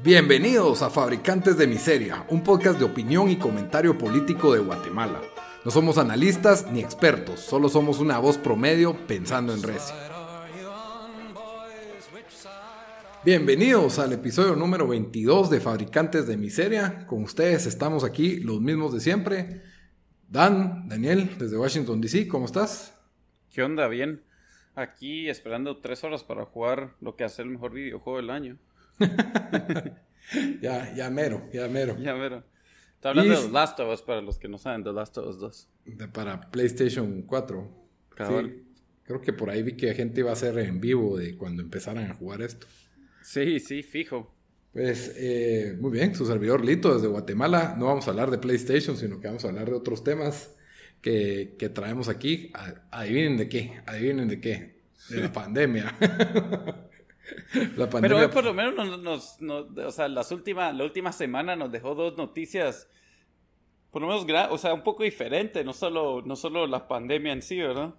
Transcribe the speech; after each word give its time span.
Bienvenidos 0.00 0.82
a 0.82 0.90
Fabricantes 0.90 1.58
de 1.58 1.66
Miseria, 1.66 2.24
un 2.28 2.44
podcast 2.44 2.78
de 2.78 2.84
opinión 2.84 3.28
y 3.30 3.36
comentario 3.36 3.98
político 3.98 4.54
de 4.54 4.60
Guatemala. 4.60 5.20
No 5.64 5.72
somos 5.72 5.98
analistas 5.98 6.70
ni 6.70 6.78
expertos, 6.78 7.40
solo 7.40 7.68
somos 7.68 7.98
una 7.98 8.20
voz 8.20 8.38
promedio 8.38 8.96
pensando 9.08 9.52
en 9.52 9.60
recio. 9.60 9.96
Bienvenidos 13.24 13.98
al 13.98 14.12
episodio 14.12 14.54
número 14.54 14.86
22 14.86 15.50
de 15.50 15.60
Fabricantes 15.60 16.28
de 16.28 16.36
Miseria. 16.36 17.04
Con 17.08 17.24
ustedes 17.24 17.66
estamos 17.66 18.04
aquí, 18.04 18.38
los 18.38 18.60
mismos 18.60 18.94
de 18.94 19.00
siempre. 19.00 19.62
Dan, 20.28 20.88
Daniel, 20.88 21.36
desde 21.38 21.58
Washington, 21.58 22.00
D.C., 22.00 22.28
¿cómo 22.28 22.46
estás? 22.46 22.96
¿Qué 23.52 23.64
onda? 23.64 23.88
Bien. 23.88 24.22
Aquí 24.76 25.28
esperando 25.28 25.78
tres 25.78 26.04
horas 26.04 26.22
para 26.22 26.44
jugar 26.44 26.94
lo 27.00 27.16
que 27.16 27.24
hace 27.24 27.42
el 27.42 27.48
mejor 27.48 27.72
videojuego 27.72 28.18
del 28.18 28.30
año. 28.30 28.58
ya, 30.60 30.94
ya 30.94 31.10
mero, 31.10 31.48
ya 31.52 31.68
mero. 31.68 31.96
Ya 31.98 32.14
mero. 32.14 32.44
Está 32.94 33.10
hablando 33.10 33.40
de 33.40 33.46
The 33.46 33.52
Last 33.52 33.78
of 33.80 33.94
Us 33.94 34.02
para 34.02 34.20
los 34.20 34.38
que 34.38 34.48
no 34.48 34.58
saben, 34.58 34.82
The 34.82 34.92
Last 34.92 35.18
of 35.18 35.28
Us 35.28 35.38
2. 35.38 35.68
para 36.12 36.40
PlayStation 36.50 37.22
4. 37.22 37.88
creo 39.04 39.20
que 39.20 39.32
por 39.32 39.50
ahí 39.50 39.62
vi 39.62 39.76
que 39.76 39.94
gente 39.94 40.20
iba 40.20 40.30
a 40.30 40.32
hacer 40.32 40.58
en 40.58 40.80
vivo 40.80 41.16
de 41.16 41.36
cuando 41.36 41.62
empezaran 41.62 42.10
a 42.10 42.14
jugar 42.14 42.42
esto. 42.42 42.66
Sí, 43.22 43.60
sí, 43.60 43.82
fijo. 43.82 44.34
Pues 44.72 45.14
eh, 45.16 45.76
muy 45.80 45.90
bien, 45.92 46.14
su 46.14 46.26
servidor 46.26 46.64
Lito 46.64 46.94
desde 46.94 47.08
Guatemala. 47.08 47.76
No 47.78 47.86
vamos 47.86 48.06
a 48.06 48.10
hablar 48.10 48.30
de 48.30 48.38
PlayStation, 48.38 48.96
sino 48.96 49.20
que 49.20 49.28
vamos 49.28 49.44
a 49.44 49.48
hablar 49.48 49.66
de 49.70 49.76
otros 49.76 50.02
temas 50.02 50.54
que, 51.00 51.70
traemos 51.74 52.08
aquí. 52.08 52.52
Adivinen 52.90 53.36
de 53.36 53.48
qué, 53.48 53.80
adivinen 53.86 54.28
de 54.28 54.40
qué. 54.40 54.80
De 55.08 55.20
la 55.20 55.32
pandemia. 55.32 55.96
la 57.76 57.88
pandemia. 57.88 58.00
Pero 58.00 58.18
hoy 58.18 58.28
por 58.28 58.44
lo 58.44 58.54
menos 58.54 59.00
nos, 59.00 59.38
o 59.40 59.90
sea, 59.90 60.08
las 60.08 60.30
últimas, 60.32 60.74
la 60.74 60.84
última 60.84 61.12
semana 61.12 61.56
nos 61.56 61.72
dejó 61.72 61.94
dos 61.94 62.16
noticias, 62.16 62.88
por 63.90 64.02
lo 64.02 64.08
menos, 64.08 64.26
o 64.50 64.58
sea, 64.58 64.74
un 64.74 64.82
poco 64.82 65.02
diferente, 65.02 65.64
no 65.64 65.72
solo, 65.72 66.22
no 66.24 66.36
solo 66.36 66.66
la 66.66 66.88
pandemia 66.88 67.32
en 67.32 67.42
sí, 67.42 67.58
¿verdad? 67.58 67.94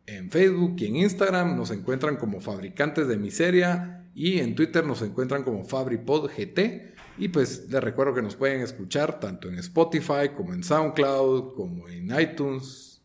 en 0.06 0.32
Facebook 0.32 0.74
y 0.78 0.86
en 0.86 0.96
Instagram. 0.96 1.56
Nos 1.56 1.70
encuentran 1.70 2.16
como 2.16 2.40
Fabricantes 2.40 3.06
de 3.06 3.18
Miseria 3.18 4.04
y 4.16 4.40
en 4.40 4.56
Twitter 4.56 4.84
nos 4.84 5.00
encuentran 5.02 5.44
como 5.44 5.64
FabriPodGT. 5.64 6.91
Y 7.18 7.28
pues 7.28 7.68
les 7.70 7.82
recuerdo 7.82 8.14
que 8.14 8.22
nos 8.22 8.36
pueden 8.36 8.62
escuchar 8.62 9.20
tanto 9.20 9.48
en 9.48 9.58
Spotify 9.58 10.30
como 10.34 10.54
en 10.54 10.64
SoundCloud, 10.64 11.54
como 11.54 11.88
en 11.88 12.08
iTunes, 12.18 13.02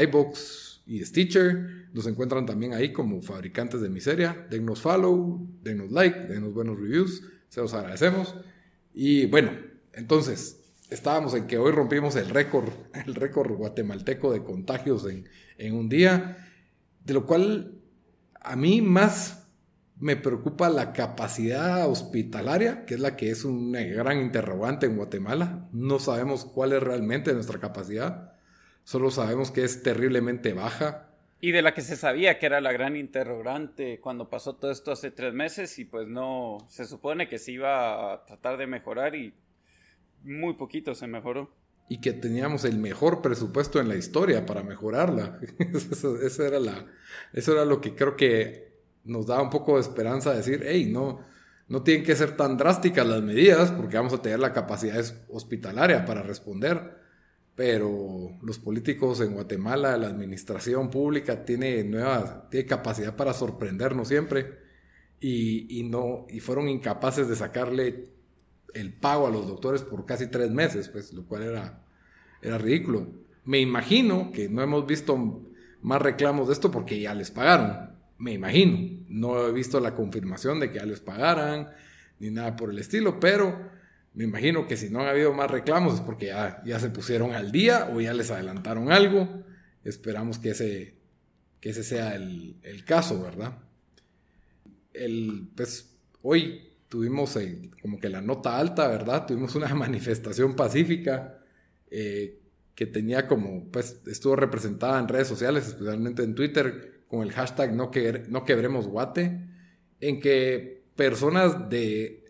iBox 0.00 0.82
y 0.86 1.04
Stitcher. 1.04 1.88
Nos 1.92 2.06
encuentran 2.06 2.46
también 2.46 2.72
ahí 2.72 2.92
como 2.92 3.20
Fabricantes 3.20 3.80
de 3.80 3.90
Miseria. 3.90 4.46
Denos 4.48 4.80
follow, 4.80 5.46
denos 5.62 5.90
like, 5.90 6.26
denos 6.26 6.54
buenos 6.54 6.78
reviews. 6.78 7.22
Se 7.48 7.60
los 7.60 7.74
agradecemos. 7.74 8.34
Y 8.94 9.26
bueno, 9.26 9.52
entonces, 9.92 10.62
estábamos 10.90 11.34
en 11.34 11.46
que 11.46 11.58
hoy 11.58 11.72
rompimos 11.72 12.16
el 12.16 12.28
récord, 12.28 12.68
el 13.06 13.14
récord 13.14 13.52
guatemalteco 13.52 14.32
de 14.32 14.42
contagios 14.42 15.06
en, 15.06 15.28
en 15.58 15.74
un 15.74 15.88
día, 15.88 16.48
de 17.04 17.14
lo 17.14 17.26
cual 17.26 17.78
a 18.40 18.56
mí 18.56 18.80
más 18.80 19.41
me 20.02 20.16
preocupa 20.16 20.68
la 20.68 20.92
capacidad 20.92 21.88
hospitalaria, 21.88 22.84
que 22.86 22.94
es 22.94 23.00
la 23.00 23.14
que 23.14 23.30
es 23.30 23.44
una 23.44 23.80
gran 23.82 24.20
interrogante 24.20 24.86
en 24.86 24.96
Guatemala. 24.96 25.68
No 25.70 26.00
sabemos 26.00 26.44
cuál 26.44 26.72
es 26.72 26.82
realmente 26.82 27.32
nuestra 27.32 27.60
capacidad, 27.60 28.32
solo 28.82 29.12
sabemos 29.12 29.52
que 29.52 29.62
es 29.62 29.84
terriblemente 29.84 30.54
baja. 30.54 31.08
Y 31.40 31.52
de 31.52 31.62
la 31.62 31.72
que 31.72 31.82
se 31.82 31.94
sabía 31.94 32.40
que 32.40 32.46
era 32.46 32.60
la 32.60 32.72
gran 32.72 32.96
interrogante 32.96 34.00
cuando 34.00 34.28
pasó 34.28 34.56
todo 34.56 34.72
esto 34.72 34.90
hace 34.90 35.12
tres 35.12 35.34
meses 35.34 35.78
y 35.78 35.84
pues 35.84 36.08
no, 36.08 36.58
se 36.68 36.84
supone 36.84 37.28
que 37.28 37.38
se 37.38 37.52
iba 37.52 38.12
a 38.12 38.24
tratar 38.24 38.58
de 38.58 38.66
mejorar 38.66 39.14
y 39.14 39.32
muy 40.24 40.54
poquito 40.54 40.96
se 40.96 41.06
mejoró. 41.06 41.54
Y 41.88 42.00
que 42.00 42.12
teníamos 42.12 42.64
el 42.64 42.76
mejor 42.76 43.22
presupuesto 43.22 43.78
en 43.78 43.88
la 43.88 43.94
historia 43.94 44.46
para 44.46 44.64
mejorarla. 44.64 45.38
eso, 45.92 46.44
era 46.44 46.58
la, 46.58 46.86
eso 47.32 47.52
era 47.52 47.64
lo 47.64 47.80
que 47.80 47.94
creo 47.94 48.16
que 48.16 48.71
nos 49.04 49.26
da 49.26 49.40
un 49.40 49.50
poco 49.50 49.74
de 49.74 49.80
esperanza 49.80 50.30
de 50.30 50.38
decir, 50.38 50.62
hey, 50.66 50.88
no, 50.90 51.20
no 51.68 51.82
tienen 51.82 52.04
que 52.04 52.16
ser 52.16 52.36
tan 52.36 52.56
drásticas 52.56 53.06
las 53.06 53.22
medidas 53.22 53.70
porque 53.70 53.96
vamos 53.96 54.12
a 54.12 54.22
tener 54.22 54.38
la 54.38 54.52
capacidad 54.52 55.04
hospitalaria 55.28 56.04
para 56.04 56.22
responder. 56.22 57.00
Pero 57.54 58.30
los 58.42 58.58
políticos 58.58 59.20
en 59.20 59.34
Guatemala, 59.34 59.96
la 59.98 60.06
administración 60.06 60.90
pública 60.90 61.44
tiene 61.44 61.84
nueva, 61.84 62.48
tiene 62.50 62.66
capacidad 62.66 63.14
para 63.14 63.34
sorprendernos 63.34 64.08
siempre 64.08 64.58
y, 65.20 65.78
y 65.78 65.82
no, 65.84 66.26
y 66.30 66.40
fueron 66.40 66.68
incapaces 66.68 67.28
de 67.28 67.36
sacarle 67.36 68.08
el 68.74 68.92
pago 68.92 69.26
a 69.26 69.30
los 69.30 69.46
doctores 69.46 69.82
por 69.82 70.06
casi 70.06 70.28
tres 70.28 70.50
meses, 70.50 70.88
pues, 70.88 71.12
lo 71.12 71.26
cual 71.26 71.42
era, 71.42 71.84
era 72.40 72.58
ridículo. 72.58 73.06
Me 73.44 73.60
imagino 73.60 74.30
que 74.32 74.48
no 74.48 74.62
hemos 74.62 74.86
visto 74.86 75.42
más 75.82 76.00
reclamos 76.00 76.48
de 76.48 76.54
esto 76.54 76.70
porque 76.70 77.00
ya 77.00 77.14
les 77.14 77.30
pagaron. 77.30 77.91
Me 78.22 78.32
imagino. 78.34 79.04
No 79.08 79.48
he 79.48 79.52
visto 79.52 79.80
la 79.80 79.96
confirmación 79.96 80.60
de 80.60 80.70
que 80.70 80.78
ya 80.78 80.86
les 80.86 81.00
pagaran 81.00 81.70
ni 82.20 82.30
nada 82.30 82.54
por 82.54 82.70
el 82.70 82.78
estilo, 82.78 83.18
pero 83.18 83.68
me 84.14 84.22
imagino 84.22 84.68
que 84.68 84.76
si 84.76 84.90
no 84.90 85.00
ha 85.00 85.10
habido 85.10 85.32
más 85.32 85.50
reclamos 85.50 85.94
es 85.94 86.00
porque 86.02 86.26
ya, 86.26 86.62
ya 86.64 86.78
se 86.78 86.90
pusieron 86.90 87.32
al 87.32 87.50
día 87.50 87.90
o 87.92 88.00
ya 88.00 88.14
les 88.14 88.30
adelantaron 88.30 88.92
algo. 88.92 89.42
Esperamos 89.82 90.38
que 90.38 90.50
ese, 90.50 90.94
que 91.58 91.70
ese 91.70 91.82
sea 91.82 92.14
el, 92.14 92.60
el 92.62 92.84
caso, 92.84 93.20
¿verdad? 93.20 93.58
El, 94.92 95.48
pues 95.56 95.98
hoy 96.22 96.74
tuvimos 96.88 97.34
eh, 97.34 97.72
como 97.80 97.98
que 97.98 98.08
la 98.08 98.20
nota 98.20 98.56
alta, 98.56 98.86
¿verdad? 98.86 99.26
Tuvimos 99.26 99.56
una 99.56 99.74
manifestación 99.74 100.54
pacífica 100.54 101.40
eh, 101.90 102.38
que 102.76 102.86
tenía 102.86 103.26
como, 103.26 103.68
pues 103.72 104.00
estuvo 104.06 104.36
representada 104.36 105.00
en 105.00 105.08
redes 105.08 105.26
sociales, 105.26 105.66
especialmente 105.66 106.22
en 106.22 106.36
Twitter, 106.36 106.91
con 107.12 107.20
el 107.20 107.30
hashtag 107.30 107.74
no, 107.74 107.90
que, 107.90 108.22
no 108.30 108.46
quebremos 108.46 108.88
guate, 108.88 109.38
en 110.00 110.18
que 110.18 110.82
personas 110.96 111.68
de 111.68 112.24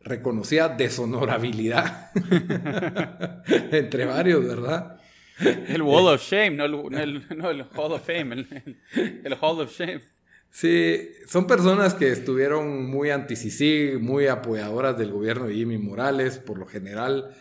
reconocida 0.00 0.68
deshonorabilidad 0.68 2.12
entre 3.72 4.04
varios, 4.04 4.46
¿verdad? 4.46 5.00
El 5.40 5.82
Wall 5.82 6.14
of 6.14 6.22
Shame, 6.22 6.52
no 6.52 6.66
el, 6.66 7.24
Hall 7.74 7.92
of 7.92 8.06
Fame, 8.06 8.46
el 9.24 9.36
Hall 9.40 9.60
of 9.60 9.76
Shame. 9.76 10.02
Sí, 10.50 11.08
son 11.26 11.48
personas 11.48 11.94
que 11.94 12.12
estuvieron 12.12 12.88
muy 12.88 13.10
anti 13.10 13.34
muy 14.00 14.28
apoyadoras 14.28 14.96
del 14.96 15.10
gobierno 15.10 15.48
de 15.48 15.54
Jimmy 15.54 15.78
Morales, 15.78 16.38
por 16.38 16.60
lo 16.60 16.66
general, 16.66 17.34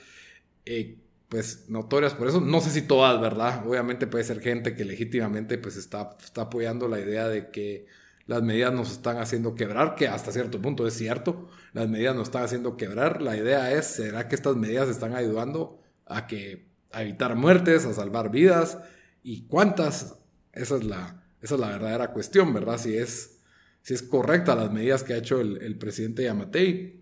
eh, 0.66 0.95
pues 1.29 1.65
notorias 1.69 2.13
por 2.13 2.27
eso. 2.27 2.41
No 2.41 2.62
sé 2.62 2.69
si 2.69 2.81
todas, 2.81 3.19
¿verdad? 3.19 3.65
Obviamente 3.68 4.07
puede 4.07 4.24
ser 4.24 4.39
gente 4.39 4.75
que 4.75 4.85
legítimamente 4.85 5.57
pues 5.57 5.75
está, 5.77 6.15
está 6.24 6.44
apoyando 6.44 6.88
la 6.88 7.00
idea 7.00 7.27
de 7.27 7.51
que 7.51 7.88
las 8.27 8.44
medidas 8.44 8.74
nos 8.74 8.91
están 8.91 9.18
haciendo 9.18 9.56
quebrar, 9.56 9.95
que 9.95 10.07
hasta 10.07 10.31
cierto 10.31 10.62
punto 10.62 10.85
es 10.85 10.94
cierto, 10.94 11.50
las 11.74 11.88
medidas 11.88 12.15
nos 12.15 12.27
están 12.27 12.44
haciendo 12.44 12.75
quebrar. 12.75 13.21
La 13.21 13.38
idea 13.38 13.71
es, 13.71 13.88
¿será 13.88 14.27
que 14.27 14.35
estas 14.35 14.57
medidas 14.57 14.89
están 14.89 15.15
ayudando 15.15 15.81
a 16.06 16.27
que 16.27 16.68
a 16.91 17.03
evitar 17.03 17.35
muertes, 17.35 17.85
a 17.85 17.94
salvar 17.94 18.30
vidas? 18.30 18.77
¿Y 19.23 19.47
cuántas? 19.47 20.19
Esa 20.51 20.75
es 20.75 20.83
la, 20.83 21.23
esa 21.41 21.56
es 21.56 21.62
la 21.62 21.69
verdadera 21.69 22.12
cuestión, 22.12 22.53
¿verdad? 22.53 22.77
Si 22.77 22.97
es, 22.97 23.39
si 23.81 23.94
es 23.94 24.03
correcta 24.03 24.56
las 24.56 24.71
medidas 24.71 25.03
que 25.03 25.13
ha 25.13 25.18
hecho 25.18 25.39
el, 25.39 25.77
presidente 25.77 26.23
Yamatei. 26.23 26.96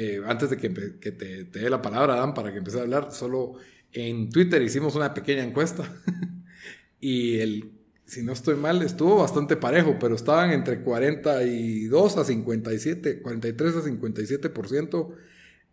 Eh, 0.00 0.22
antes 0.24 0.48
de 0.48 0.58
que, 0.58 0.70
te, 0.70 1.42
dé 1.42 1.68
la 1.68 1.82
palabra, 1.82 2.14
Dan, 2.14 2.32
para 2.32 2.52
que 2.52 2.58
empieces 2.58 2.78
a 2.78 2.84
hablar, 2.84 3.10
solo 3.10 3.54
en 3.90 4.30
Twitter 4.30 4.62
hicimos 4.62 4.94
una 4.94 5.12
pequeña 5.12 5.42
encuesta 5.42 5.92
y 7.00 7.40
el, 7.40 7.72
si 8.04 8.22
no 8.22 8.32
estoy 8.32 8.54
mal, 8.54 8.80
estuvo 8.82 9.16
bastante 9.16 9.56
parejo, 9.56 9.96
pero 9.98 10.14
estaban 10.14 10.52
entre 10.52 10.82
42 10.82 12.16
a 12.16 12.24
57, 12.24 13.22
43 13.22 13.74
a 13.74 13.80
57% 13.80 15.14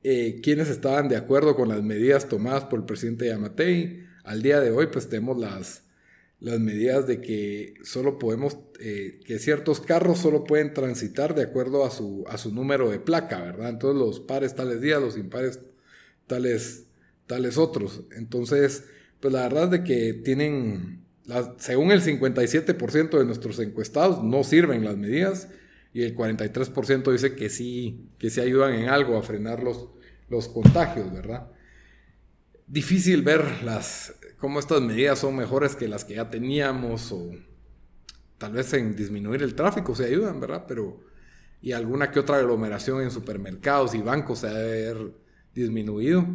eh, 0.01 0.39
quienes 0.41 0.69
estaban 0.69 1.07
de 1.07 1.17
acuerdo 1.17 1.55
con 1.55 1.69
las 1.69 1.83
medidas 1.83 2.27
tomadas 2.27 2.63
por 2.63 2.79
el 2.79 2.85
presidente 2.85 3.27
Yamatei. 3.27 4.07
Al 4.23 4.41
día 4.41 4.59
de 4.59 4.71
hoy, 4.71 4.87
pues 4.87 5.07
tenemos 5.07 5.37
las, 5.37 5.83
las 6.39 6.59
medidas 6.59 7.07
de 7.07 7.21
que 7.21 7.75
solo 7.83 8.19
podemos, 8.19 8.57
eh, 8.79 9.19
que 9.25 9.39
ciertos 9.39 9.79
carros 9.81 10.19
solo 10.19 10.43
pueden 10.43 10.73
transitar 10.73 11.33
de 11.33 11.43
acuerdo 11.43 11.85
a 11.85 11.91
su, 11.91 12.25
a 12.27 12.37
su 12.37 12.53
número 12.53 12.89
de 12.91 12.99
placa, 12.99 13.41
¿verdad? 13.41 13.69
Entonces 13.69 13.99
los 13.99 14.19
pares 14.19 14.55
tales 14.55 14.81
días, 14.81 15.01
los 15.01 15.17
impares 15.17 15.59
tales, 16.27 16.85
tales 17.27 17.57
otros. 17.57 18.01
Entonces, 18.15 18.85
pues 19.19 19.33
la 19.33 19.43
verdad 19.43 19.65
es 19.65 19.71
de 19.71 19.83
que 19.83 20.13
tienen, 20.13 21.05
según 21.57 21.91
el 21.91 22.01
57% 22.01 23.17
de 23.17 23.25
nuestros 23.25 23.59
encuestados, 23.59 24.23
no 24.23 24.43
sirven 24.43 24.83
las 24.83 24.97
medidas 24.97 25.47
y 25.93 26.03
el 26.03 26.15
43% 26.15 27.11
dice 27.11 27.35
que 27.35 27.49
sí, 27.49 28.09
que 28.19 28.29
sí 28.29 28.41
ayudan 28.41 28.73
en 28.73 28.89
algo 28.89 29.17
a 29.17 29.23
frenar 29.23 29.63
los, 29.63 29.87
los 30.29 30.49
contagios, 30.49 31.11
¿verdad? 31.13 31.47
Difícil 32.67 33.21
ver 33.21 33.63
las, 33.63 34.13
cómo 34.37 34.59
estas 34.59 34.81
medidas 34.81 35.19
son 35.19 35.35
mejores 35.35 35.75
que 35.75 35.87
las 35.87 36.05
que 36.05 36.15
ya 36.15 36.29
teníamos 36.29 37.11
o 37.11 37.31
tal 38.37 38.53
vez 38.53 38.73
en 38.73 38.95
disminuir 38.95 39.41
el 39.43 39.55
tráfico 39.55 39.95
se 39.95 40.05
ayudan, 40.05 40.39
¿verdad? 40.39 40.65
Pero 40.67 40.99
y 41.61 41.71
alguna 41.71 42.11
que 42.11 42.19
otra 42.19 42.37
aglomeración 42.37 43.01
en 43.01 43.09
supermercados 43.09 43.95
y 43.95 43.99
bancos 43.99 44.39
se 44.39 44.47
ha 44.47 44.53
de 44.53 44.89
haber 44.89 45.13
disminuido, 45.53 46.25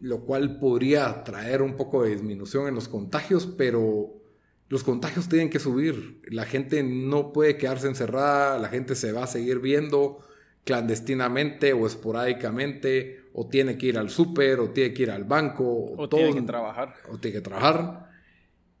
lo 0.00 0.20
cual 0.20 0.58
podría 0.58 1.22
traer 1.24 1.60
un 1.60 1.76
poco 1.76 2.02
de 2.02 2.10
disminución 2.10 2.66
en 2.68 2.74
los 2.74 2.88
contagios, 2.88 3.46
pero 3.46 4.22
los 4.68 4.84
contagios 4.84 5.28
tienen 5.28 5.50
que 5.50 5.58
subir. 5.58 6.22
La 6.30 6.46
gente 6.46 6.82
no 6.82 7.32
puede 7.32 7.58
quedarse 7.58 7.88
encerrada, 7.88 8.58
la 8.58 8.68
gente 8.68 8.94
se 8.94 9.12
va 9.12 9.24
a 9.24 9.26
seguir 9.26 9.58
viendo 9.58 10.20
clandestinamente 10.64 11.72
o 11.72 11.86
esporádicamente, 11.86 13.27
o 13.40 13.46
tiene 13.46 13.78
que 13.78 13.86
ir 13.86 13.98
al 13.98 14.10
súper, 14.10 14.58
o 14.58 14.70
tiene 14.70 14.92
que 14.92 15.04
ir 15.04 15.12
al 15.12 15.22
banco, 15.22 15.94
o, 15.96 16.08
tiene 16.08 16.34
que 16.34 16.42
trabajar. 16.42 16.94
O 17.08 17.18
tiene 17.18 17.36
que 17.36 17.40
trabajar. 17.40 18.10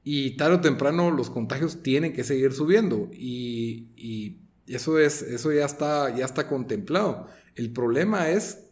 Y 0.02 0.36
tarde 0.36 0.56
o 0.56 0.60
temprano 0.60 1.12
los 1.12 1.30
contagios 1.30 1.80
tienen 1.80 2.12
que 2.12 2.24
seguir 2.24 2.52
subiendo. 2.52 3.08
Y, 3.12 4.40
eso, 4.66 4.98
es, 4.98 5.22
eso 5.22 5.52
ya, 5.52 5.64
está, 5.64 6.12
ya 6.16 6.24
está 6.24 6.48
contemplado. 6.48 7.28
El 7.54 7.72
problema 7.72 8.30
es, 8.30 8.68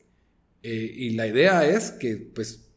eh, 0.65 0.93
y 0.93 1.11
la 1.11 1.29
idea 1.29 1.65
es 1.65 1.93
que 1.93 2.17
pues 2.17 2.69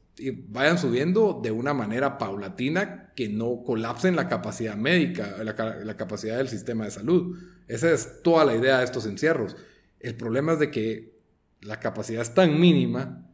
vayan 0.47 0.77
subiendo 0.77 1.39
de 1.41 1.49
una 1.49 1.73
manera 1.73 2.19
paulatina 2.19 3.11
que 3.15 3.27
no 3.27 3.63
colapsen 3.65 4.15
la 4.15 4.27
capacidad 4.29 4.75
médica, 4.75 5.43
la, 5.43 5.97
capacidad 5.97 6.37
del 6.37 6.47
sistema 6.47 6.85
de 6.85 6.91
salud. 6.91 7.39
Esa 7.67 7.91
es 7.91 8.21
toda 8.21 8.45
la 8.45 8.55
idea 8.55 8.77
de 8.77 8.85
estos 8.85 9.07
encierros. 9.07 9.57
El 9.99 10.15
problema 10.15 10.53
es 10.53 10.59
de 10.59 10.69
que 10.69 11.18
la 11.61 11.79
capacidad 11.79 12.21
es 12.21 12.33
tan 12.33 12.59
mínima 12.59 13.25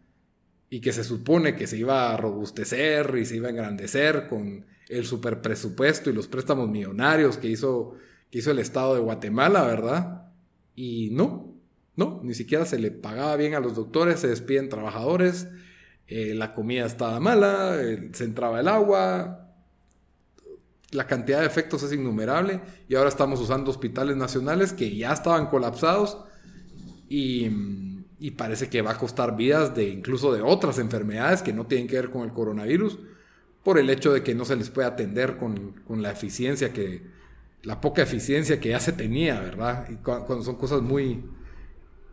y 0.70 0.82
que 0.82 0.94
se 0.94 1.04
supone 1.04 1.56
que 1.56 1.68
se 1.68 1.78
iba 1.78 2.14
a 2.14 2.18
robustecer 2.18 3.16
y 3.18 3.26
se 3.26 3.38
iba 3.38 3.48
a 3.48 3.52
engrandecer 3.52 4.28
con 4.28 4.66
el 4.90 5.06
superpresupuesto 5.06 6.10
y 6.10 6.14
los 6.14 6.28
préstamos 6.28 6.70
millonarios 6.70 7.38
que 7.38 7.48
hizo, 7.48 7.96
que 8.32 8.40
hizo 8.40 8.52
el 8.52 8.60
Estado 8.60 8.96
de 8.96 9.02
Guatemala, 9.02 9.64
¿verdad? 9.64 10.32
Y 10.76 11.10
no, 11.12 11.56
no, 11.96 12.20
ni 12.24 12.34
siquiera 12.34 12.66
se 12.66 12.80
le 12.80 12.92
pagaba 12.92 13.36
bien 13.36 13.54
a 13.56 13.60
los 13.60 13.76
doctores, 13.76 14.20
se 14.20 14.28
despiden 14.28 14.70
trabajadores, 14.70 15.48
eh, 16.08 16.34
la 16.36 16.54
comida 16.54 16.86
estaba 16.86 17.20
mala, 17.20 17.78
se 18.12 18.24
entraba 18.24 18.60
el 18.60 18.68
agua, 18.68 19.54
la 20.92 21.08
cantidad 21.08 21.42
de 21.42 21.48
efectos 21.48 21.84
es 21.84 21.94
innumerable 21.94 22.62
y 22.88 22.96
ahora 22.96 23.10
estamos 23.10 23.40
usando 23.40 23.72
hospitales 23.72 24.16
nacionales 24.16 24.74
que 24.74 24.96
ya 24.96 25.14
estaban 25.14 25.48
colapsados 25.48 26.18
y, 27.10 27.50
parece 28.32 28.70
que 28.70 28.82
va 28.82 28.92
a 28.92 28.98
costar 28.98 29.36
vidas 29.36 29.76
de 29.76 29.90
incluso 29.90 30.34
de 30.34 30.42
otras 30.42 30.80
enfermedades 30.80 31.42
que 31.42 31.54
no 31.54 31.66
tienen 31.66 31.88
que 31.88 31.96
ver 31.96 32.10
con 32.10 32.24
el 32.24 32.34
coronavirus 32.34 33.00
por 33.64 33.80
el 33.80 33.90
hecho 33.90 34.14
de 34.14 34.24
que 34.24 34.36
no 34.36 34.46
se 34.46 34.56
les 34.56 34.70
puede 34.70 34.88
atender 34.88 35.38
con, 35.38 35.74
la 35.90 36.12
eficiencia 36.12 36.72
que, 36.72 37.02
la 37.64 37.82
poca 37.82 38.04
eficiencia 38.04 38.60
que 38.60 38.70
ya 38.70 38.80
se 38.80 38.92
tenía, 38.92 39.40
¿verdad? 39.40 39.88
Y 39.90 39.96
cuando 39.96 40.44
son 40.44 40.56
cosas 40.56 40.82
muy, 40.84 41.24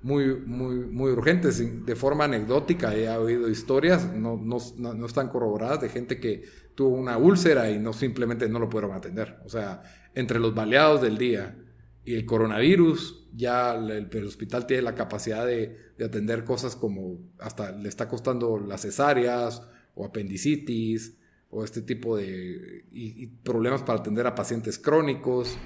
muy, 0.02 0.34
muy, 0.34 0.74
muy 0.86 1.12
urgentes. 1.12 1.84
De 1.86 1.96
forma 1.96 2.24
anecdótica 2.24 2.94
he 2.94 3.08
oído 3.10 3.48
historias, 3.48 4.12
no, 4.12 4.36
no, 4.36 4.58
no, 4.78 5.06
están 5.06 5.28
corroboradas, 5.28 5.80
de 5.80 5.88
gente 5.88 6.18
que 6.18 6.44
tuvo 6.74 6.96
una 6.96 7.16
úlcera 7.18 7.70
y 7.70 7.78
no 7.78 7.92
simplemente 7.92 8.48
no 8.48 8.58
lo 8.58 8.68
pudieron 8.68 8.96
atender. 8.96 9.38
O 9.44 9.48
sea, 9.48 9.82
entre 10.14 10.38
los 10.38 10.54
baleados 10.54 11.02
del 11.02 11.18
día 11.18 11.56
y 12.04 12.14
el 12.14 12.26
coronavirus, 12.26 13.28
ya 13.34 13.74
el, 13.74 14.24
hospital 14.24 14.66
tiene 14.66 14.82
la 14.82 14.94
capacidad 14.94 15.46
de, 15.46 15.92
de, 15.96 16.04
atender 16.04 16.44
cosas 16.44 16.74
como 16.74 17.18
hasta 17.38 17.72
le 17.72 17.88
está 17.88 18.08
costando 18.08 18.58
las 18.58 18.82
cesáreas 18.82 19.62
o 19.94 20.04
apendicitis 20.04 21.16
o 21.50 21.64
este 21.64 21.82
tipo 21.82 22.16
de 22.16 22.86
y, 22.90 23.26
problemas 23.26 23.82
para 23.82 24.00
atender 24.00 24.26
a 24.26 24.34
pacientes 24.34 24.78
crónicos, 24.78 25.56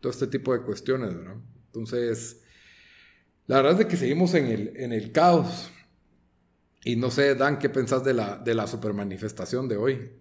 todo 0.00 0.12
este 0.12 0.28
tipo 0.28 0.52
de 0.52 0.62
cuestiones, 0.62 1.14
¿verdad? 1.14 1.36
Entonces, 1.66 2.44
la 3.46 3.56
verdad 3.56 3.80
es 3.80 3.86
que 3.86 3.96
seguimos 3.96 4.32
en 4.34 4.46
el, 4.46 4.76
en 4.76 4.92
el 4.92 5.10
caos. 5.10 5.70
Y 6.84 6.96
no 6.96 7.10
sé, 7.10 7.34
Dan, 7.34 7.58
¿qué 7.58 7.68
pensás 7.68 8.04
de 8.04 8.14
la, 8.14 8.36
de 8.36 8.54
la 8.54 8.66
supermanifestación 8.66 9.68
de 9.68 9.76
hoy? 9.76 10.12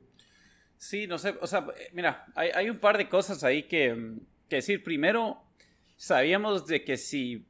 Sí, 0.78 1.06
no 1.06 1.18
sé, 1.20 1.36
o 1.40 1.48
sea, 1.48 1.68
mira, 1.94 2.26
hay, 2.36 2.50
hay 2.50 2.70
un 2.70 2.80
par 2.80 2.98
de 2.98 3.08
cosas 3.08 3.44
ahí 3.44 3.64
que, 3.64 4.16
que, 4.50 4.58
decir. 4.58 4.84
Primero, 4.84 5.38
sabíamos 6.04 6.68
de 6.68 6.84
que 6.84 6.98
si 6.98 7.46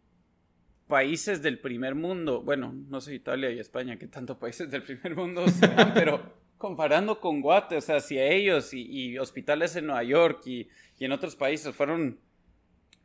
países 0.87 1.41
del 1.41 1.57
primer 1.57 1.95
mundo, 1.95 2.43
bueno, 2.43 2.71
no 2.87 3.01
sé 3.01 3.15
Italia 3.15 3.49
y 3.49 3.57
España, 3.57 3.97
que 3.97 4.07
tanto 4.07 4.37
países 4.37 4.69
del 4.69 4.83
primer 4.83 5.15
mundo 5.15 5.43
pero 5.95 6.21
comparando 6.59 7.19
con 7.19 7.41
Guate, 7.41 7.77
o 7.77 7.81
sea, 7.81 7.99
si 7.99 8.19
a 8.19 8.27
ellos 8.27 8.71
y, 8.75 9.17
hospitales 9.17 9.75
en 9.75 9.87
Nueva 9.87 10.03
York 10.03 10.45
y, 10.45 10.69
y 10.99 11.05
en 11.05 11.11
otros 11.13 11.35
países 11.35 11.75
fueron 11.75 12.19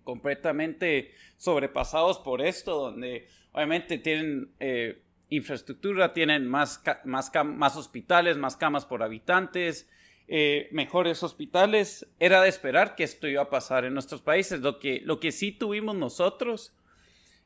completamente 0.05 1.12
sobrepasados 1.38 2.19
por 2.19 2.43
esto, 2.43 2.78
donde 2.78 3.26
obviamente 3.52 3.97
tienen 3.97 4.52
eh, 4.61 5.02
infraestructura, 5.31 6.12
tienen 6.12 6.47
más, 6.47 6.83
más, 7.05 7.33
más 7.47 7.75
hospitales, 7.75 8.37
más 8.37 8.59
camas 8.59 8.85
por 8.85 9.02
habitantes, 9.02 9.88
eh, 10.29 10.69
mejores 10.73 11.23
hospitales. 11.23 12.07
Era 12.21 12.43
de 12.43 12.49
esperar 12.49 12.95
que 12.95 13.05
esto 13.05 13.27
iba 13.27 13.43
a 13.43 13.51
pasar 13.51 13.85
en 13.85 13.95
nuestros 13.95 14.23
países. 14.23 14.61
Lo 14.61 14.79
que, 14.79 15.01
lo 15.05 15.19
que 15.19 15.33
sí 15.33 15.53
tuvimos 15.53 15.97
nosotros 15.97 16.75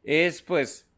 es 0.03 0.43
pues 0.43 0.89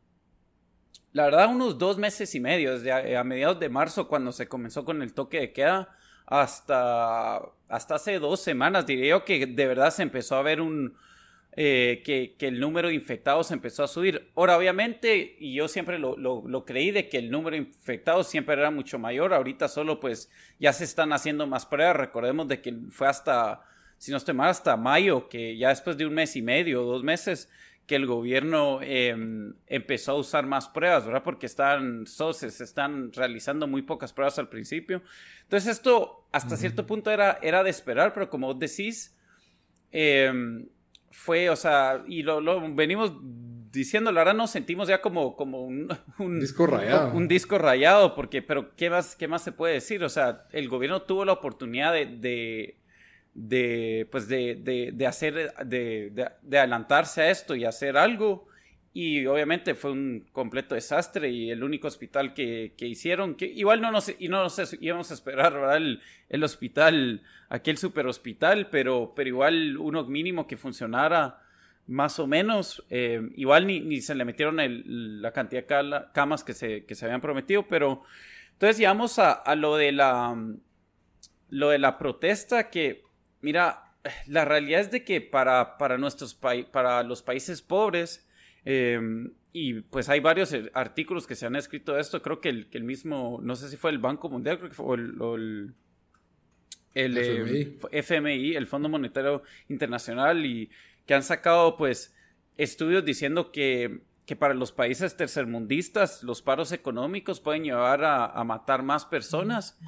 la 1.14 1.26
verdad, 1.26 1.48
unos 1.48 1.78
dos 1.78 1.96
meses 1.96 2.34
y 2.34 2.40
medio, 2.40 2.72
desde 2.72 2.90
a, 2.90 3.20
a, 3.20 3.24
mediados 3.24 3.60
de 3.60 3.68
marzo, 3.68 4.08
cuando 4.08 4.32
se 4.32 4.48
comenzó 4.48 4.84
con 4.84 5.00
el 5.00 5.14
toque 5.14 5.38
de 5.38 5.52
queda, 5.52 5.96
hasta, 6.26 7.36
hasta 7.68 7.94
hace 7.94 8.18
dos 8.18 8.40
semanas, 8.40 8.84
diría 8.84 9.10
yo 9.10 9.24
que 9.24 9.46
de 9.46 9.66
verdad 9.66 9.90
se 9.90 10.02
empezó 10.02 10.34
a 10.34 10.42
ver 10.42 10.60
un, 10.60 10.96
eh, 11.56 12.02
que, 12.04 12.34
el 12.48 12.58
número 12.58 12.88
de 12.88 12.94
infectados 12.94 13.52
empezó 13.52 13.84
a 13.84 13.88
subir. 13.88 14.32
Ahora, 14.34 14.58
obviamente, 14.58 15.36
y 15.38 15.54
yo 15.54 15.68
siempre 15.68 16.00
lo, 16.00 16.16
lo, 16.16 16.64
creí 16.64 16.90
de 16.90 17.08
que 17.08 17.18
el 17.18 17.30
número 17.30 17.54
de 17.54 17.62
infectados 17.62 18.28
siempre 18.28 18.54
era 18.54 18.72
mucho 18.72 18.98
mayor. 18.98 19.32
Ahorita 19.32 19.68
solo 19.68 20.00
pues 20.00 20.30
ya 20.58 20.72
se 20.72 20.82
están 20.82 21.12
haciendo 21.12 21.46
más 21.46 21.64
pruebas. 21.64 21.96
Recordemos 21.96 22.48
de 22.48 22.60
que 22.60 22.74
fue 22.90 23.06
hasta, 23.06 23.62
si 23.98 24.10
no 24.10 24.16
estoy 24.16 24.34
mal, 24.34 24.50
hasta 24.50 24.76
mayo, 24.76 25.28
que 25.28 25.56
ya 25.56 25.68
después 25.68 25.96
de 25.96 26.06
un 26.06 26.14
mes 26.14 26.34
y 26.34 26.42
medio, 26.42 26.82
dos 26.82 27.04
meses, 27.04 27.48
que 27.86 27.94
el 27.94 28.06
gobierno 28.06 28.80
em, 28.82 29.54
empezó 29.68 30.12
a 30.12 30.14
usar 30.16 30.46
más 30.46 30.68
pruebas, 30.68 31.06
¿verdad? 31.06 31.22
Porque 31.22 31.46
están, 31.46 32.04
se 32.06 32.48
están 32.48 33.12
realizando 33.12 33.68
muy 33.68 33.82
pocas 33.82 34.12
pruebas 34.12 34.40
al 34.40 34.48
principio. 34.48 35.02
Entonces 35.42 35.70
esto 35.70 36.26
hasta 36.32 36.56
cierto 36.56 36.84
punto 36.84 37.12
era, 37.12 37.38
era 37.42 37.62
de 37.62 37.70
esperar, 37.70 38.12
pero 38.12 38.28
como 38.28 38.48
vos 38.48 38.58
decís, 38.58 39.14
eh, 39.92 40.66
fue, 41.14 41.48
o 41.48 41.56
sea, 41.56 42.02
y 42.08 42.22
lo, 42.24 42.74
venimos 42.74 43.12
diciendo, 43.70 44.10
la 44.10 44.22
verdad 44.22 44.34
nos 44.34 44.50
sentimos 44.50 44.88
ya 44.88 45.00
como, 45.00 45.36
como 45.36 45.62
un, 45.62 45.88
disco 46.40 46.66
rayado. 46.66 47.12
Un, 47.12 47.28
disco 47.28 47.56
rayado, 47.56 48.16
porque, 48.16 48.42
pero 48.42 48.74
¿qué 48.74 48.90
más, 48.90 49.14
¿qué 49.14 49.28
más 49.28 49.42
se 49.42 49.52
puede 49.52 49.74
decir? 49.74 50.02
O 50.02 50.08
sea, 50.08 50.46
el 50.50 50.68
gobierno 50.68 51.02
tuvo 51.02 51.24
la 51.24 51.32
oportunidad 51.32 51.92
de, 51.92 52.76
de, 53.32 54.08
pues 54.10 54.26
de, 54.26 54.56
de, 54.56 54.90
de 54.92 55.06
hacer, 55.06 55.54
de, 55.64 56.10
de, 56.42 56.58
adelantarse 56.58 57.22
a 57.22 57.30
esto 57.30 57.54
y 57.54 57.64
hacer 57.64 57.96
algo, 57.96 58.48
y 58.96 59.26
obviamente 59.26 59.74
fue 59.74 59.90
un 59.90 60.24
completo 60.30 60.76
desastre 60.76 61.28
y 61.28 61.50
el 61.50 61.64
único 61.64 61.88
hospital 61.88 62.32
que, 62.32 62.74
que 62.76 62.86
hicieron, 62.86 63.34
que 63.34 63.44
igual 63.46 63.80
no 63.80 63.90
nos, 63.90 64.14
y 64.16 64.28
no 64.28 64.44
nos 64.44 64.76
íbamos 64.80 65.10
a 65.10 65.14
esperar, 65.14 65.52
¿verdad? 65.52 65.76
El, 65.76 66.00
el 66.28 66.44
hospital, 66.44 67.20
aquel 67.48 67.76
super 67.76 68.06
hospital, 68.06 68.68
pero, 68.70 69.12
pero 69.16 69.28
igual 69.28 69.76
uno 69.78 70.04
mínimo 70.04 70.46
que 70.46 70.56
funcionara 70.56 71.42
más 71.88 72.20
o 72.20 72.28
menos. 72.28 72.84
Eh, 72.88 73.30
igual 73.34 73.66
ni, 73.66 73.80
ni, 73.80 74.00
se 74.00 74.14
le 74.14 74.24
metieron 74.24 74.58
la 75.20 75.32
cantidad 75.32 75.66
de 75.66 76.04
camas 76.12 76.44
que 76.44 76.54
se, 76.54 76.84
que 76.84 76.94
se 76.94 77.04
habían 77.04 77.20
prometido, 77.20 77.66
pero 77.66 78.04
entonces 78.52 78.78
llegamos 78.78 79.18
a, 79.18 79.32
a 79.32 79.56
lo 79.56 79.76
de 79.76 79.90
la 79.90 80.36
lo 81.50 81.68
de 81.70 81.78
la 81.78 81.98
protesta 81.98 82.70
que, 82.70 83.04
mira, 83.40 83.92
la 84.26 84.44
realidad 84.44 84.80
es 84.80 84.90
de 84.90 85.04
que 85.04 85.20
para, 85.20 85.78
para 85.78 85.98
nuestros 85.98 86.34
para 86.34 87.02
los 87.02 87.22
países 87.22 87.60
pobres, 87.60 88.23
Em, 88.64 89.32
y 89.52 89.80
pues 89.80 90.08
hay 90.08 90.20
varios 90.20 90.52
eh, 90.52 90.70
artículos 90.74 91.26
que 91.26 91.34
se 91.34 91.46
han 91.46 91.56
escrito 91.56 91.94
de 91.94 92.00
esto. 92.00 92.22
Creo 92.22 92.40
que 92.40 92.48
el, 92.48 92.68
que 92.68 92.78
el 92.78 92.84
mismo, 92.84 93.40
no 93.42 93.56
sé 93.56 93.68
si 93.68 93.76
fue 93.76 93.90
el 93.90 93.98
Banco 93.98 94.28
Mundial, 94.28 94.58
creo 94.58 94.70
que 94.70 94.76
fue 94.76 94.96
el, 94.96 95.74
el, 96.94 97.16
el 97.16 97.78
FMI. 97.90 98.50
Em, 98.52 98.56
el 98.56 98.66
Fondo 98.66 98.88
Monetario 98.88 99.42
Internacional, 99.68 100.44
y 100.44 100.70
que 101.06 101.14
han 101.14 101.22
sacado 101.22 101.76
pues 101.76 102.14
estudios 102.56 103.04
diciendo 103.04 103.52
que, 103.52 104.00
que 104.26 104.36
para 104.36 104.54
los 104.54 104.72
países 104.72 105.16
tercermundistas 105.16 106.22
los 106.22 106.40
paros 106.40 106.72
económicos 106.72 107.40
pueden 107.40 107.64
llevar 107.64 108.04
a, 108.04 108.42
matar 108.44 108.82
más 108.82 109.04
personas 109.04 109.78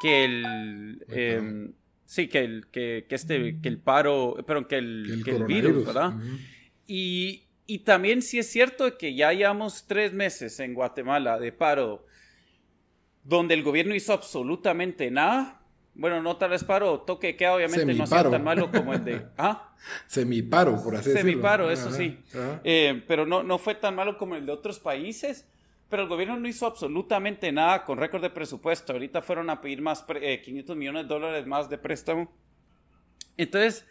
que 0.00 0.24
el... 0.24 1.04
Em, 1.08 1.72
sí, 2.04 2.28
que 2.28 2.40
el, 2.40 2.66
que, 2.68 3.06
que, 3.08 3.14
este, 3.14 3.60
que 3.60 3.68
el 3.68 3.78
paro, 3.78 4.36
pero 4.46 4.66
que 4.66 4.78
el, 4.78 5.22
que 5.24 5.30
el, 5.32 5.44
virus, 5.44 5.86
¿verdad? 5.86 6.14
Y, 6.86 7.44
y 7.70 7.78
también 7.78 8.20
sí 8.20 8.36
es 8.40 8.50
cierto 8.50 8.98
que 8.98 9.14
ya 9.14 9.32
llevamos 9.32 9.84
tres 9.86 10.12
meses 10.12 10.58
en 10.58 10.74
Guatemala 10.74 11.38
de 11.38 11.52
paro, 11.52 12.04
donde 13.22 13.54
el 13.54 13.62
gobierno 13.62 13.94
hizo 13.94 14.12
absolutamente 14.12 15.08
nada. 15.08 15.62
Bueno, 15.94 16.20
no 16.20 16.36
tal 16.36 16.50
vez 16.50 16.64
paro, 16.64 17.02
toque 17.02 17.36
que 17.36 17.46
obviamente 17.46 17.94
no 17.94 18.08
sea 18.08 18.28
tan 18.28 18.42
malo 18.42 18.72
como 18.72 18.92
el 18.92 19.04
de... 19.04 19.24
¿ah? 19.38 19.72
Semiparo, 20.08 20.82
por 20.82 20.96
así 20.96 21.10
decirlo. 21.10 21.30
Semiparo, 21.30 21.70
eso 21.70 21.92
sí. 21.92 22.18
Eh, 22.64 23.04
pero 23.06 23.24
no, 23.24 23.44
no 23.44 23.56
fue 23.56 23.76
tan 23.76 23.94
malo 23.94 24.18
como 24.18 24.34
el 24.34 24.46
de 24.46 24.50
otros 24.50 24.80
países. 24.80 25.46
Pero 25.88 26.02
el 26.02 26.08
gobierno 26.08 26.36
no 26.40 26.48
hizo 26.48 26.66
absolutamente 26.66 27.52
nada 27.52 27.84
con 27.84 27.98
récord 27.98 28.22
de 28.22 28.30
presupuesto. 28.30 28.94
Ahorita 28.94 29.22
fueron 29.22 29.48
a 29.48 29.60
pedir 29.60 29.80
más, 29.80 30.02
500 30.02 30.74
eh, 30.74 30.76
millones 30.76 31.02
de 31.04 31.08
dólares 31.08 31.46
más 31.46 31.70
de 31.70 31.78
préstamo. 31.78 32.32
Entonces, 33.36 33.86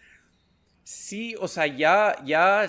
Sí, 0.91 1.35
o 1.39 1.47
sea, 1.47 1.67
ya, 1.67 2.15
ya, 2.25 2.65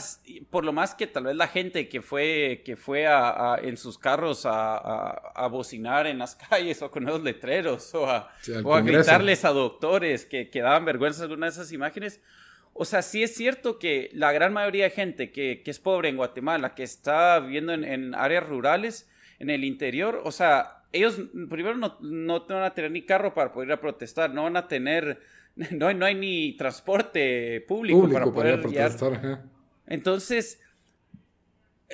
por 0.50 0.62
lo 0.66 0.74
más 0.74 0.94
que 0.94 1.06
tal 1.06 1.24
vez 1.24 1.36
la 1.36 1.48
gente 1.48 1.88
que 1.88 2.02
fue, 2.02 2.60
que 2.66 2.76
fue 2.76 3.06
a, 3.06 3.58
en 3.62 3.78
sus 3.78 3.96
carros 3.96 4.44
a, 4.44 4.76
a, 4.76 5.48
bocinar 5.48 6.06
en 6.06 6.18
las 6.18 6.34
calles 6.50 6.82
o 6.82 6.90
con 6.90 7.08
esos 7.08 7.22
letreros 7.22 7.94
o 7.94 8.10
a, 8.10 8.30
o 8.62 8.74
a 8.74 8.82
gritarles 8.82 9.46
a 9.46 9.52
doctores 9.52 10.26
que, 10.26 10.50
que 10.50 10.60
daban 10.60 10.84
vergüenza 10.84 11.22
algunas 11.22 11.56
de 11.56 11.62
esas 11.62 11.72
imágenes. 11.72 12.20
O 12.74 12.84
sea, 12.84 13.00
sí 13.00 13.22
es 13.22 13.32
cierto 13.32 13.78
que 13.78 14.10
la 14.12 14.32
gran 14.32 14.52
mayoría 14.52 14.84
de 14.84 14.90
gente 14.90 15.32
que, 15.32 15.62
que 15.64 15.70
es 15.70 15.78
pobre 15.78 16.10
en 16.10 16.18
Guatemala, 16.18 16.74
que 16.74 16.82
está 16.82 17.40
viviendo 17.40 17.72
en, 17.72 17.84
en, 17.84 18.14
áreas 18.14 18.46
rurales, 18.46 19.08
en 19.38 19.48
el 19.48 19.64
interior, 19.64 20.20
o 20.26 20.30
sea, 20.30 20.84
ellos 20.92 21.18
primero 21.48 21.74
no, 21.74 21.96
no 22.02 22.46
van 22.46 22.64
a 22.64 22.74
tener 22.74 22.90
ni 22.90 23.00
carro 23.00 23.32
para 23.32 23.50
poder 23.50 23.70
ir 23.70 23.72
a 23.72 23.80
protestar, 23.80 24.34
no 24.34 24.42
van 24.42 24.58
a 24.58 24.68
tener 24.68 25.22
no, 25.70 25.88
hay, 25.88 25.94
no 25.94 26.06
hay 26.06 26.14
ni 26.14 26.56
transporte 26.56 27.64
público, 27.66 28.08
para 28.08 28.26
poder 28.26 28.60
protestar. 28.60 29.44
Entonces, 29.86 30.60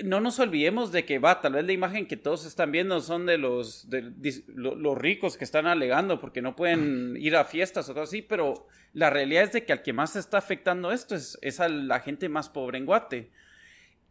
no 0.04 0.20
nos 0.20 0.38
olvidemos 0.38 0.92
de 0.92 1.04
que 1.04 1.18
va, 1.18 1.40
tal 1.40 1.54
vez 1.54 1.64
la 1.64 1.72
imagen 1.72 2.06
que 2.06 2.16
todos 2.16 2.44
están 2.44 2.70
viendo 2.70 3.00
son 3.00 3.24
de 3.24 3.38
los, 3.38 3.88
de, 3.88 4.12
los 4.54 4.98
ricos 4.98 5.36
que 5.36 5.44
están 5.44 5.66
alegando 5.66 6.20
porque 6.20 6.42
no 6.42 6.54
pueden 6.54 7.16
ir 7.18 7.36
a 7.36 7.44
fiestas 7.44 7.88
o 7.88 7.94
cosas 7.94 8.10
así, 8.10 8.22
pero 8.22 8.66
la 8.92 9.10
realidad 9.10 9.44
es 9.44 9.52
de 9.52 9.64
que 9.64 9.72
al 9.72 9.82
que 9.82 9.92
más 9.92 10.16
está 10.16 10.38
afectando 10.38 10.92
esto 10.92 11.14
es, 11.14 11.38
es 11.40 11.60
a 11.60 11.68
la 11.68 12.00
gente 12.00 12.28
más 12.28 12.48
pobre 12.50 12.78
en 12.78 12.86
Guate. 12.86 13.30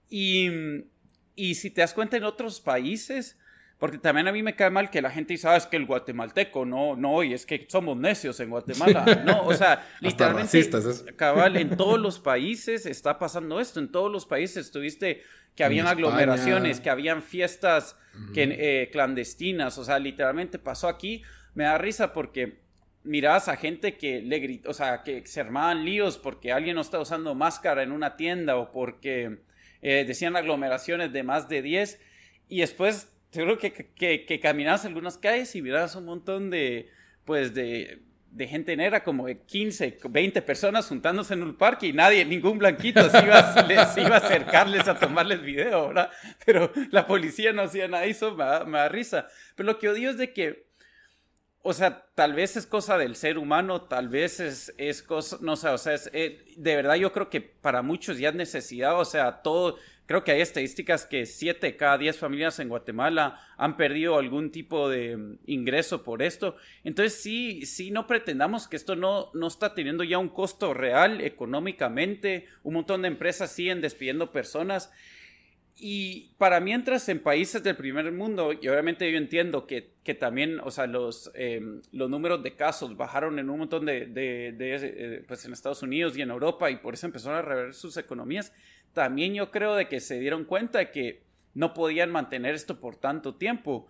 Y, 0.10 0.50
y 1.36 1.56
si 1.56 1.70
te 1.70 1.82
das 1.82 1.94
cuenta 1.94 2.18
en 2.18 2.24
otros 2.24 2.62
países, 2.62 3.38
porque 3.78 3.98
también 3.98 4.28
a 4.28 4.32
mí 4.32 4.42
me 4.42 4.56
cae 4.56 4.70
mal 4.70 4.90
que 4.90 5.02
la 5.02 5.12
gente 5.12 5.34
dice, 5.34 5.50
ah, 5.50 5.58
es 5.58 5.66
que 5.66 5.76
el 5.76 5.86
guatemalteco, 5.86 6.66
no, 6.66 6.96
no, 6.96 7.24
y 7.24 7.34
es 7.34 7.46
que 7.46 7.66
somos 7.70 7.98
necios 7.98 8.40
en 8.40 8.50
Guatemala. 8.50 9.04
No, 9.26 9.46
o 9.46 9.54
sea, 9.54 9.86
literalmente, 10.00 10.70
cabal, 11.16 11.58
en 11.58 11.70
todos 11.78 12.00
los 12.00 12.20
países 12.20 12.86
está 12.86 13.20
pasando 13.20 13.60
esto. 13.60 13.80
En 13.80 13.92
todos 13.92 14.12
los 14.12 14.26
países 14.26 14.72
tuviste 14.72 15.24
que 15.56 15.64
habían 15.64 15.88
aglomeraciones, 15.88 16.80
que 16.80 16.90
habían 16.90 17.22
fiestas 17.22 17.98
que, 18.34 18.44
eh, 18.44 18.90
clandestinas. 18.92 19.78
O 19.78 19.84
sea, 19.84 20.00
literalmente 20.00 20.60
pasó 20.60 20.88
aquí. 20.88 21.24
Me 21.54 21.64
da 21.66 21.78
risa 21.78 22.14
porque 22.14 22.60
mirás 23.04 23.48
a 23.48 23.58
gente 23.58 23.98
que 23.98 24.22
le 24.22 24.40
gritó, 24.40 24.70
o 24.70 24.74
sea, 24.74 25.04
que 25.04 25.26
se 25.26 25.42
armaban 25.42 25.86
líos 25.86 26.18
porque 26.18 26.52
alguien 26.52 26.76
no 26.76 26.82
está 26.82 27.00
usando 27.00 27.36
máscara 27.36 27.84
en 27.84 27.92
una 27.92 28.16
tienda 28.16 28.58
o 28.58 28.72
porque 28.72 29.40
eh, 29.82 30.06
decían 30.08 30.36
aglomeraciones 30.36 31.14
de 31.14 31.24
más 31.24 31.48
de 31.48 31.62
10 31.62 32.02
y 32.50 32.60
después 32.60 33.15
seguro 33.36 33.58
que, 33.58 33.72
que, 33.72 34.26
que 34.26 34.40
caminas 34.40 34.86
algunas 34.86 35.18
calles 35.18 35.56
y 35.56 35.62
miras 35.62 35.96
un 35.96 36.06
montón 36.06 36.50
de, 36.50 36.90
pues, 37.26 37.54
de, 37.54 38.02
de 38.36 38.48
gente 38.48 38.76
negra, 38.76 39.02
como 39.02 39.28
de 39.28 39.40
15, 39.40 40.00
20 40.10 40.42
personas 40.42 40.88
juntándose 40.88 41.34
en 41.34 41.44
un 41.44 41.56
parque 41.56 41.88
y 41.88 41.94
nadie, 41.94 42.26
ningún 42.26 42.58
blanquito 42.58 43.10
se 43.10 43.24
iba, 43.24 43.62
les 43.68 43.98
iba 43.98 44.16
a 44.16 44.20
acercarles 44.20 44.90
a 44.90 45.00
tomarles 45.00 45.42
video, 45.42 45.88
¿verdad? 45.88 46.12
Pero 46.46 46.70
la 46.92 47.08
policía 47.08 47.54
no 47.54 47.62
hacía 47.62 47.88
nada, 47.88 48.04
eso 48.04 48.36
me 48.36 48.44
da, 48.44 48.66
me 48.66 48.78
da 48.78 48.90
risa. 48.90 49.28
Pero 49.56 49.68
lo 49.68 49.80
que 49.80 49.88
odio 49.88 50.10
es 50.10 50.18
de 50.18 50.34
que, 50.34 50.66
o 51.62 51.72
sea, 51.72 52.08
tal 52.14 52.34
vez 52.34 52.58
es 52.58 52.66
cosa 52.66 52.98
del 52.98 53.16
ser 53.16 53.38
humano, 53.38 53.84
tal 53.84 54.10
vez 54.10 54.42
es, 54.42 54.74
es 54.78 55.02
cosa, 55.02 55.38
no 55.40 55.56
sé, 55.56 55.70
o 55.70 55.78
sea, 55.78 55.94
es, 55.94 56.10
eh, 56.12 56.44
de 56.58 56.76
verdad 56.76 56.96
yo 56.96 57.14
creo 57.14 57.30
que 57.30 57.40
para 57.40 57.82
muchos 57.82 58.18
ya 58.18 58.30
es 58.30 58.36
necesidad, 58.36 59.00
o 59.00 59.06
sea, 59.06 59.44
todo, 59.44 59.78
Creo 60.06 60.24
que 60.24 60.32
hay 60.32 60.42
estadísticas 60.42 61.06
que 61.06 61.26
7 61.26 61.76
cada 61.78 61.98
10 61.98 62.18
familias 62.18 62.60
en 62.60 62.70
Guatemala 62.70 63.40
han 63.58 63.76
perdido 63.76 64.20
algún 64.20 64.52
tipo 64.52 64.88
de 64.88 65.18
mm, 65.18 65.38
ingreso 65.48 66.04
por 66.04 66.22
esto. 66.22 66.58
Entonces 66.84 67.20
sí, 67.20 67.66
sí 67.66 67.90
no 67.90 68.06
pretendamos 68.06 68.68
que 68.68 68.76
esto 68.76 68.96
no, 68.96 69.32
no 69.34 69.48
está 69.48 69.74
teniendo 69.74 70.04
ya 70.04 70.20
un 70.20 70.30
costo 70.30 70.74
real 70.76 71.22
económicamente. 71.22 72.48
Un 72.62 72.76
montón 72.76 73.02
de 73.02 73.08
empresas 73.08 73.52
siguen 73.52 73.82
despidiendo 73.82 74.32
personas. 74.32 74.92
Y 75.78 76.30
para 76.38 76.62
mientras 76.62 77.10
en 77.10 77.20
países 77.20 77.62
del 77.62 77.76
primer 77.76 78.10
mundo, 78.14 78.54
y 78.54 78.68
obviamente 78.70 79.12
yo 79.12 79.18
entiendo 79.18 79.68
que, 79.68 79.92
que 80.04 80.14
también, 80.14 80.60
o 80.62 80.72
sea, 80.72 80.88
los, 80.88 81.32
em, 81.34 81.82
los 81.92 82.10
números 82.10 82.42
de 82.44 82.56
casos 82.56 82.96
bajaron 82.96 83.40
en 83.40 83.50
un 83.50 83.60
montón 83.60 83.86
de, 83.86 84.06
de, 84.06 84.54
de, 84.54 84.76
eh, 84.82 85.24
pues 85.28 85.44
en 85.44 85.52
Estados 85.52 85.84
Unidos 85.84 86.16
y 86.16 86.22
en 86.22 86.30
Europa 86.30 86.72
y 86.72 86.78
por 86.78 86.94
eso 86.94 87.08
empezaron 87.08 87.40
a 87.40 87.42
rever 87.42 87.74
sus 87.74 87.98
economías 87.98 88.54
también 88.96 89.34
yo 89.34 89.52
creo 89.52 89.76
de 89.76 89.88
que 89.88 90.00
se 90.00 90.20
dieron 90.20 90.46
cuenta 90.46 90.80
de 90.80 90.90
que 90.90 91.24
no 91.54 91.74
podían 91.74 92.12
mantener 92.12 92.56
esto 92.56 92.80
por 92.80 92.96
tanto 92.96 93.36
tiempo. 93.36 93.88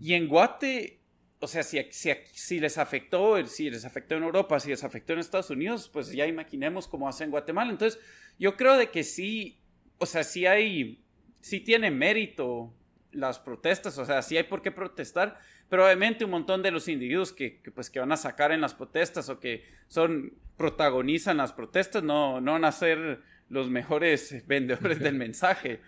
Y 0.00 0.14
en 0.14 0.28
Guate, 0.28 1.00
o 1.38 1.46
sea, 1.46 1.62
si, 1.62 1.78
si, 1.90 2.60
les 2.60 2.76
afectó, 2.76 3.44
si 3.46 3.70
les 3.70 3.84
afectó 3.84 4.16
en 4.16 4.24
Europa, 4.24 4.58
si 4.58 4.70
les 4.70 4.82
afectó 4.82 5.12
en 5.12 5.20
Estados 5.20 5.50
Unidos, 5.50 5.88
pues 5.88 6.10
ya 6.10 6.26
imaginemos 6.26 6.88
cómo 6.88 7.08
hace 7.08 7.22
en 7.24 7.30
Guatemala. 7.30 7.70
Entonces, 7.70 8.00
yo 8.38 8.56
creo 8.56 8.76
de 8.76 8.90
que 8.90 9.04
sí, 9.04 9.60
o 9.98 10.06
sea, 10.06 10.24
sí 10.24 10.44
hay, 10.46 11.04
sí 11.40 11.60
tiene 11.60 11.92
mérito 11.92 12.74
las 13.12 13.38
protestas, 13.38 13.96
o 13.98 14.04
sea, 14.04 14.22
sí 14.22 14.36
hay 14.36 14.44
por 14.44 14.62
qué 14.62 14.72
protestar, 14.72 15.38
pero 15.72 15.86
obviamente 15.86 16.26
un 16.26 16.30
montón 16.32 16.62
de 16.62 16.70
los 16.70 16.86
individuos 16.86 17.32
que, 17.32 17.62
pues, 17.74 17.88
que 17.88 17.98
van 17.98 18.12
a 18.12 18.18
sacar 18.18 18.52
en 18.52 18.60
las 18.60 18.74
protestas 18.74 19.30
o 19.30 19.40
que 19.40 19.64
son, 19.88 20.34
protagonizan 20.58 21.38
las 21.38 21.54
protestas, 21.54 22.02
no, 22.02 22.42
no 22.42 22.52
van 22.52 22.66
a 22.66 22.72
ser 22.72 23.22
los 23.48 23.70
mejores 23.70 24.44
vendedores 24.46 24.98
del 24.98 25.14
mensaje. 25.26 25.80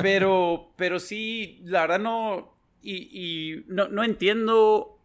Pero, 0.00 0.72
pero 0.76 0.98
sí, 0.98 1.60
la 1.64 1.82
verdad 1.82 1.98
no, 1.98 2.56
y, 2.82 3.62
no, 3.68 3.88
no, 3.88 4.04
entiendo, 4.04 4.98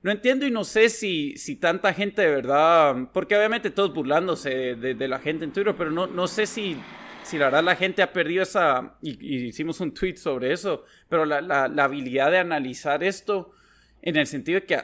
no 0.00 0.12
entiendo 0.12 0.46
y 0.46 0.50
no 0.50 0.64
sé 0.64 0.88
si, 0.88 1.36
si 1.36 1.56
tanta 1.56 1.92
gente 1.92 2.22
de 2.22 2.30
verdad, 2.30 3.10
porque 3.12 3.36
obviamente 3.36 3.68
todos 3.68 3.92
burlándose 3.92 4.76
de, 4.76 5.08
la 5.08 5.18
gente 5.18 5.44
en 5.44 5.52
Twitter, 5.52 5.74
pero 5.76 5.90
no, 5.90 6.06
no 6.06 6.26
sé 6.26 6.46
si, 6.46 6.78
si 7.22 7.36
la 7.36 7.48
verdad 7.48 7.64
la 7.64 7.76
gente 7.76 8.00
ha 8.00 8.14
perdido 8.14 8.44
esa, 8.44 8.94
y, 9.02 9.48
hicimos 9.48 9.78
un 9.80 9.92
tweet 9.92 10.16
sobre 10.16 10.54
eso, 10.54 10.86
pero 11.10 11.26
la, 11.26 11.42
la, 11.42 11.84
habilidad 11.84 12.30
de 12.30 12.38
analizar 12.38 13.04
esto 13.04 13.52
en 14.02 14.16
el 14.16 14.26
sentido 14.26 14.60
de 14.60 14.66
que 14.66 14.78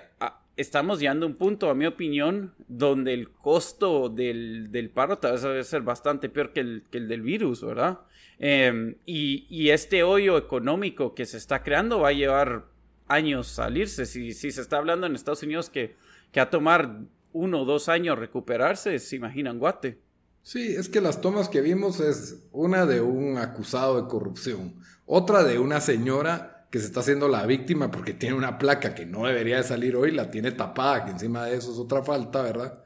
estamos 0.57 1.01
llegando 1.01 1.27
a 1.27 1.29
un 1.29 1.37
punto, 1.37 1.71
a 1.71 1.75
mi 1.75 1.87
opinión, 1.87 2.55
donde 2.69 3.15
el 3.15 3.31
costo 3.31 4.09
del, 4.09 4.71
del 4.71 4.91
paro 4.91 5.19
tal 5.19 5.33
vez 5.33 5.43
debe 5.43 5.65
ser 5.65 5.83
bastante 5.83 6.29
peor 6.29 6.53
que 6.53 6.61
el, 6.61 6.85
que 6.91 6.99
el 6.99 7.09
del 7.09 7.23
virus, 7.23 7.65
¿verdad? 7.65 8.01
Em, 8.39 8.97
y, 9.07 9.47
y, 9.49 9.71
este 9.71 10.03
hoyo 10.03 10.37
económico 10.37 11.15
que 11.15 11.25
se 11.25 11.37
está 11.37 11.63
creando 11.63 12.01
va 12.01 12.09
a 12.09 12.13
llevar 12.13 12.67
años 13.07 13.47
salirse. 13.47 14.07
Si, 14.07 14.33
si 14.33 14.51
se 14.51 14.61
está 14.61 14.79
hablando 14.79 15.07
en 15.07 15.15
Estados 15.15 15.43
Unidos 15.45 15.71
que, 15.71 15.97
que 16.33 16.41
va 16.41 16.45
a 16.45 16.51
tomar 16.51 16.99
uno 17.33 17.63
o 17.63 17.65
dos 17.65 17.89
años 17.89 18.19
recuperarse, 18.19 18.99
se 18.99 19.17
imaginan 19.17 19.59
Guate. 19.59 19.99
Sí, 20.43 20.75
es 20.77 20.89
que 20.89 21.01
las 21.01 21.21
tomas 21.21 21.49
que 21.49 21.61
vimos 21.61 22.01
es 22.01 22.47
una 22.53 22.87
de 22.87 23.01
un 23.01 23.39
acusado 23.39 24.01
de 24.01 24.09
corrupción, 24.09 24.75
otra 25.07 25.43
de 25.43 25.59
una 25.59 25.81
señora 25.81 26.54
que 26.75 26.81
se 26.81 26.87
está 26.87 26.99
haciendo 26.99 27.29
la 27.29 27.47
víctima 27.47 27.89
porque 27.89 28.15
tiene 28.15 28.35
una 28.35 28.59
placa 28.59 28.97
que 28.97 29.07
no 29.07 29.29
debería 29.29 29.59
de 29.59 29.63
salir 29.63 29.95
hoy, 29.95 30.11
la 30.11 30.33
tiene 30.33 30.51
tapada, 30.51 31.05
que 31.05 31.13
encima 31.13 31.47
de 31.47 31.57
eso 31.57 31.71
es 31.71 31.79
otra 31.79 32.03
falta, 32.03 32.43
¿verdad? 32.43 32.83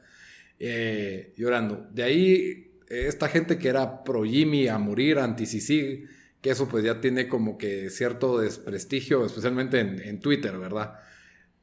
Eh, 0.58 1.32
llorando. 1.38 1.88
De 1.90 2.02
ahí, 2.02 2.70
esta 2.86 3.28
gente 3.28 3.56
que 3.56 3.70
era 3.70 4.04
pro 4.04 4.24
Jimmy 4.24 4.68
a 4.68 4.76
morir, 4.76 5.18
anti 5.18 5.44
-Cicig, 5.44 6.06
que 6.42 6.50
eso 6.50 6.68
pues 6.68 6.84
ya 6.84 7.00
tiene 7.00 7.28
como 7.28 7.56
que 7.56 7.88
cierto 7.88 8.38
desprestigio, 8.38 9.24
especialmente 9.24 9.80
en, 9.80 10.20
Twitter, 10.20 10.58
¿verdad? 10.58 10.96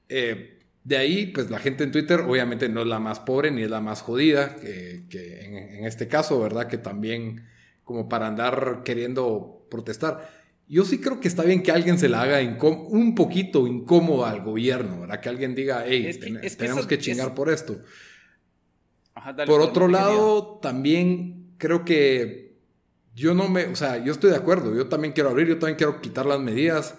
Eh, 0.09 0.57
de 0.83 0.97
ahí, 0.97 1.27
pues 1.27 1.51
la 1.51 1.59
gente 1.59 1.83
en 1.83 1.91
Twitter 1.91 2.21
obviamente 2.21 2.69
no 2.69 2.81
es 2.81 2.87
la 2.87 2.99
más 2.99 3.19
pobre 3.19 3.51
ni 3.51 3.61
es 3.61 3.69
la 3.69 3.81
más 3.81 4.01
jodida, 4.01 4.55
que, 4.55 5.05
en, 5.77 5.85
este 5.85 6.07
caso, 6.07 6.39
¿verdad? 6.41 6.65
Que 6.65 6.79
también 6.79 7.45
como 7.83 8.09
para 8.09 8.25
andar 8.25 8.81
queriendo 8.83 9.67
protestar. 9.69 10.34
Yo 10.67 10.83
sí 10.83 10.99
creo 10.99 11.19
que 11.19 11.27
está 11.27 11.43
bien 11.43 11.61
que 11.61 11.71
alguien 11.71 11.99
se 11.99 12.09
la 12.09 12.23
haga 12.23 12.39
un 12.61 13.13
poquito 13.13 13.67
incómodo 13.67 14.25
al 14.25 14.41
gobierno, 14.41 15.01
¿verdad? 15.01 15.19
Que 15.19 15.29
alguien 15.29 15.53
diga, 15.53 15.83
hey, 15.87 16.09
tenemos 16.57 16.87
que 16.87 16.97
chingar 16.97 17.35
por 17.35 17.49
esto. 17.49 17.81
por 19.45 19.61
otro 19.61 19.87
lado, 19.87 20.59
también 20.61 21.53
creo 21.57 21.85
que 21.85 22.57
yo 23.13 23.33
no 23.33 23.47
me, 23.47 23.65
o 23.65 23.75
sea, 23.75 24.03
yo 24.03 24.11
estoy 24.11 24.31
de 24.31 24.35
acuerdo, 24.35 24.75
yo 24.75 24.87
también 24.87 25.13
quiero 25.13 25.29
abrir, 25.29 25.47
yo 25.47 25.59
también 25.59 25.77
quiero 25.77 26.01
quitar 26.01 26.25
las 26.25 26.39
medidas, 26.39 26.95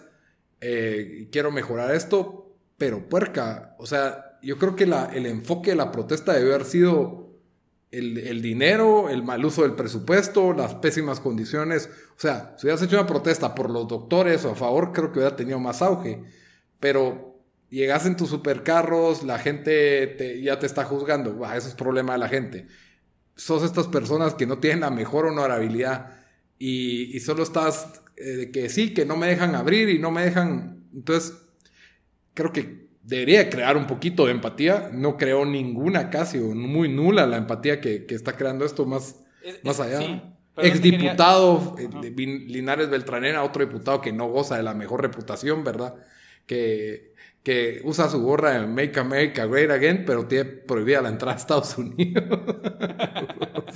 eh, 0.60 1.28
quiero 1.30 1.50
mejorar 1.50 1.94
esto, 1.94 2.56
pero 2.78 3.08
puerca, 3.08 3.74
o 3.78 3.86
sea, 3.86 4.38
yo 4.42 4.58
creo 4.58 4.76
que 4.76 4.84
el 4.84 5.26
enfoque 5.26 5.70
de 5.70 5.76
la 5.76 5.92
protesta 5.92 6.32
debe 6.32 6.54
haber 6.54 6.66
sido 6.66 7.25
el, 7.98 8.42
dinero, 8.42 9.08
el 9.08 9.22
mal 9.22 9.44
uso 9.44 9.62
del 9.62 9.74
presupuesto, 9.74 10.52
las 10.52 10.74
pésimas 10.74 11.20
condiciones. 11.20 11.88
O 12.16 12.20
sea, 12.20 12.54
si 12.58 12.66
hubieras 12.66 12.82
hecho 12.82 12.96
una 12.96 13.06
protesta 13.06 13.54
por 13.54 13.70
los 13.70 13.88
doctores 13.88 14.44
o 14.44 14.50
a 14.50 14.54
favor, 14.54 14.92
creo 14.92 15.12
que 15.12 15.18
hubiera 15.18 15.36
tenido 15.36 15.58
más 15.58 15.82
auge. 15.82 16.22
Pero 16.80 17.40
llegas 17.70 18.06
en 18.06 18.16
tus 18.16 18.30
supercarros, 18.30 19.22
la 19.22 19.38
gente 19.38 20.40
ya 20.42 20.58
te 20.58 20.66
está 20.66 20.84
juzgando. 20.84 21.44
eso 21.54 21.68
es 21.68 21.74
problema 21.74 22.12
de 22.12 22.18
la 22.18 22.28
gente. 22.28 22.66
Sos 23.34 23.62
estas 23.62 23.86
personas 23.86 24.34
que 24.34 24.46
no 24.46 24.58
tienen 24.58 24.80
la 24.80 24.90
mejor 24.90 25.26
honorabilidad 25.26 26.14
y, 26.58 27.18
solo 27.20 27.42
estás 27.42 28.02
eh, 28.16 28.50
que 28.52 28.68
sí, 28.68 28.94
que 28.94 29.04
no 29.04 29.16
me 29.16 29.26
dejan 29.28 29.54
abrir 29.54 29.88
y 29.88 29.98
no 29.98 30.10
me 30.10 30.24
dejan. 30.24 30.84
Entonces, 30.94 31.36
creo 32.34 32.52
que 32.52 32.85
debería 33.06 33.48
crear 33.48 33.76
un 33.76 33.86
poquito 33.86 34.26
de 34.26 34.32
empatía. 34.32 34.90
No 34.92 35.16
creó 35.16 35.44
ninguna 35.46 36.10
casi, 36.10 36.38
o 36.38 36.54
muy 36.54 36.88
nula 36.88 37.26
la 37.26 37.36
empatía 37.36 37.80
que, 37.80 38.04
está 38.08 38.36
creando 38.36 38.64
esto 38.64 38.84
más, 38.84 39.24
más 39.62 39.80
allá. 39.80 40.34
Exdiputado 40.56 41.76
eh, 41.78 41.88
Linares 42.16 42.88
Beltranena, 42.90 43.42
otro 43.42 43.64
diputado 43.64 44.00
que 44.00 44.12
no 44.12 44.28
goza 44.28 44.56
de 44.56 44.62
la 44.62 44.74
mejor 44.74 45.02
reputación, 45.02 45.64
¿verdad? 45.64 45.94
Que, 46.46 47.14
que 47.42 47.80
usa 47.84 48.08
su 48.08 48.22
gorra 48.22 48.56
en 48.56 48.74
Make 48.74 48.98
America 48.98 49.46
Great 49.46 49.70
Again, 49.70 50.04
pero 50.04 50.26
tiene 50.26 50.46
prohibida 50.46 51.02
la 51.02 51.10
entrada 51.10 51.34
a 51.34 51.38
Estados 51.38 51.78
Unidos. 51.78 52.24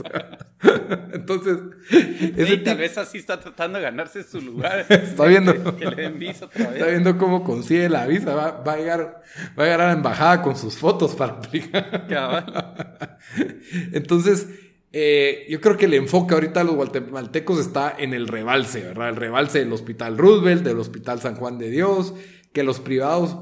Entonces, 1.31 2.65
tal 2.65 2.79
vez 2.79 2.99
así 2.99 3.19
está 3.19 3.39
tratando 3.39 3.79
de 3.79 3.85
ganarse 3.85 4.23
su 4.23 4.41
lugar. 4.41 4.87
está 4.89 5.25
viendo, 5.27 5.53
Está 5.55 6.87
viendo 6.87 7.17
cómo 7.19 7.45
consigue 7.45 7.89
la 7.89 8.07
visa. 8.07 8.35
Va, 8.35 8.73
a 8.73 8.77
llegar, 8.77 9.23
va 9.59 9.63
a 9.63 9.67
llegar 9.67 9.81
a 9.81 9.87
la 9.87 9.93
embajada 9.93 10.43
con 10.43 10.57
sus 10.57 10.77
fotos 10.77 11.15
para 11.15 11.35
aplicar. 11.35 13.19
Entonces, 13.93 14.49
eh, 14.93 15.47
yo 15.49 15.61
creo 15.61 15.77
que 15.77 15.87
el 15.87 15.95
enfoque 15.95 16.35
ahorita 16.35 16.61
de 16.61 16.67
los 16.67 16.75
guatemaltecos 16.75 17.61
está 17.61 17.95
en 17.97 18.13
el 18.13 18.27
rebalse, 18.27 18.83
¿verdad? 18.83 19.11
El 19.11 19.17
rebalse 19.17 19.61
del 19.61 19.73
Hospital 19.73 20.19
Roosevelt, 20.19 20.65
del 20.65 20.79
Hospital 20.79 21.21
San 21.21 21.37
Juan 21.37 21.59
de 21.59 21.71
Dios, 21.71 22.15
que 22.53 22.65
los 22.65 22.81
privados 22.81 23.37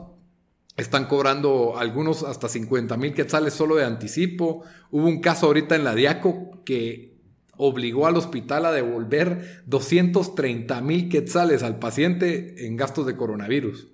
están 0.79 1.07
cobrando 1.07 1.77
algunos 1.77 2.23
hasta 2.23 2.49
50 2.49 2.97
mil 2.97 3.13
quetzales 3.13 3.53
solo 3.53 3.75
de 3.75 3.85
anticipo. 3.85 4.63
Hubo 4.93 5.09
un 5.09 5.21
caso 5.21 5.47
ahorita 5.47 5.75
en 5.75 5.85
la 5.85 5.95
Diaco 5.95 6.63
que 6.65 7.08
obligó 7.59 8.07
al 8.07 8.17
hospital 8.17 8.65
a 8.65 8.73
devolver 8.73 9.63
230 9.67 10.81
mil 10.81 11.09
quetzales 11.11 11.63
al 11.63 11.79
paciente 11.79 12.67
en 12.67 12.77
gastos 12.77 13.05
de 13.07 13.17
coronavirus. 13.17 13.89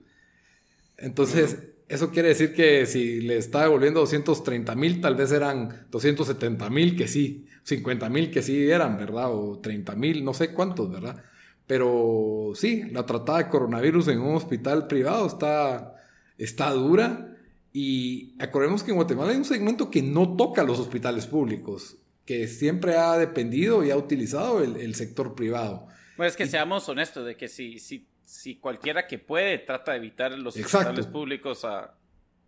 Entonces, 0.99 1.59
eso 1.89 2.11
quiere 2.11 2.29
decir 2.29 2.55
que 2.55 2.87
si 2.87 3.21
le 3.21 3.37
está 3.37 3.63
devolviendo 3.63 4.01
230 4.01 4.75
mil, 4.77 5.01
tal 5.01 5.17
vez 5.17 5.33
eran 5.33 5.87
270 5.91 6.71
mil 6.71 6.97
que 6.97 7.09
sí, 7.09 7.47
50 7.65 8.09
mil 8.09 8.31
que 8.31 8.43
sí 8.43 8.71
eran, 8.71 8.97
¿verdad? 8.97 9.35
O 9.35 9.59
30 9.59 9.97
mil, 9.97 10.25
no 10.25 10.33
sé 10.33 10.53
cuántos, 10.53 10.91
¿verdad? 10.91 11.25
Pero 11.67 12.53
sí, 12.55 12.85
la 12.93 13.05
tratada 13.05 13.39
de 13.39 13.49
coronavirus 13.49 14.09
en 14.09 14.21
un 14.21 14.37
hospital 14.37 14.87
privado 14.87 15.27
está 15.27 15.95
está 16.39 16.71
dura. 16.71 17.31
Y 17.73 18.35
acordemos 18.39 18.83
que 18.83 18.93
en 18.93 18.97
Guatemala 18.97 19.33
hay 19.33 19.37
un 19.37 19.45
segmento 19.45 19.91
que 19.91 20.03
no 20.03 20.37
toca 20.37 20.63
los 20.63 20.79
hospitales 20.79 21.27
públicos, 21.27 21.97
que 22.25 22.49
siempre 22.49 22.97
ha 22.97 23.17
dependido 23.19 23.85
y 23.85 23.91
ha 23.91 23.97
utilizado 23.97 24.63
el, 24.63 24.95
sector 24.95 25.35
privado. 25.35 25.87
Bueno, 26.17 26.29
es 26.29 26.37
que 26.37 26.47
seamos 26.47 26.89
honestos, 26.89 27.27
de 27.27 27.37
que 27.37 27.49
si, 27.49 27.79
si, 27.79 28.07
si 28.25 28.57
cualquiera 28.57 29.07
que 29.07 29.19
puede 29.19 29.59
trata 29.59 29.93
de 29.93 29.99
evitar 29.99 30.33
los 30.39 30.57
hospitales 30.57 31.07
públicos 31.07 31.65
a, 31.65 31.95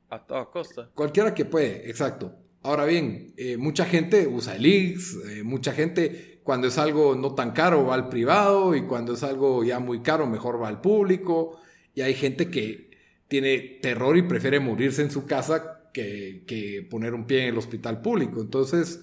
a 0.09 0.19
toda 0.27 0.47
costa. 0.47 0.89
Cualquiera 0.95 1.35
que 1.35 1.45
puede, 1.45 1.89
exacto. 1.91 2.35
Ahora 2.63 2.85
bien, 2.85 3.33
eh, 3.37 3.57
mucha 3.57 3.85
gente 3.85 4.27
usa 4.27 4.57
el 4.57 4.67
IX, 4.67 5.17
eh, 5.29 5.43
mucha 5.45 5.73
gente 5.73 6.41
cuando 6.43 6.69
es 6.69 6.79
algo 6.79 7.15
no 7.15 7.35
tan 7.35 7.53
caro 7.53 7.87
va 7.87 7.95
al 7.95 8.09
privado 8.09 8.75
y 8.75 8.83
cuando 8.83 9.15
es 9.15 9.23
algo 9.23 9.65
ya 9.65 9.79
muy 9.79 10.01
caro 10.01 10.27
mejor 10.27 10.61
va 10.61 10.69
al 10.69 10.81
público. 10.81 11.61
Y 11.95 12.03
hay 12.03 12.15
gente 12.15 12.51
que 12.51 12.91
tiene 13.29 13.59
terror 13.83 14.17
y 14.17 14.23
prefiere 14.23 14.61
morirse 14.61 15.03
en 15.03 15.11
su 15.11 15.27
casa 15.27 15.91
que, 15.93 16.87
poner 16.91 17.15
un 17.15 17.27
pie 17.27 17.43
en 17.43 17.49
el 17.49 17.59
hospital 17.59 18.03
público. 18.03 18.41
Entonces, 18.41 19.01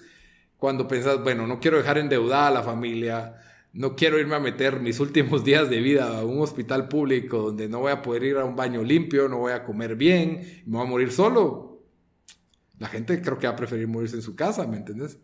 cuando 0.63 0.87
pensás, 0.87 1.21
bueno, 1.21 1.45
no 1.45 1.59
quiero 1.59 1.75
dejar 1.75 1.97
endeudada 1.97 2.47
a 2.47 2.51
la 2.51 2.63
familia, 2.63 3.35
no 3.73 3.97
quiero 3.97 4.17
irme 4.17 4.35
a 4.35 4.39
meter 4.39 4.79
mis 4.79 5.01
últimos 5.01 5.43
días 5.43 5.69
de 5.69 5.81
vida 5.81 6.19
a 6.19 6.23
un 6.23 6.39
hospital 6.39 6.87
público 6.87 7.37
donde 7.39 7.67
no 7.67 7.81
voy 7.81 7.91
a 7.91 8.01
poder 8.01 8.23
ir 8.23 8.37
a 8.37 8.45
un 8.45 8.55
baño 8.55 8.81
limpio, 8.81 9.27
no 9.27 9.39
voy 9.39 9.51
a 9.51 9.65
comer 9.65 9.97
bien, 9.97 10.63
me 10.65 10.77
voy 10.77 10.87
a 10.87 10.89
morir 10.89 11.11
solo. 11.11 11.83
La 12.79 12.87
gente 12.87 13.21
creo 13.21 13.37
que 13.37 13.45
va 13.45 13.51
a 13.51 13.55
preferir 13.57 13.89
morirse 13.89 14.15
en 14.15 14.21
su 14.21 14.37
casa, 14.37 14.65
¿me 14.65 14.77
entiendes? 14.77 15.19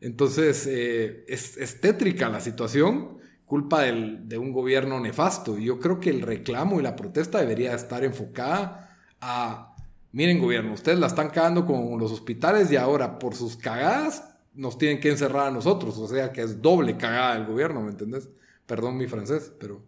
Entonces, 0.00 0.66
eh, 0.66 1.26
es, 1.28 1.58
es 1.58 1.78
tétrica 1.82 2.30
la 2.30 2.40
situación 2.40 3.18
culpa 3.44 3.82
de 3.82 4.38
un 4.38 4.50
gobierno 4.50 4.98
nefasto. 4.98 5.58
Y 5.58 5.66
yo 5.66 5.78
creo 5.78 6.00
que 6.00 6.08
el 6.08 6.22
reclamo 6.22 6.80
y 6.80 6.82
la 6.82 6.96
protesta 6.96 7.38
debería 7.38 7.74
estar 7.74 8.02
enfocada 8.02 8.98
a, 9.20 9.76
miren 10.12 10.38
gobierno, 10.38 10.72
ustedes 10.72 10.98
la 10.98 11.08
están 11.08 11.28
cagando 11.28 11.66
con 11.66 11.98
los 11.98 12.12
hospitales 12.12 12.72
y 12.72 12.76
ahora 12.76 13.18
por 13.18 13.34
sus 13.34 13.58
cagadas 13.58 14.29
nos 14.54 14.78
tienen 14.78 15.00
que 15.00 15.10
encerrar 15.10 15.48
a 15.48 15.50
nosotros. 15.50 15.98
O 15.98 16.06
sea 16.06 16.32
que 16.32 16.42
es 16.42 16.60
doble 16.60 16.96
cagada 16.96 17.34
del 17.34 17.46
gobierno, 17.46 17.82
¿me 17.82 17.90
entendés? 17.90 18.28
Perdón 18.66 18.96
mi 18.96 19.06
francés, 19.06 19.52
pero 19.58 19.82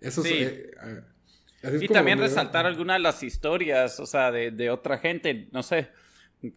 eso 0.00 0.24
es... 0.24 0.30
Eh, 0.30 0.70
eh, 1.62 1.78
y 1.80 1.88
también 1.88 2.18
resaltar 2.18 2.66
algunas 2.66 2.96
de 2.96 3.02
las 3.02 3.22
historias, 3.22 3.98
o 3.98 4.06
sea, 4.06 4.30
de, 4.30 4.50
de 4.50 4.70
otra 4.70 4.98
gente, 4.98 5.48
no 5.52 5.62
sé 5.62 5.88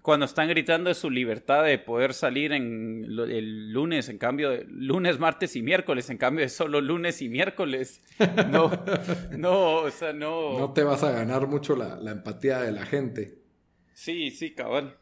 cuando 0.02 0.26
están 0.26 0.50
gritando 0.50 0.89
de 0.89 0.93
su 0.93 1.10
libertad 1.10 1.63
de 1.63 1.80
poder 1.80 2.13
salir 2.13 2.52
en 2.52 3.06
el 3.06 3.72
lunes, 3.72 4.10
en 4.10 4.17
cambio 4.17 4.50
de 4.50 4.65
lunes, 4.67 5.19
martes 5.19 5.56
y 5.56 5.62
miércoles, 5.62 6.10
en 6.10 6.17
cambio 6.17 6.43
de 6.43 6.50
solo 6.50 6.82
lunes 6.82 7.22
y 7.22 7.30
miércoles. 7.30 8.02
No, 8.50 8.72
no, 9.38 9.76
o 9.82 9.91
sea, 9.91 10.12
no. 10.13 10.58
No 10.58 10.74
te 10.74 10.84
vas 10.84 11.04
a 11.04 11.12
ganar 11.12 11.48
mucho 11.48 11.76
la, 11.76 12.00
empatía 12.12 12.60
de 12.60 12.72
la 12.72 12.86
gente. 12.86 13.39
Sí, 13.93 14.32
sí, 14.32 14.54
cabal. 14.54 14.98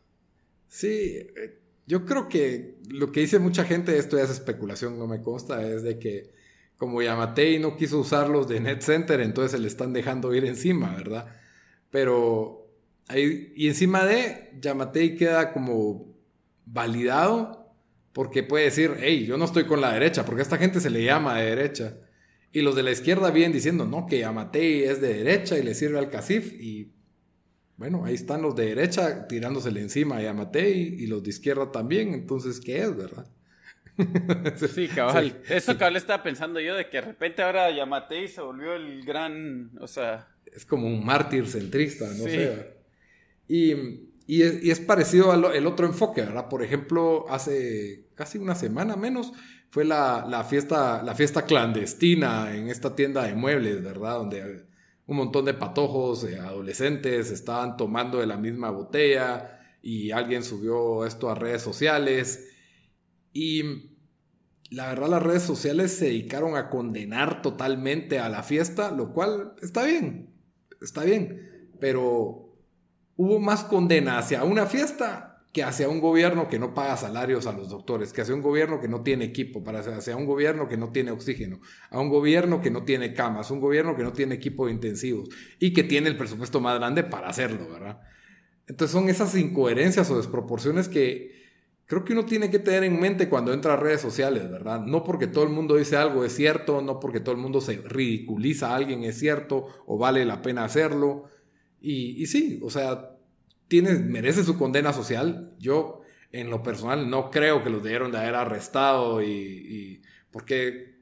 Sí, 0.67 1.27
eh, 1.35 1.59
yo 1.87 2.05
creo 2.05 2.27
que 2.29 2.77
lo 2.89 3.11
que 3.11 3.21
dice 3.21 3.39
mucha 3.39 3.63
gente, 3.63 3.97
esto 3.97 4.17
ya 4.17 4.23
es 4.23 4.29
especulación, 4.29 4.99
no 4.99 5.07
me 5.07 5.21
consta, 5.21 5.63
es 5.63 5.83
de 5.83 5.97
que 5.97 6.31
como 6.77 7.01
Yamatei 7.01 7.57
no 7.57 7.75
quiso 7.75 7.99
usarlos 7.99 8.47
de 8.47 8.59
Net 8.59 8.81
Center, 8.81 9.21
entonces 9.21 9.53
se 9.53 9.59
le 9.59 9.67
están 9.67 9.93
dejando 9.93 10.35
ir 10.35 10.45
encima, 10.45 10.95
¿verdad? 10.95 11.27
Pero 11.89 12.67
y 13.15 13.67
encima 13.67 14.05
de, 14.05 14.51
Yamatei 14.59 15.15
queda 15.15 15.53
como 15.53 16.13
validado 16.65 17.73
porque 18.11 18.43
puede 18.43 18.65
decir, 18.65 18.95
hey, 18.99 19.25
yo 19.25 19.37
no 19.37 19.45
estoy 19.45 19.65
con 19.65 19.79
la 19.79 19.93
derecha, 19.93 20.25
porque 20.25 20.41
a 20.41 20.43
esta 20.43 20.57
gente 20.57 20.79
se 20.81 20.89
le 20.89 21.03
llama 21.03 21.37
de 21.37 21.45
derecha. 21.45 21.97
Y 22.51 22.61
los 22.61 22.75
de 22.75 22.83
la 22.83 22.91
izquierda 22.91 23.29
vienen 23.29 23.53
diciendo, 23.53 23.85
no, 23.85 24.07
que 24.07 24.19
Yamatei 24.19 24.83
es 24.83 24.99
de 24.99 25.13
derecha 25.13 25.57
y 25.57 25.63
le 25.63 25.75
sirve 25.75 25.99
al 25.99 26.09
CACIF. 26.09 26.53
Y 26.59 26.93
bueno, 27.77 28.05
ahí 28.05 28.15
están 28.15 28.41
los 28.41 28.55
de 28.55 28.65
derecha 28.65 29.27
tirándosele 29.27 29.81
encima 29.81 30.17
a 30.17 30.21
Yamatei 30.23 30.95
y 30.99 31.07
los 31.07 31.23
de 31.23 31.29
izquierda 31.29 31.71
también. 31.71 32.13
Entonces, 32.13 32.59
¿qué 32.59 32.81
es, 32.81 32.95
verdad? 32.95 33.27
sí, 34.73 34.87
cabal. 34.87 35.41
Eso 35.47 35.77
cabal 35.77 35.95
estaba 35.95 36.23
pensando 36.23 36.59
yo, 36.59 36.75
de 36.75 36.89
que 36.89 36.97
de 36.97 37.01
repente 37.01 37.43
ahora 37.43 37.71
Yamatei 37.71 38.27
se 38.27 38.41
volvió 38.41 38.73
el 38.73 39.05
gran, 39.05 39.71
o 39.79 39.87
sea... 39.87 40.27
Es 40.45 40.65
como 40.65 40.87
un 40.87 41.05
mártir 41.05 41.47
centrista, 41.47 42.05
no 42.07 42.23
sé. 42.23 42.77
Y 43.47 43.73
Y 44.25 44.41
es, 44.41 44.79
parecido 44.81 45.31
al 45.31 45.55
el 45.55 45.67
otro 45.67 45.85
enfoque, 45.85 46.21
¿verdad? 46.21 46.49
Por 46.49 46.63
ejemplo, 46.63 47.25
hace 47.29 48.07
casi 48.15 48.37
una 48.37 48.55
semana 48.55 48.95
menos 48.95 49.31
fue 49.69 49.85
la, 49.85 50.45
fiesta, 50.49 51.01
la 51.03 51.15
fiesta 51.15 51.45
clandestina 51.45 52.55
en 52.55 52.69
esta 52.69 52.95
tienda 52.95 53.23
de 53.23 53.35
muebles, 53.35 53.83
¿verdad? 53.83 54.17
Donde 54.17 54.66
un 55.07 55.17
montón 55.17 55.45
de 55.45 55.53
patojos, 55.53 56.23
eh, 56.25 56.37
adolescentes, 56.37 57.31
estaban 57.31 57.77
tomando 57.77 58.19
de 58.19 58.27
la 58.27 58.37
misma 58.37 58.69
botella 58.69 59.59
y 59.81 60.11
alguien 60.11 60.43
subió 60.43 61.05
esto 61.05 61.29
a 61.29 61.35
redes 61.35 61.61
sociales. 61.61 62.49
Y 63.31 63.63
la 64.69 64.89
verdad 64.89 65.09
las 65.09 65.23
redes 65.23 65.43
sociales 65.43 65.93
se 65.93 66.05
dedicaron 66.05 66.57
a 66.57 66.69
condenar 66.69 67.41
totalmente 67.41 68.19
a 68.19 68.27
la 68.27 68.43
fiesta, 68.43 68.91
lo 68.91 69.13
cual 69.13 69.53
está 69.61 69.83
bien, 69.83 70.33
está 70.81 71.05
bien, 71.05 71.71
pero 71.79 72.53
hubo 73.15 73.39
más 73.39 73.63
condena 73.63 74.17
hacia 74.17 74.43
una 74.43 74.65
fiesta 74.65 75.36
que 75.57 75.63
hacia 75.63 75.89
un 75.89 75.99
gobierno 75.99 76.47
que 76.49 76.59
no 76.59 76.75
paga 76.75 76.95
salarios 76.97 77.47
a 77.47 77.51
los 77.51 77.69
doctores, 77.69 78.13
que 78.13 78.21
hacia 78.21 78.35
un 78.35 78.43
gobierno 78.43 78.79
que 78.79 78.87
no 78.87 79.01
tiene 79.01 79.25
equipo, 79.25 79.63
para 79.63 79.79
hacia 79.79 80.15
un 80.15 80.27
gobierno 80.27 80.67
que 80.67 80.77
no 80.77 80.91
tiene 80.91 81.09
oxígeno, 81.09 81.61
a 81.89 81.99
un 81.99 82.09
gobierno 82.09 82.61
que 82.61 82.69
no 82.69 82.83
tiene 82.83 83.15
camas, 83.15 83.49
un 83.49 83.59
gobierno 83.59 83.95
que 83.95 84.03
no 84.03 84.13
tiene 84.13 84.35
equipo 84.35 84.67
de 84.67 84.73
intensivos 84.73 85.29
y 85.57 85.73
que 85.73 85.81
tiene 85.81 86.09
el 86.09 86.15
presupuesto 86.15 86.61
más 86.61 86.77
grande 86.77 87.03
para 87.03 87.29
hacerlo, 87.29 87.67
¿verdad? 87.71 88.01
Entonces 88.67 88.91
son 88.91 89.09
esas 89.09 89.33
incoherencias 89.33 90.11
o 90.11 90.17
desproporciones 90.17 90.89
que 90.89 91.31
creo 91.87 92.05
que 92.05 92.13
uno 92.13 92.27
tiene 92.27 92.51
que 92.51 92.59
tener 92.59 92.83
en 92.83 92.99
mente 92.99 93.27
cuando 93.27 93.51
entra 93.51 93.73
a 93.73 93.77
redes 93.77 94.01
sociales, 94.01 94.51
¿verdad? 94.51 94.81
No 94.81 95.03
porque 95.03 95.25
todo 95.25 95.43
el 95.43 95.49
mundo 95.49 95.75
dice 95.75 95.97
algo 95.97 96.23
es 96.23 96.35
cierto, 96.35 96.83
no 96.83 96.99
porque 96.99 97.19
todo 97.19 97.33
el 97.33 97.41
mundo 97.41 97.61
se 97.61 97.77
ridiculiza 97.77 98.73
a 98.73 98.75
alguien 98.75 99.03
es 99.03 99.17
cierto 99.17 99.65
o 99.87 99.97
vale 99.97 100.23
la 100.23 100.43
pena 100.43 100.65
hacerlo 100.65 101.31
y, 101.81 102.27
sí, 102.27 102.59
o 102.61 102.69
sea, 102.69 103.16
tiene, 103.67 103.93
merece 103.95 104.43
su 104.43 104.57
condena 104.57 104.93
social. 104.93 105.53
Yo, 105.59 106.01
en 106.31 106.49
lo 106.49 106.63
personal, 106.63 107.09
no 107.09 107.31
creo 107.31 107.63
que 107.63 107.69
los 107.69 107.83
debieron 107.83 108.11
de 108.11 108.19
haber 108.19 108.35
arrestado 108.35 109.21
y, 109.21 110.01
porque 110.31 110.95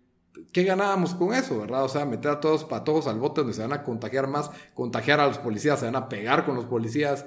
¿qué 0.51 0.63
ganábamos 0.63 1.15
con 1.15 1.34
eso, 1.34 1.60
verdad? 1.60 1.84
O 1.84 1.89
sea, 1.89 2.06
meter 2.06 2.32
a 2.32 2.39
todos 2.39 2.63
patojos 2.63 3.08
al 3.08 3.19
bote 3.19 3.41
donde 3.41 3.54
se 3.54 3.62
van 3.62 3.73
a 3.73 3.84
contagiar 3.84 4.28
más, 4.28 4.49
contagiar 4.73 5.19
a 5.19 5.28
los 5.28 5.38
policías, 5.38 5.80
se 5.80 5.86
van 5.86 5.95
a 5.95 6.10
pegar 6.10 6.45
con 6.45 6.56
los 6.56 6.65
policías. 6.65 7.25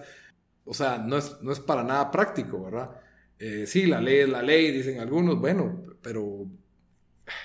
O 0.64 0.74
sea, 0.74 0.98
no 0.98 1.16
es, 1.16 1.36
no 1.42 1.52
es 1.52 1.60
para 1.60 1.82
nada 1.82 2.10
práctico, 2.10 2.64
¿verdad? 2.64 2.90
Eh, 3.38 3.66
sí, 3.66 3.86
la 3.86 4.00
ley 4.00 4.18
es 4.18 4.28
la 4.28 4.42
ley, 4.42 4.72
dicen 4.72 5.00
algunos, 5.00 5.38
bueno, 5.38 5.82
pero 6.02 6.46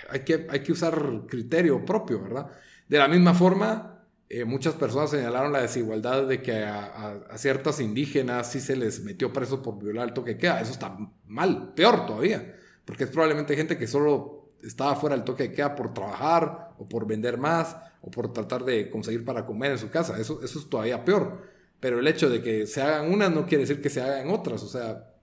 hay 0.10 0.21
que, 0.21 0.47
hay 0.49 0.62
que 0.62 0.71
usar 0.71 1.23
criterio 1.27 1.86
propio, 1.86 2.21
¿verdad? 2.21 2.49
De 2.88 2.97
la 2.97 3.08
misma 3.08 3.34
forma, 3.34 3.92
eh, 4.34 4.46
muchas 4.46 4.74
personas 4.74 5.12
señalaron 5.12 5.54
la 5.54 5.62
desigualdad 5.62 6.26
de 6.26 6.41
que 6.41 6.63
a, 6.63 7.24
ciertas 7.36 7.80
indígenas 7.80 8.52
sí 8.52 8.60
se 8.60 8.76
les 8.76 9.04
metió 9.04 9.32
preso 9.32 9.62
por 9.62 9.78
violar 9.78 10.08
el 10.08 10.13
toque 10.15 10.32
de 10.32 10.38
queda. 10.39 10.60
Eso 10.60 10.72
está 10.72 10.98
mal, 11.28 11.74
peor 11.76 12.08
todavía, 12.08 12.56
porque 12.84 13.04
es 13.04 13.12
probablemente 13.12 13.56
gente 13.56 13.78
que 13.78 13.86
solo 13.86 14.56
estaba 14.63 14.96
fuera 14.96 15.15
del 15.15 15.24
toque 15.24 15.43
de 15.43 15.52
queda 15.52 15.76
por 15.76 15.93
trabajar 15.93 16.72
o 16.80 16.89
por 16.89 17.06
vender 17.06 17.38
más 17.38 17.78
o 18.02 18.10
por 18.10 18.34
tratar 18.34 18.65
de 18.65 18.89
conseguir 18.89 19.24
para 19.24 19.46
comer 19.46 19.74
en 19.74 19.78
su 19.78 19.91
casa. 19.91 20.19
Eso, 20.19 20.41
eso 20.43 20.58
es 20.58 20.67
todavía 20.67 21.06
peor. 21.06 21.43
Pero 21.80 22.00
el 22.00 22.08
hecho 22.08 22.28
de 22.28 22.41
que 22.41 22.65
se 22.65 22.82
hagan 22.82 23.12
unas 23.13 23.30
no 23.32 23.46
quiere 23.46 23.65
decir 23.65 23.84
que 23.84 23.91
se 23.91 24.02
hagan 24.02 24.32
otras. 24.32 24.63
O 24.63 24.67
sea, 24.67 25.13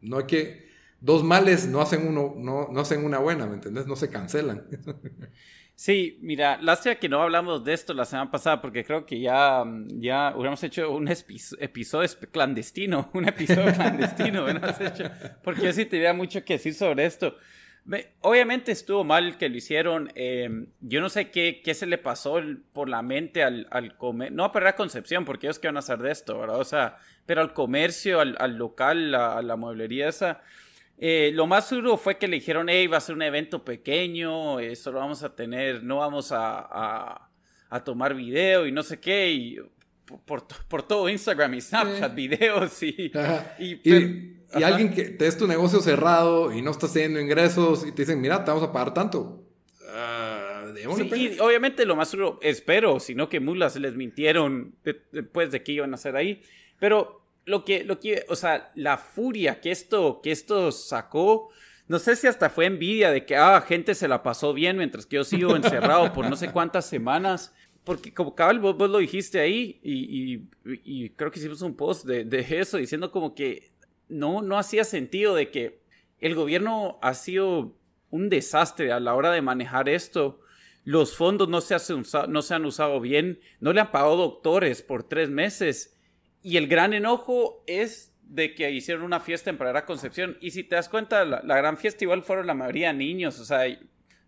no 0.00 0.18
hay 0.18 0.24
que... 0.24 0.66
Dos 1.00 1.22
males 1.22 1.68
no 1.68 1.80
hacen, 1.80 2.08
uno, 2.08 2.34
no, 2.36 2.70
no 2.72 2.80
hacen 2.80 3.04
una 3.04 3.18
buena, 3.18 3.46
¿me 3.46 3.54
entendés? 3.54 3.86
No 3.86 3.94
se 3.94 4.08
cancelan. 4.08 4.66
Sí, 5.78 6.18
mira, 6.22 6.58
lástima 6.60 6.96
que 6.96 7.08
no 7.08 7.22
hablamos 7.22 7.62
de 7.62 7.72
esto 7.72 7.94
la 7.94 8.04
semana 8.04 8.32
pasada 8.32 8.60
porque 8.60 8.84
creo 8.84 9.06
que 9.06 9.20
ya, 9.20 9.62
ya 9.86 10.32
hubiéramos 10.34 10.60
hecho 10.64 10.90
un 10.90 11.06
episodio 11.06 12.08
clandestino, 12.32 13.08
un 13.14 13.28
episodio 13.28 13.72
clandestino, 13.72 14.44
porque 15.44 15.62
yo 15.62 15.72
sí 15.72 15.84
tenía 15.84 16.12
mucho 16.12 16.44
que 16.44 16.54
decir 16.54 16.74
sobre 16.74 17.06
esto. 17.06 17.36
Obviamente 18.22 18.72
estuvo 18.72 19.04
mal 19.04 19.38
que 19.38 19.48
lo 19.48 19.56
hicieron. 19.56 20.10
Em, 20.16 20.66
yo 20.80 21.00
no 21.00 21.08
sé 21.08 21.30
qué, 21.30 21.62
qué 21.62 21.74
se 21.74 21.86
le 21.86 21.96
pasó 21.96 22.40
por 22.72 22.88
la 22.88 23.02
mente 23.02 23.44
al, 23.44 23.68
al 23.70 23.96
comer. 23.96 24.32
No 24.32 24.42
a 24.42 24.50
perder 24.50 24.74
Concepción, 24.74 25.24
porque 25.24 25.46
ellos 25.46 25.60
que 25.60 25.68
van 25.68 25.76
a 25.76 25.78
hacer 25.78 25.98
de 25.98 26.10
esto, 26.10 26.40
¿verdad? 26.40 26.58
O 26.58 26.64
sea, 26.64 26.96
pero 27.24 27.40
al 27.40 27.52
comercio, 27.52 28.18
al, 28.18 28.34
al 28.40 28.56
local, 28.56 29.14
a, 29.14 29.40
la 29.42 29.54
mueblería 29.54 30.08
esa. 30.08 30.42
Eh, 31.00 31.30
lo 31.32 31.46
más 31.46 31.70
duro 31.70 31.96
fue 31.96 32.18
que 32.18 32.26
le 32.26 32.36
dijeron, 32.36 32.68
hey, 32.68 32.88
va 32.88 32.96
a 32.96 33.00
ser 33.00 33.14
un 33.14 33.22
evento 33.22 33.64
pequeño, 33.64 34.58
eh, 34.58 34.74
solo 34.74 34.98
vamos 34.98 35.22
a 35.22 35.34
tener, 35.34 35.84
no 35.84 35.98
vamos 35.98 36.32
a, 36.32 37.30
a, 37.70 37.84
tomar 37.84 38.14
video 38.14 38.66
y 38.66 38.72
no 38.72 38.82
sé 38.82 38.98
qué, 38.98 39.30
y 39.30 39.58
por, 40.24 40.46
por 40.66 40.82
todo 40.82 41.08
Instagram 41.08 41.54
y 41.54 41.60
Snapchat, 41.60 42.14
videos 42.14 42.82
y... 42.82 43.12
Y, 43.60 44.64
alguien 44.64 44.92
que 44.92 45.04
te 45.10 45.26
es 45.26 45.36
tu 45.36 45.46
negocio 45.46 45.80
cerrado 45.80 46.52
y 46.52 46.62
no 46.62 46.70
estás 46.70 46.94
teniendo 46.94 47.20
ingresos 47.20 47.86
y 47.86 47.92
te 47.92 48.02
dicen, 48.02 48.18
mira, 48.20 48.42
te 48.44 48.50
vamos 48.50 48.66
a 48.66 48.72
pagar 48.72 48.94
tanto. 48.94 49.44
Uh, 49.82 50.58
y 51.14 51.38
obviamente 51.38 51.84
lo 51.84 51.96
más 51.96 52.10
duro, 52.12 52.38
espero, 52.42 52.98
sino 52.98 53.28
que 53.28 53.40
mulas 53.40 53.76
les 53.76 53.94
mintieron 53.94 54.74
después 55.12 55.50
de 55.50 55.62
que 55.62 55.72
iban 55.72 55.92
a 55.92 55.94
hacer 55.96 56.16
ahí, 56.16 56.42
pero 56.78 57.27
lo 57.48 57.64
que, 57.64 57.82
lo 57.82 57.98
que, 57.98 58.26
o 58.28 58.36
sea, 58.36 58.70
la 58.74 58.98
furia 58.98 59.60
que 59.60 59.70
esto, 59.70 60.20
que 60.22 60.30
esto 60.30 60.70
sacó, 60.70 61.48
no 61.86 61.98
sé 61.98 62.14
si 62.14 62.26
hasta 62.26 62.50
fue 62.50 62.66
envidia 62.66 63.10
de 63.10 63.24
que, 63.24 63.36
ah, 63.36 63.64
gente 63.66 63.94
se 63.94 64.06
la 64.06 64.22
pasó 64.22 64.52
bien 64.52 64.76
mientras 64.76 65.06
que 65.06 65.16
yo 65.16 65.24
sigo 65.24 65.56
encerrado 65.56 66.12
por 66.12 66.28
no 66.28 66.36
sé 66.36 66.52
cuántas 66.52 66.86
semanas. 66.86 67.54
Porque 67.84 68.12
como 68.12 68.34
cabal, 68.34 68.60
vos, 68.60 68.76
lo 68.90 68.98
dijiste 68.98 69.40
ahí 69.40 69.80
y, 69.82 70.42
y, 70.84 71.08
creo 71.10 71.30
que 71.30 71.38
hicimos 71.38 71.62
un 71.62 71.74
post 71.74 72.04
de, 72.04 72.24
de, 72.24 72.60
eso 72.60 72.76
diciendo 72.76 73.10
como 73.10 73.34
que 73.34 73.72
no, 74.10 74.42
no 74.42 74.58
hacía 74.58 74.84
sentido 74.84 75.34
de 75.34 75.50
que 75.50 75.80
el 76.20 76.34
gobierno 76.34 76.98
ha 77.00 77.14
sido 77.14 77.74
un 78.10 78.28
desastre 78.28 78.92
a 78.92 79.00
la 79.00 79.14
hora 79.14 79.32
de 79.32 79.40
manejar 79.40 79.88
esto. 79.88 80.42
Los 80.84 81.16
fondos 81.16 81.48
no 81.48 81.62
se, 81.62 81.74
hacen, 81.74 82.02
no 82.28 82.42
se 82.42 82.54
han 82.54 82.66
usado 82.66 83.00
bien, 83.00 83.40
no 83.58 83.72
le 83.72 83.80
han 83.80 83.90
pagado 83.90 84.18
doctores 84.18 84.82
por 84.82 85.04
tres 85.04 85.30
meses 85.30 85.97
y 86.48 86.56
el 86.56 86.66
gran 86.66 86.94
enojo 86.94 87.62
es 87.66 88.14
de 88.22 88.54
que 88.54 88.70
hicieron 88.70 89.04
una 89.04 89.20
fiesta 89.20 89.50
en 89.50 89.58
Pradera 89.58 89.84
Concepción. 89.84 90.38
Y 90.40 90.52
si 90.52 90.64
te 90.64 90.76
das 90.76 90.88
cuenta, 90.88 91.26
la, 91.26 91.56
gran 91.58 91.76
fiesta 91.76 92.04
igual 92.04 92.22
fueron 92.22 92.46
la 92.46 92.54
mayoría 92.54 92.90
niños. 92.94 93.38
O 93.38 93.44
sea, 93.44 93.64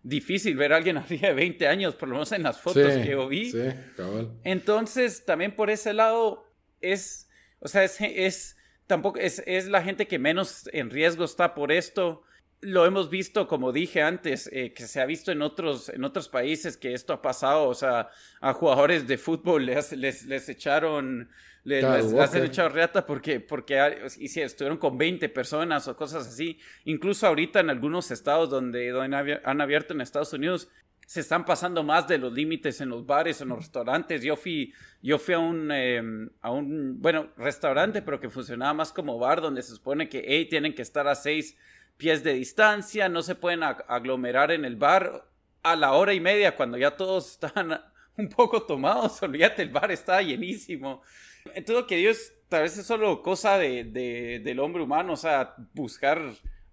difícil 0.03 0.55
ver 0.55 0.71
a 0.71 0.75
alguien 0.75 0.97
arriba 0.99 1.29
de 1.29 1.33
20 1.33 1.67
años, 1.67 1.95
por 1.95 2.09
lo 2.09 2.15
menos 2.15 2.31
en 2.31 2.43
las 2.43 2.61
fotos 2.61 2.93
que 2.93 3.09
yo 3.09 3.27
vi. 3.27 3.49
Sí, 3.49 3.63
cabal. 3.97 4.33
Entonces, 4.43 5.25
también 5.25 5.55
por 5.55 5.71
ese 5.71 5.95
lado, 5.95 6.47
es, 6.79 7.27
o 7.59 7.67
sea, 7.67 7.83
es, 7.83 7.99
es 7.99 8.55
tampoco, 8.85 9.17
es, 9.17 9.41
es, 9.47 9.67
la 9.67 9.81
gente 9.81 10.07
que 10.07 10.19
menos 10.19 10.69
en 10.73 10.91
riesgo 10.91 11.25
está 11.25 11.55
por 11.55 11.71
esto. 11.71 12.21
Lo 12.61 12.85
hemos 12.85 13.09
visto, 13.09 13.47
como 13.47 13.71
dije 13.71 14.01
antes, 14.01 14.49
eh, 14.53 14.73
que 14.73 14.87
se 14.87 15.01
ha 15.01 15.05
visto 15.05 15.31
en 15.31 15.41
otros, 15.41 15.89
en 15.89 16.03
otros 16.03 16.29
países 16.29 16.77
que 16.77 16.93
esto 16.93 17.13
ha 17.13 17.21
pasado. 17.21 17.67
O 17.67 17.73
sea, 17.73 18.09
a 18.39 18.53
jugadores 18.53 19.07
de 19.07 19.17
fútbol 19.17 19.65
les, 19.65 19.91
les, 19.93 20.25
les 20.25 20.47
echaron 20.47 21.29
le, 21.63 21.85
hacen 21.85 22.43
echado 22.43 22.69
reata 22.69 23.05
porque, 23.05 23.39
porque 23.39 24.09
y 24.17 24.27
si 24.27 24.41
estuvieron 24.41 24.79
con 24.79 24.97
20 24.97 25.29
personas 25.29 25.87
o 25.87 25.95
cosas 25.95 26.27
así. 26.27 26.59
Incluso 26.85 27.27
ahorita 27.27 27.59
en 27.59 27.69
algunos 27.69 28.09
estados 28.11 28.49
donde, 28.49 28.89
donde 28.89 29.39
han 29.43 29.61
abierto 29.61 29.93
en 29.93 30.01
Estados 30.01 30.33
Unidos, 30.33 30.69
se 31.05 31.19
están 31.19 31.45
pasando 31.45 31.83
más 31.83 32.07
de 32.07 32.17
los 32.17 32.33
límites 32.33 32.79
en 32.81 32.89
los 32.89 33.05
bares, 33.05 33.41
en 33.41 33.49
los 33.49 33.59
restaurantes. 33.59 34.23
Yo 34.23 34.35
fui, 34.35 34.73
yo 35.01 35.19
fui 35.19 35.33
a 35.33 35.39
un, 35.39 35.71
em, 35.71 36.29
a 36.41 36.51
un, 36.51 37.01
bueno, 37.01 37.29
restaurante, 37.37 38.01
pero 38.01 38.19
que 38.19 38.29
funcionaba 38.29 38.73
más 38.73 38.91
como 38.91 39.19
bar, 39.19 39.41
donde 39.41 39.61
se 39.61 39.75
supone 39.75 40.07
que 40.09 40.23
hey, 40.25 40.47
tienen 40.49 40.73
que 40.73 40.81
estar 40.81 41.07
a 41.07 41.15
seis 41.15 41.57
pies 41.97 42.23
de 42.23 42.33
distancia, 42.33 43.09
no 43.09 43.21
se 43.21 43.35
pueden 43.35 43.63
aglomerar 43.63 44.51
en 44.51 44.65
el 44.65 44.75
bar 44.75 45.27
a 45.63 45.75
la 45.75 45.93
hora 45.93 46.13
y 46.13 46.19
media, 46.19 46.55
cuando 46.55 46.77
ya 46.77 46.95
todos 46.95 47.31
están 47.31 47.81
un 48.17 48.29
poco 48.29 48.63
tomados, 48.63 49.21
olvídate, 49.23 49.61
el 49.61 49.69
bar 49.69 49.91
está 49.91 50.21
llenísimo. 50.21 51.01
Entonces 51.45 51.75
lo 51.75 51.87
que 51.87 51.97
Dios 51.97 52.33
tal 52.49 52.63
vez 52.63 52.77
es 52.77 52.85
solo 52.85 53.21
cosa 53.21 53.57
de, 53.57 54.41
del 54.43 54.59
hombre 54.59 54.83
humano, 54.83 55.13
o 55.13 55.17
sea, 55.17 55.55
buscar, 55.73 56.21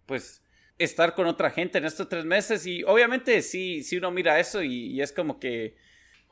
pues, 0.07 0.42
estar 0.76 1.14
con 1.14 1.26
otra 1.26 1.50
gente 1.50 1.78
en 1.78 1.85
estos 1.85 2.09
tres 2.09 2.24
meses. 2.24 2.66
Y 2.66 2.83
obviamente 2.83 3.42
sí, 3.42 3.83
sí 3.83 3.96
uno 3.96 4.11
mira 4.11 4.40
eso 4.40 4.62
y, 4.62 5.00
es 5.00 5.12
como 5.12 5.38
que 5.38 5.76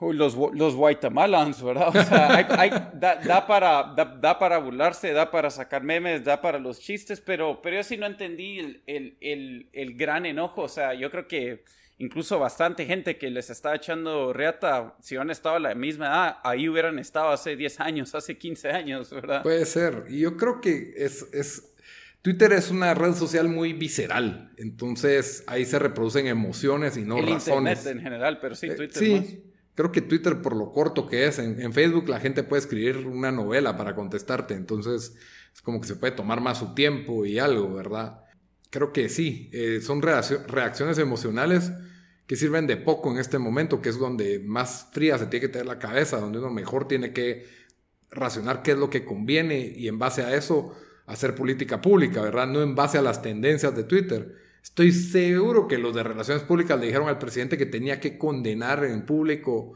los, 0.00 0.36
los 0.54 0.74
Guatemalans, 0.74 1.62
¿verdad? 1.62 1.88
O 1.88 2.04
sea, 2.04 2.36
hay, 2.36 2.70
da, 2.94 3.46
para, 3.46 3.94
da, 4.20 4.38
para 4.38 4.58
burlarse, 4.58 5.12
da 5.12 5.30
para 5.30 5.50
sacar 5.50 5.82
memes, 5.82 6.24
da 6.24 6.40
para 6.40 6.58
los 6.58 6.78
chistes, 6.78 7.20
pero, 7.20 7.60
pero 7.62 7.76
yo 7.76 7.82
sí 7.82 7.96
no 7.96 8.06
entendí 8.06 8.58
el, 8.58 8.82
el, 8.86 9.16
el, 9.20 9.68
el 9.72 9.96
gran 9.96 10.26
enojo. 10.26 10.62
O 10.62 10.68
sea, 10.68 10.94
yo 10.94 11.10
creo 11.10 11.26
que 11.26 11.64
incluso 11.98 12.38
bastante 12.38 12.84
gente 12.84 13.16
que 13.16 13.30
les 13.30 13.48
está 13.48 13.74
echando 13.74 14.32
reata, 14.32 14.94
si 15.00 15.14
hubieran 15.14 15.30
estado 15.30 15.56
a 15.56 15.60
la 15.60 15.74
misma 15.74 16.06
edad, 16.06 16.36
ahí 16.44 16.68
hubieran 16.68 16.98
estado 16.98 17.30
hace 17.30 17.56
10 17.56 17.80
años, 17.80 18.14
hace 18.14 18.36
15 18.36 18.68
años, 18.70 19.10
¿verdad? 19.10 19.42
Puede 19.42 19.64
ser. 19.64 20.04
Y 20.10 20.20
yo 20.20 20.36
creo 20.36 20.60
que 20.60 20.92
es, 20.96 21.26
es... 21.32 21.72
Twitter 22.20 22.52
es 22.52 22.70
una 22.70 22.92
red 22.92 23.14
social 23.14 23.48
muy 23.48 23.72
visceral, 23.72 24.50
entonces 24.56 25.44
ahí 25.46 25.64
se 25.64 25.78
reproducen 25.78 26.26
emociones 26.26 26.96
y 26.96 27.04
no 27.04 27.18
El 27.18 27.28
razones. 27.28 27.78
Internet 27.78 27.86
en 27.86 28.02
general, 28.02 28.38
pero 28.40 28.56
sí, 28.56 28.66
eh, 28.66 28.74
Twitter 28.74 28.98
sí, 28.98 29.45
creo 29.76 29.92
que 29.92 30.00
Twitter, 30.00 30.42
por 30.42 30.56
lo 30.56 30.72
corto 30.72 31.06
que 31.06 31.26
es, 31.26 31.38
en, 31.38 31.72
Facebook 31.72 32.08
la 32.08 32.18
gente 32.18 32.42
puede 32.42 32.60
escribir 32.60 33.06
una 33.06 33.30
novela 33.30 33.76
para 33.76 33.94
contestarte, 33.94 34.54
entonces 34.54 35.14
es 35.54 35.62
como 35.62 35.80
que 35.80 35.86
se 35.86 35.96
puede 35.96 36.14
tomar 36.14 36.40
más 36.40 36.58
su 36.58 36.74
tiempo 36.74 37.24
y 37.26 37.38
algo, 37.38 37.72
¿verdad? 37.72 38.22
Creo 38.70 38.92
que 38.92 39.08
sí, 39.08 39.50
eh, 39.52 39.80
son 39.80 40.02
reacciones 40.02 40.98
emocionales 40.98 41.70
que 42.26 42.36
sirven 42.36 42.66
de 42.66 42.78
poco 42.78 43.12
en 43.12 43.18
este 43.18 43.38
momento, 43.38 43.80
que 43.80 43.90
es 43.90 43.98
donde 43.98 44.40
más 44.40 44.88
fría 44.92 45.18
se 45.18 45.26
tiene 45.26 45.46
que 45.46 45.52
tener 45.52 45.66
la 45.66 45.78
cabeza, 45.78 46.18
donde 46.18 46.38
uno 46.38 46.50
mejor 46.50 46.88
tiene 46.88 47.12
que 47.12 47.46
racionar 48.10 48.62
qué 48.62 48.72
es 48.72 48.78
lo 48.78 48.90
que 48.90 49.04
conviene 49.04 49.60
y 49.60 49.88
en 49.88 49.98
base 49.98 50.22
a 50.22 50.34
eso 50.34 50.74
hacer 51.04 51.34
política 51.34 51.80
pública, 51.80 52.22
¿verdad? 52.22 52.48
No 52.48 52.62
en 52.62 52.74
base 52.74 52.98
a 52.98 53.02
las 53.02 53.22
tendencias 53.22 53.76
de 53.76 53.84
Twitter. 53.84 54.45
Estoy 54.66 54.90
seguro 54.90 55.68
que 55.68 55.78
los 55.78 55.94
de 55.94 56.02
Relaciones 56.02 56.42
Públicas 56.42 56.78
le 56.78 56.86
dijeron 56.86 57.08
al 57.08 57.18
presidente 57.18 57.56
que 57.56 57.66
tenía 57.66 58.00
que 58.00 58.18
condenar 58.18 58.84
en 58.84 59.06
público 59.06 59.74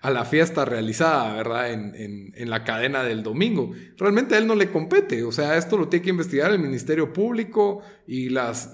a, 0.00 0.10
la 0.10 0.24
fiesta 0.24 0.64
realizada, 0.64 1.34
¿verdad? 1.34 1.72
En, 1.72 2.32
la 2.48 2.62
cadena 2.62 3.02
del 3.02 3.24
domingo. 3.24 3.72
Realmente 3.98 4.36
a 4.36 4.38
él 4.38 4.46
no 4.46 4.54
le 4.54 4.70
compete, 4.70 5.24
o 5.24 5.32
sea, 5.32 5.56
esto 5.58 5.76
lo 5.76 5.88
tiene 5.88 6.04
que 6.04 6.10
investigar 6.10 6.52
el 6.52 6.60
Ministerio 6.60 7.12
Público 7.12 7.82
y 8.06 8.28
las, 8.28 8.70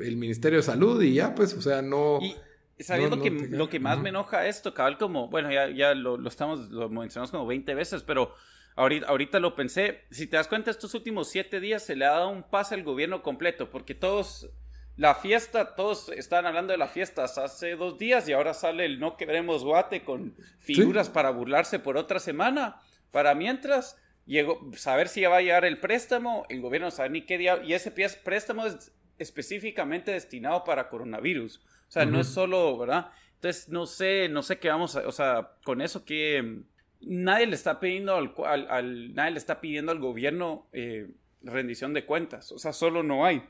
el 0.00 0.16
Ministerio 0.16 0.58
de 0.58 0.64
Salud 0.64 1.00
y 1.00 1.14
ya, 1.14 1.32
pues, 1.32 1.54
o 1.54 1.62
sea, 1.62 1.80
no... 1.80 2.18
Y 2.20 2.82
sabiendo 2.82 3.22
que 3.22 3.30
lo 3.30 3.68
que 3.68 3.78
más 3.78 4.00
me 4.00 4.08
enoja 4.08 4.48
esto, 4.48 4.74
cabal, 4.74 4.98
como, 4.98 5.28
bueno, 5.28 5.52
ya, 5.52 5.70
ya 5.70 5.94
lo, 5.94 6.16
lo, 6.16 6.28
estamos, 6.28 6.70
lo 6.70 6.88
mencionamos 6.88 7.30
como 7.30 7.46
20 7.46 7.72
veces, 7.74 8.02
pero 8.02 8.34
Ahorita, 8.76 9.06
ahorita 9.08 9.40
lo 9.40 9.54
pensé, 9.54 10.02
si 10.10 10.26
te 10.26 10.36
das 10.36 10.48
cuenta, 10.48 10.70
estos 10.70 10.94
últimos 10.94 11.28
siete 11.28 11.60
días 11.60 11.84
se 11.84 11.96
le 11.96 12.06
ha 12.06 12.10
dado 12.12 12.30
un 12.30 12.42
pase 12.42 12.74
al 12.74 12.82
gobierno 12.82 13.22
completo, 13.22 13.70
porque 13.70 13.94
todos, 13.94 14.48
la 14.96 15.14
fiesta, 15.14 15.74
todos 15.74 16.08
están 16.10 16.46
hablando 16.46 16.72
de 16.72 16.78
la 16.78 16.88
fiesta 16.88 17.24
hace 17.24 17.76
dos 17.76 17.98
días 17.98 18.28
y 18.28 18.32
ahora 18.32 18.54
sale 18.54 18.84
el 18.84 19.00
no 19.00 19.16
queremos 19.16 19.64
guate 19.64 20.04
con 20.04 20.34
figuras 20.58 21.08
para 21.08 21.30
burlarse 21.30 21.78
por 21.78 21.96
otra 21.96 22.20
semana. 22.20 22.80
Para 23.10 23.34
mientras, 23.34 23.98
llegó, 24.24 24.70
saber 24.76 25.08
si 25.08 25.22
va 25.22 25.38
a 25.38 25.42
llegar 25.42 25.64
el 25.64 25.78
préstamo, 25.78 26.46
el 26.48 26.60
gobierno 26.60 26.86
no 26.86 26.90
sabe 26.92 27.10
ni 27.10 27.22
qué 27.22 27.38
día, 27.38 27.60
y 27.64 27.72
ese 27.72 27.90
préstamo 27.90 28.66
es 28.66 28.92
específicamente 29.18 30.12
destinado 30.12 30.64
para 30.64 30.88
coronavirus. 30.88 31.60
O 31.88 31.92
sea, 31.92 32.04
no 32.06 32.20
es 32.20 32.28
solo, 32.28 32.78
¿verdad? 32.78 33.10
Entonces, 33.34 33.68
no 33.68 33.86
sé, 33.86 34.28
no 34.28 34.42
sé 34.42 34.58
qué 34.58 34.68
vamos 34.68 34.96
a, 34.96 35.08
o 35.08 35.12
sea, 35.12 35.52
con 35.64 35.80
eso 35.80 36.04
que 36.04 36.62
nadie 37.00 37.46
le 37.46 37.54
está 37.54 37.80
pidiendo 37.80 38.14
al, 38.14 38.34
al, 38.46 39.14
nadie 39.14 39.32
le 39.32 39.38
está 39.38 39.60
pidiendo 39.60 39.92
al 39.92 39.98
gobierno 39.98 40.68
eh, 40.72 41.10
rendición 41.42 41.94
de 41.94 42.04
cuentas. 42.04 42.52
O 42.52 42.58
sea, 42.58 42.72
solo 42.72 43.02
no 43.02 43.24
hay. 43.24 43.42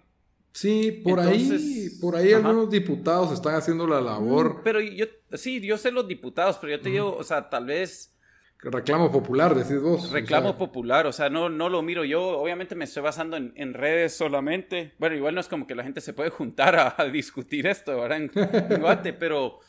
Sí, 0.52 0.90
por 1.04 1.20
ahí, 1.20 1.88
por 2.00 2.16
ahí 2.16 2.32
algunos 2.32 2.70
diputados 2.70 3.32
están 3.32 3.54
haciendo 3.54 3.86
la 3.86 4.00
labor. 4.00 4.58
Mm, 4.58 4.60
pero 4.64 4.80
yo, 4.80 5.06
sí, 5.34 5.60
yo 5.60 5.78
sé 5.78 5.92
los 5.92 6.08
diputados, 6.08 6.58
pero 6.60 6.72
yo 6.72 6.80
te 6.80 6.90
digo, 6.90 7.16
o 7.16 7.22
sea, 7.22 7.48
tal 7.48 7.66
vez. 7.66 8.16
Reclamo 8.58 9.10
popular, 9.10 9.54
decís 9.54 9.80
vos. 9.80 10.10
Reclamo 10.10 10.58
popular, 10.58 11.06
o 11.06 11.12
sea, 11.12 11.30
no, 11.30 11.48
no 11.48 11.68
lo 11.68 11.82
miro 11.82 12.04
yo. 12.04 12.38
Obviamente 12.38 12.74
me 12.74 12.84
estoy 12.84 13.02
basando 13.02 13.36
en, 13.36 13.74
redes 13.74 14.14
solamente. 14.14 14.92
Bueno, 14.98 15.16
igual 15.16 15.34
no 15.34 15.40
es 15.40 15.48
como 15.48 15.66
que 15.66 15.74
la 15.74 15.84
gente 15.84 16.00
se 16.00 16.12
puede 16.12 16.30
juntar 16.30 16.94
a, 16.98 17.04
discutir 17.04 17.66
esto, 17.66 17.98
¿verdad? 17.98 18.18
En, 18.18 18.30
en 18.34 18.80
Guate, 18.80 19.12
pero 19.12 19.60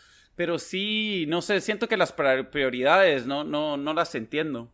pero 0.41 0.57
sí, 0.57 1.25
no 1.27 1.43
sé, 1.43 1.61
siento 1.61 1.87
que 1.87 1.97
las 1.97 2.13
prioridades 2.13 3.27
no, 3.27 3.43
no, 3.43 3.77
no 3.77 3.93
las 3.93 4.15
entiendo. 4.15 4.71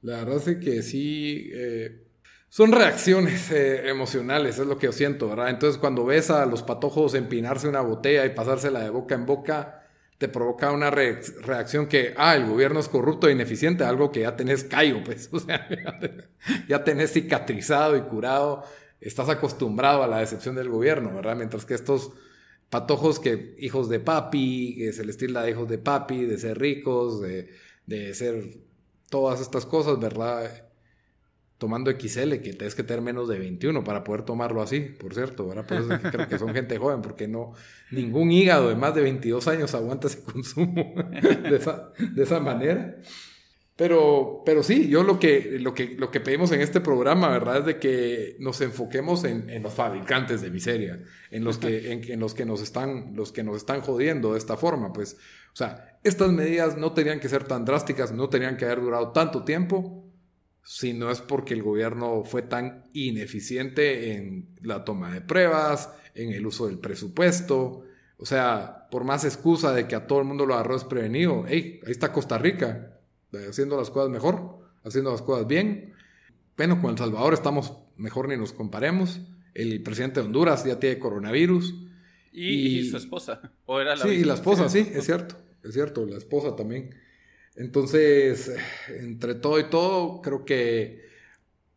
La 0.00 0.24
verdad 0.24 0.48
es 0.48 0.56
que 0.56 0.82
sí, 0.82 1.50
eh, 1.52 2.06
son 2.48 2.72
reacciones 2.72 3.50
eh, 3.50 3.90
emocionales, 3.90 4.58
es 4.58 4.66
lo 4.66 4.78
que 4.78 4.86
yo 4.86 4.92
siento, 4.92 5.28
¿verdad? 5.28 5.50
Entonces 5.50 5.78
cuando 5.78 6.06
ves 6.06 6.30
a 6.30 6.46
los 6.46 6.62
patojos 6.62 7.12
empinarse 7.12 7.68
una 7.68 7.82
botella 7.82 8.24
y 8.24 8.30
pasársela 8.30 8.80
de 8.80 8.88
boca 8.88 9.14
en 9.14 9.26
boca, 9.26 9.86
te 10.16 10.28
provoca 10.28 10.72
una 10.72 10.90
reacción 10.90 11.88
que, 11.88 12.14
ah, 12.16 12.34
el 12.34 12.46
gobierno 12.46 12.80
es 12.80 12.88
corrupto 12.88 13.28
e 13.28 13.32
ineficiente, 13.32 13.84
algo 13.84 14.10
que 14.10 14.20
ya 14.20 14.34
tenés 14.34 14.64
callo, 14.64 15.04
pues, 15.04 15.28
o 15.30 15.40
sea, 15.40 15.68
ya 16.66 16.84
tenés 16.84 17.12
cicatrizado 17.12 17.98
y 17.98 18.00
curado, 18.00 18.64
estás 18.98 19.28
acostumbrado 19.28 20.02
a 20.02 20.06
la 20.06 20.20
decepción 20.20 20.54
del 20.54 20.70
gobierno, 20.70 21.14
¿verdad? 21.14 21.36
Mientras 21.36 21.66
que 21.66 21.74
estos 21.74 22.12
patojos 22.70 23.20
que 23.20 23.54
hijos 23.58 23.88
de 23.88 24.00
papi, 24.00 24.74
que 24.76 24.92
se 24.92 25.04
les 25.04 25.16
tilda 25.16 25.42
de 25.42 25.50
hijos 25.50 25.68
de 25.68 25.78
papi, 25.78 26.24
de 26.24 26.38
ser 26.38 26.58
ricos, 26.58 27.20
de, 27.20 27.50
de 27.86 28.14
ser 28.14 28.58
todas 29.08 29.40
estas 29.40 29.66
cosas, 29.66 29.98
¿verdad? 30.00 30.64
Tomando 31.58 31.90
XL, 31.90 32.32
que 32.42 32.52
tienes 32.52 32.74
que 32.74 32.82
tener 32.82 33.02
menos 33.02 33.28
de 33.28 33.38
21 33.38 33.82
para 33.82 34.04
poder 34.04 34.22
tomarlo 34.22 34.60
así, 34.60 34.80
por 34.80 35.14
cierto, 35.14 35.46
¿verdad? 35.46 35.66
Por 35.66 36.10
creo 36.10 36.28
que 36.28 36.38
son 36.38 36.52
gente 36.52 36.76
joven, 36.76 37.00
porque 37.00 37.28
no, 37.28 37.52
ningún 37.90 38.30
hígado 38.30 38.68
de 38.68 38.76
más 38.76 38.94
de 38.94 39.02
22 39.02 39.48
años 39.48 39.74
aguanta 39.74 40.08
ese 40.08 40.22
consumo 40.22 40.94
de 41.22 41.56
esa, 41.56 41.92
de 41.98 42.22
esa 42.22 42.40
manera. 42.40 43.00
Pero, 43.76 44.42
pero 44.46 44.62
sí, 44.62 44.88
yo 44.88 45.02
lo 45.02 45.18
que, 45.18 45.58
lo, 45.60 45.74
que, 45.74 45.96
lo 45.98 46.10
que 46.10 46.20
pedimos 46.20 46.50
en 46.52 46.62
este 46.62 46.80
programa, 46.80 47.28
¿verdad? 47.28 47.58
Es 47.58 47.66
de 47.66 47.78
que 47.78 48.36
nos 48.38 48.62
enfoquemos 48.62 49.24
en, 49.24 49.50
en 49.50 49.62
los 49.62 49.74
fabricantes 49.74 50.40
de 50.40 50.50
miseria, 50.50 50.98
en 51.30 51.44
los, 51.44 51.58
que, 51.58 51.92
en, 51.92 52.18
los, 52.18 52.32
que 52.32 52.46
nos 52.46 52.62
están, 52.62 53.14
los 53.14 53.32
que 53.32 53.42
nos 53.42 53.56
están 53.58 53.82
jodiendo 53.82 54.32
de 54.32 54.38
esta 54.38 54.56
forma. 54.56 54.94
Pues, 54.94 55.18
o 55.52 55.56
sea, 55.56 55.98
estas 56.02 56.32
medidas 56.32 56.78
no 56.78 56.94
tenían 56.94 57.20
que 57.20 57.28
ser 57.28 57.44
tan 57.44 57.66
drásticas, 57.66 58.12
no 58.12 58.30
tenían 58.30 58.56
que 58.56 58.64
haber 58.64 58.80
durado 58.80 59.12
tanto 59.12 59.44
tiempo, 59.44 60.10
si 60.62 60.94
no 60.94 61.10
es 61.10 61.20
porque 61.20 61.52
el 61.52 61.62
gobierno 61.62 62.24
fue 62.24 62.40
tan 62.40 62.88
ineficiente 62.94 64.14
en 64.14 64.56
la 64.62 64.86
toma 64.86 65.12
de 65.12 65.20
pruebas, 65.20 65.90
en 66.14 66.32
el 66.32 66.46
uso 66.46 66.66
del 66.66 66.78
presupuesto. 66.78 67.84
O 68.16 68.24
sea, 68.24 68.88
por 68.90 69.04
más 69.04 69.26
excusa 69.26 69.74
de 69.74 69.86
que 69.86 69.94
a 69.96 70.06
todo 70.06 70.20
el 70.20 70.24
mundo 70.24 70.46
lo 70.46 70.54
agarró 70.54 70.74
desprevenido, 70.74 71.44
hey, 71.46 71.80
ahí 71.84 71.92
está 71.92 72.10
Costa 72.10 72.38
Rica, 72.38 72.95
haciendo 73.48 73.76
las 73.76 73.90
cosas 73.90 74.10
mejor, 74.10 74.58
haciendo 74.84 75.10
las 75.10 75.22
cosas 75.22 75.46
bien. 75.46 75.94
Bueno, 76.56 76.80
con 76.80 76.90
El 76.90 76.98
Salvador 76.98 77.34
estamos 77.34 77.72
mejor 77.96 78.28
ni 78.28 78.36
nos 78.36 78.52
comparemos. 78.52 79.20
El 79.54 79.82
presidente 79.82 80.20
de 80.20 80.26
Honduras 80.26 80.64
ya 80.64 80.78
tiene 80.78 80.98
coronavirus. 80.98 81.74
Y, 82.32 82.84
su 82.84 82.96
esposa. 82.96 83.40
¿O 83.64 83.80
era 83.80 83.96
la 83.96 84.02
sí, 84.02 84.08
y 84.10 84.24
la 84.24 84.34
esposa, 84.34 84.68
sí, 84.68 84.90
es 84.92 85.04
cierto. 85.06 85.36
Es 85.62 85.74
cierto, 85.74 86.04
la 86.04 86.16
esposa 86.16 86.54
también. 86.54 86.94
Entonces, 87.56 88.54
entre 88.88 89.34
todo 89.34 89.58
y 89.58 89.70
todo, 89.70 90.20
creo 90.20 90.44
que 90.44 91.06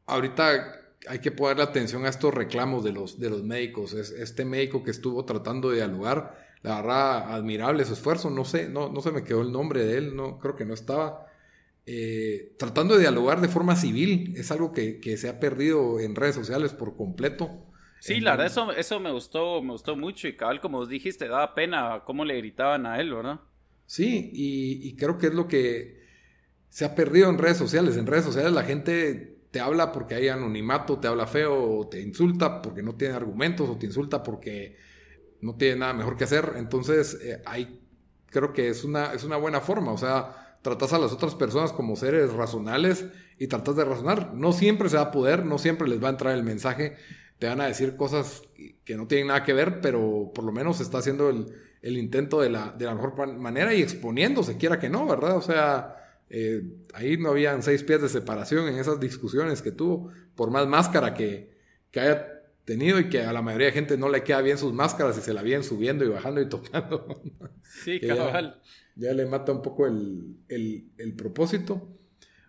ahorita 0.06 0.76
hay 1.08 1.20
que 1.20 1.32
ponerle 1.32 1.64
atención 1.64 2.06
a 2.06 2.10
estos 2.10 2.34
reclamos 2.34 2.84
de 2.84 2.92
los, 2.92 3.20
de 3.20 3.30
los 3.30 3.44
médicos. 3.44 3.94
Es, 3.94 4.12
este 4.12 4.44
médico 4.44 4.84
que 4.84 4.92
estuvo 4.92 5.24
tratando 5.24 5.70
de 5.70 5.78
dialogar, 5.78 6.48
la 6.62 6.82
verdad, 6.82 7.34
admirable 7.34 7.86
su 7.86 7.94
esfuerzo. 7.94 8.30
No 8.30 8.44
sé, 8.44 8.68
no, 8.68 8.90
no 8.90 9.02
se 9.02 9.12
me 9.12 9.24
quedó 9.24 9.42
el 9.42 9.52
nombre 9.52 9.86
de 9.86 9.98
él, 9.98 10.16
no, 10.16 10.40
creo 10.40 10.56
que 10.56 10.66
no 10.66 10.74
estaba. 10.74 11.28
Eh, 11.92 12.54
tratando 12.60 12.94
de 12.94 13.00
dialogar 13.00 13.42
de 13.42 13.48
forma 13.48 13.76
civil. 13.76 14.36
Es 14.38 14.52
algo 14.52 14.72
que, 14.74 15.18
se 15.18 15.28
ha 15.28 15.40
perdido 15.40 16.00
en 16.00 16.14
redes 16.16 16.36
sociales 16.36 16.72
por 16.72 16.96
completo. 16.96 17.66
Sí, 18.00 18.20
la 18.20 18.32
verdad, 18.32 18.46
eso, 18.46 18.72
eso 18.74 19.00
me 19.00 19.12
gustó, 19.12 19.64
me 19.64 19.72
gustó 19.72 19.96
mucho 19.96 20.28
y 20.28 20.38
cabal, 20.38 20.62
como 20.62 20.86
dijiste, 20.86 21.28
daba 21.28 21.56
pena 21.56 22.04
cómo 22.06 22.26
le 22.26 22.38
gritaban 22.38 22.86
a 22.86 23.00
él, 23.00 23.12
¿verdad? 23.12 23.40
Sí, 23.88 24.30
y, 24.32 24.96
creo 24.98 25.18
que 25.18 25.28
es 25.28 25.34
lo 25.34 25.48
que 25.48 26.04
se 26.70 26.86
ha 26.86 26.94
perdido 26.94 27.28
en 27.28 27.40
redes 27.40 27.58
sociales. 27.58 27.98
En 27.98 28.06
redes 28.06 28.26
sociales 28.26 28.52
la 28.52 28.64
gente 28.66 29.48
te 29.50 29.60
habla 29.60 29.92
porque 29.92 30.14
hay 30.14 30.28
anonimato, 30.28 31.00
te 31.00 31.08
habla 31.08 31.26
feo, 31.26 31.88
te 31.90 32.00
insulta 32.02 32.62
porque 32.62 32.84
no 32.84 32.98
tiene 32.98 33.16
argumentos, 33.16 33.68
o 33.68 33.80
te 33.80 33.88
insulta 33.88 34.22
porque 34.22 34.78
no 35.42 35.56
tiene 35.56 35.78
nada 35.78 35.94
mejor 35.94 36.18
que 36.18 36.26
hacer. 36.26 36.54
Entonces, 36.58 37.20
eh, 37.24 37.42
ahí 37.48 37.82
creo 38.28 38.54
que 38.54 38.70
es 38.70 38.84
una, 38.84 39.12
es 39.12 39.24
una 39.24 39.38
buena 39.38 39.60
forma. 39.60 39.92
O 39.92 39.98
sea, 39.98 40.49
tratas 40.62 40.94
a 40.94 41.00
las 41.00 41.12
otras 41.12 41.36
personas 41.36 41.72
como 41.72 41.96
seres 41.96 42.34
racionales 42.34 43.06
y 43.38 43.48
tratas 43.48 43.76
de 43.76 43.86
razonar. 43.86 44.34
No 44.34 44.52
siempre 44.52 44.90
se 44.90 44.98
va 44.98 45.04
a 45.04 45.12
poder, 45.12 45.46
no 45.46 45.58
siempre 45.58 45.88
les 45.88 46.04
va 46.04 46.08
a 46.08 46.12
entrar 46.12 46.36
el 46.36 46.44
mensaje, 46.44 46.96
te 47.40 47.48
van 47.48 47.62
a 47.62 47.68
decir 47.68 47.96
cosas 47.96 48.44
que 48.84 48.98
no 48.98 49.08
tienen 49.08 49.28
nada 49.28 49.44
que 49.44 49.54
ver, 49.54 49.80
pero 49.82 50.32
por 50.34 50.44
lo 50.44 50.52
menos 50.52 50.78
se 50.78 50.84
está 50.84 50.98
haciendo 50.98 51.30
el, 51.30 51.98
intento 51.98 52.42
de 52.42 52.50
la, 52.50 52.74
de 52.78 52.86
la, 52.86 52.96
mejor 52.96 53.38
manera 53.38 53.74
y 53.74 53.82
exponiéndose, 53.82 54.58
quiera 54.58 54.80
que 54.80 54.90
no, 54.90 55.08
¿verdad? 55.08 55.38
O 55.38 55.42
sea, 55.42 55.96
eh, 56.30 56.62
ahí 56.94 57.18
no 57.18 57.30
habían 57.30 57.64
seis 57.64 57.84
pies 57.84 58.02
de 58.02 58.10
separación 58.10 58.68
en 58.68 58.78
esas 58.78 59.00
discusiones 59.00 59.62
que 59.62 59.72
tuvo, 59.72 60.12
por 60.36 60.52
más 60.52 60.68
máscara 60.68 61.14
que, 61.14 61.58
que 61.92 62.02
haya 62.02 62.28
tenido 62.66 63.00
y 63.00 63.10
que 63.10 63.24
a 63.24 63.32
la 63.32 63.42
mayoría 63.42 63.68
de 63.68 63.74
gente 63.74 63.98
no 63.98 64.10
le 64.10 64.24
queda 64.24 64.42
bien 64.42 64.58
sus 64.58 64.74
máscaras 64.74 65.18
y 65.18 65.22
se 65.22 65.34
la 65.34 65.42
vienen 65.42 65.64
subiendo 65.64 66.04
y 66.04 66.10
bajando 66.10 66.42
y 66.42 66.50
tocando. 66.50 67.22
Sí, 67.64 68.00
cabal 68.08 68.60
ya 68.89 68.89
le 69.00 69.26
mata 69.26 69.52
un 69.52 69.62
poco 69.62 69.88
el, 69.88 71.14
propósito. 71.18 71.88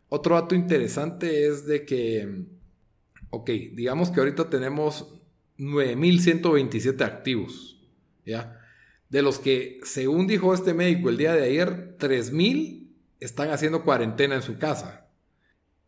Otro 0.09 0.35
dato 0.35 0.55
interesante 0.55 1.47
es 1.47 1.67
de 1.67 1.85
que, 1.85 2.47
ok, 3.31 3.51
digamos 3.75 4.11
que 4.11 4.21
ahorita 4.21 4.51
tenemos 4.51 5.21
9.127 5.59 7.03
activos, 7.03 7.81
¿ya? 8.25 8.61
De 9.09 9.23
los 9.23 9.39
que, 9.39 9.81
según 9.85 10.27
dijo 10.27 10.55
este 10.55 10.75
médico 10.75 11.09
el 11.09 11.17
día 11.17 11.35
de 11.35 11.45
ayer, 11.45 11.97
3.000 11.99 12.89
están 13.21 13.51
haciendo 13.51 13.85
cuarentena 13.85 14.37
en 14.37 14.43
su 14.43 14.59
casa. 14.59 15.09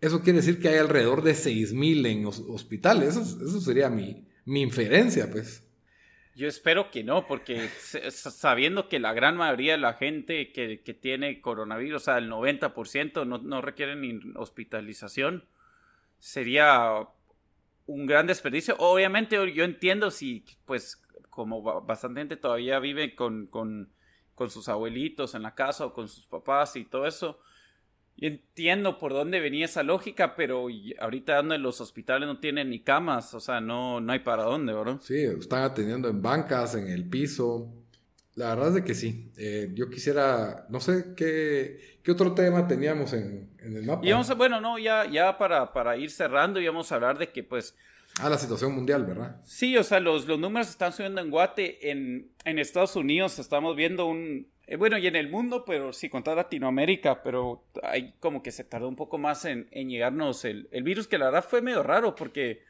Eso 0.01 0.22
quiere 0.22 0.40
decir 0.40 0.61
que 0.61 0.68
hay 0.68 0.79
alrededor 0.79 1.22
de 1.22 1.33
6.000 1.33 2.07
en 2.07 2.27
hospitales. 2.27 3.16
Eso, 3.16 3.44
eso 3.44 3.61
sería 3.61 3.88
mi, 3.88 4.27
mi 4.44 4.62
inferencia, 4.62 5.31
pues. 5.31 5.62
Yo 6.35 6.49
espero 6.49 6.90
que 6.90 7.05
no, 7.05 7.27
porque 7.27 7.68
sabiendo 7.68 8.88
que 8.88 8.99
la 8.99 9.12
gran 9.12 9.37
mayoría 9.37 9.73
de 9.73 9.79
la 9.79 9.95
gente 9.95 10.51
que, 10.51 10.79
tiene 11.01 11.40
coronavirus, 11.40 12.03
o 12.03 12.05
sea, 12.05 12.18
el 12.18 12.31
90% 12.31 13.27
no, 13.27 13.38
no 13.38 13.61
requiere 13.61 13.97
ni 13.97 14.18
hospitalización, 14.37 15.45
sería 16.18 17.07
un 17.87 18.07
gran 18.07 18.27
desperdicio. 18.27 18.77
Obviamente 18.79 19.37
yo 19.53 19.64
entiendo 19.64 20.11
si, 20.11 20.45
pues, 20.64 21.03
como 21.29 21.62
bastante 21.83 22.21
gente 22.21 22.37
todavía 22.37 22.79
vive 22.79 23.14
con, 23.14 23.47
con, 23.47 23.90
con 24.35 24.51
sus 24.51 24.68
abuelitos 24.68 25.35
en 25.35 25.42
la 25.42 25.55
casa 25.55 25.87
o 25.87 25.92
con 25.92 26.09
sus 26.09 26.27
papás 26.27 26.77
y 26.77 26.85
todo 26.85 27.07
eso, 27.07 27.40
entiendo 28.16 28.98
por 28.98 29.12
dónde 29.12 29.40
venía 29.40 29.64
esa 29.64 29.83
lógica, 29.83 30.37
pero 30.37 30.66
ahorita 31.01 31.40
en 31.40 31.62
los 31.62 31.81
hospitales 31.81 32.27
no 32.27 32.38
tienen 32.38 32.70
ni 32.70 32.81
camas, 32.81 33.35
o 33.35 33.40
sea, 33.40 33.61
no, 33.61 34.01
no 34.01 34.12
hay 34.12 34.20
para 34.20 34.44
dónde, 34.44 34.72
¿verdad? 34.72 34.98
Sí, 35.01 35.22
están 35.22 35.62
atendiendo 35.62 36.09
en 36.09 36.22
bancas, 36.22 36.75
en 36.75 36.88
el 36.88 37.09
piso. 37.09 37.68
La 38.35 38.51
verdad 38.51 38.68
es 38.68 38.75
de 38.75 38.85
que 38.85 38.94
sí. 38.94 39.31
Eh, 39.37 39.70
yo 39.75 39.90
quisiera, 39.90 40.66
no 40.70 40.81
sé 40.81 41.14
qué, 41.16 41.98
qué 42.03 42.11
otro 42.12 42.33
tema 42.33 42.66
teníamos 42.66 43.12
en, 43.12 43.51
el 43.59 43.83
mapa. 43.83 44.07
Y 44.07 44.11
vamos 44.12 44.31
a, 44.31 44.35
bueno, 44.35 44.61
no, 44.61 44.79
ya, 44.79 45.11
ya 45.11 45.37
para, 45.37 45.72
para 45.72 45.96
ir 45.96 46.11
cerrando, 46.11 46.61
íbamos 46.61 46.90
a 46.92 46.94
hablar 46.94 47.18
de 47.18 47.31
que 47.31 47.42
pues... 47.42 47.75
Ah, 48.20 48.29
la 48.29 48.38
situación 48.38 48.75
mundial, 48.75 49.07
¿verdad? 49.07 49.40
Sí, 49.42 49.77
o 49.77 49.83
sea, 49.83 49.98
los, 49.98 50.27
los 50.27 50.38
números 50.38 50.68
están 50.68 50.92
subiendo 50.92 51.20
en 51.22 51.31
Guate. 51.31 51.90
En, 51.90 52.31
en 52.44 52.59
Estados 52.59 52.94
Unidos 52.94 53.38
estamos 53.38 53.75
viendo 53.75 54.07
un, 54.07 54.52
eh, 54.66 54.77
bueno, 54.77 54.96
y 54.98 55.07
en 55.07 55.16
el 55.16 55.29
mundo, 55.29 55.64
pero 55.64 55.92
sí, 55.92 56.09
contra 56.09 56.35
Latinoamérica, 56.35 57.22
pero 57.22 57.64
hay 57.83 58.12
como 58.20 58.42
que 58.42 58.53
se 58.53 58.64
tardó 58.64 58.88
un 58.88 58.96
poco 58.96 59.18
más 59.18 59.44
en, 59.44 59.68
llegarnos 59.70 60.44
el, 60.44 60.68
virus, 60.83 61.09
que 61.09 61.18
la 61.18 61.27
verdad 61.27 61.44
fue 61.44 61.62
medio 61.62 61.83
raro 61.83 62.14
porque 62.14 62.62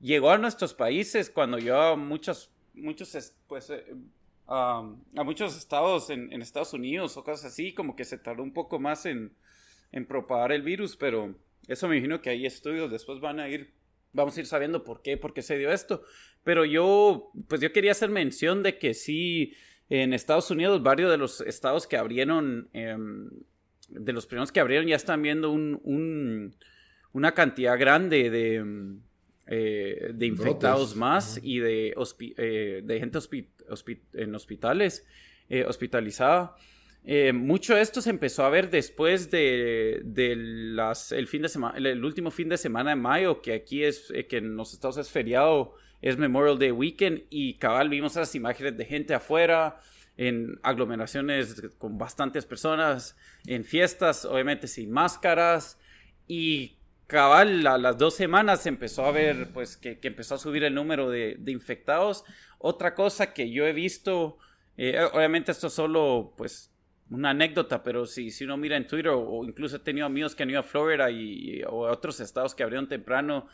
llegó 0.00 0.30
a 0.30 0.38
nuestros 0.38 0.74
países 0.74 1.30
cuando 1.30 1.58
yo 1.58 1.80
a 1.80 1.96
muchos, 1.96 2.50
muchos, 2.74 3.34
pues, 3.48 3.70
eh, 3.70 3.84
a 4.46 4.82
muchos 5.24 5.56
estados 5.56 6.10
en, 6.10 6.30
Estados 6.40 6.72
Unidos 6.72 7.16
o 7.16 7.24
cosas 7.24 7.52
así, 7.52 7.74
como 7.74 7.96
que 7.96 8.04
se 8.04 8.18
tardó 8.18 8.42
un 8.42 8.52
poco 8.52 8.78
más 8.78 9.04
en, 9.06 9.32
en 9.90 10.06
propagar 10.06 10.52
el 10.52 10.62
virus, 10.62 10.96
pero 10.96 11.34
eso 11.66 11.88
me 11.88 11.96
imagino 11.96 12.20
que 12.20 12.30
hay 12.30 12.46
estudios, 12.46 12.90
después 12.90 13.20
van 13.20 13.40
a 13.40 13.48
ir, 13.48 13.72
vamos 14.12 14.36
a 14.36 14.40
ir 14.40 14.46
sabiendo 14.46 14.84
por 14.84 15.02
qué, 15.02 15.16
por 15.16 15.32
qué 15.32 15.42
se 15.42 15.58
dio 15.58 15.72
esto. 15.72 16.02
Pero 16.42 16.64
yo, 16.64 17.30
pues 17.48 17.60
yo 17.60 17.72
quería 17.72 17.92
hacer 17.92 18.10
mención 18.10 18.62
de 18.62 18.78
que 18.78 18.92
sí 18.92 19.54
en 19.88 20.12
Estados 20.12 20.50
Unidos, 20.50 20.82
varios 20.82 21.10
de 21.10 21.18
los 21.18 21.40
estados 21.40 21.86
que 21.86 21.96
abrieron, 21.96 22.68
em, 22.72 23.30
de 23.88 24.12
los 24.12 24.26
primeros 24.26 24.50
que 24.50 24.60
abrieron, 24.60 24.86
ya 24.86 24.96
están 24.96 25.22
viendo 25.22 25.50
un, 25.50 26.54
una 27.12 27.32
cantidad 27.32 27.78
grande 27.78 28.30
de, 28.30 28.54
em, 28.56 29.00
eh, 29.46 30.10
de 30.14 30.26
infectados 30.26 30.96
más 30.96 31.38
y 31.42 31.58
de, 31.58 31.94
eh, 32.38 32.80
de 32.82 32.98
gente 32.98 33.18
en 34.14 34.34
hospitales, 34.34 35.06
eh, 35.50 35.64
hospitalizada. 35.66 36.56
mucho 37.34 37.74
de 37.74 37.82
esto 37.82 38.00
se 38.00 38.08
empezó 38.08 38.44
a 38.44 38.48
ver 38.48 38.70
después 38.70 39.30
de, 39.30 40.02
las, 40.74 41.12
el, 41.12 41.26
fin 41.26 41.42
de 41.42 41.50
semana, 41.50 41.76
el, 41.76 42.02
último 42.02 42.30
fin 42.30 42.48
de 42.48 42.56
semana 42.56 42.90
de 42.90 42.96
mayo, 42.96 43.42
que 43.42 43.52
aquí 43.52 43.84
es, 43.84 44.10
que 44.30 44.38
en 44.38 44.56
los 44.56 44.72
estados 44.72 44.96
es 44.96 45.10
feriado 45.10 45.74
es 46.04 46.18
Memorial 46.18 46.58
Day 46.58 46.70
Weekend 46.70 47.22
y 47.30 47.54
cabal 47.54 47.88
vimos 47.88 48.12
esas 48.12 48.34
imágenes 48.34 48.76
de 48.76 48.84
gente 48.84 49.14
afuera, 49.14 49.80
en 50.18 50.60
aglomeraciones 50.62 51.62
con 51.78 51.96
bastantes 51.96 52.44
personas, 52.44 53.16
en 53.46 53.64
fiestas, 53.64 54.26
obviamente 54.26 54.68
sin 54.68 54.90
máscaras 54.90 55.80
y 56.28 56.76
cabal 57.06 57.66
a 57.66 57.78
las 57.78 57.96
dos 57.96 58.14
semanas 58.14 58.66
empezó 58.66 59.06
a 59.06 59.12
ver 59.12 59.50
pues 59.54 59.78
que, 59.78 59.98
empezó 60.02 60.34
a 60.34 60.38
subir 60.38 60.62
el 60.64 60.74
número 60.74 61.08
de, 61.08 61.38
infectados. 61.46 62.24
Otra 62.58 62.94
cosa 62.94 63.32
que 63.32 63.50
yo 63.50 63.66
he 63.66 63.72
visto, 63.72 64.36
eh, 64.76 65.00
obviamente 65.10 65.52
esto 65.52 65.68
es 65.68 65.72
solo 65.72 66.34
pues 66.36 66.70
una 67.08 67.30
anécdota, 67.30 67.82
pero 67.82 68.04
si, 68.04 68.30
si 68.30 68.44
uno 68.44 68.58
mira 68.58 68.76
en 68.76 68.86
Twitter 68.86 69.12
o, 69.14 69.42
incluso 69.42 69.76
he 69.76 69.80
tenido 69.80 70.04
amigos 70.04 70.34
que 70.34 70.42
han 70.42 70.50
ido 70.50 70.60
a 70.60 70.64
Florida 70.64 71.10
y, 71.10 71.62
o 71.66 71.86
a 71.86 71.92
otros 71.92 72.20
estados 72.20 72.54
que 72.54 72.62
abrieron 72.62 72.88
temprano 72.88 73.48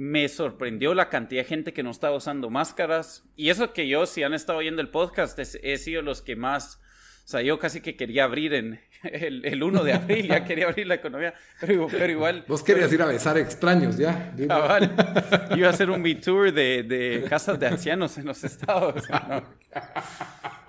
me 0.00 0.30
sorprendió 0.30 0.94
la 0.94 1.10
cantidad 1.10 1.42
de 1.42 1.48
gente 1.48 1.74
que 1.74 1.82
no 1.82 1.90
estaba 1.90 2.16
usando 2.16 2.48
máscaras. 2.48 3.22
Y 3.36 3.50
eso 3.50 3.74
que 3.74 3.86
yo, 3.86 4.06
si 4.06 4.22
han 4.22 4.32
estado 4.32 4.60
oyendo 4.60 4.80
el 4.80 4.88
podcast, 4.88 5.38
he, 5.38 5.76
sido 5.76 6.00
los 6.00 6.22
que 6.22 6.36
más... 6.36 6.80
O 7.26 7.28
sea, 7.28 7.42
yo 7.42 7.58
casi 7.58 7.82
que 7.82 7.96
quería 7.96 8.24
abrir 8.24 8.54
en 8.54 8.80
el, 9.02 9.62
1 9.62 9.84
de 9.84 9.92
abril, 9.92 10.28
ya 10.28 10.42
quería 10.46 10.68
abrir 10.68 10.86
la 10.86 10.94
economía, 10.94 11.34
pero, 11.60 12.08
igual... 12.08 12.46
Vos 12.48 12.62
querías 12.62 12.90
ir 12.94 13.02
a 13.02 13.04
besar 13.04 13.36
extraños 13.36 13.98
ya. 13.98 14.34
Iba 14.38 15.66
a 15.66 15.70
hacer 15.70 15.90
un 15.90 16.02
B-Tour 16.02 16.50
de, 16.50 16.82
de, 16.82 17.26
casas 17.28 17.60
de 17.60 17.66
ancianos 17.66 18.16
en 18.16 18.24
los 18.24 18.42
estados. 18.42 19.04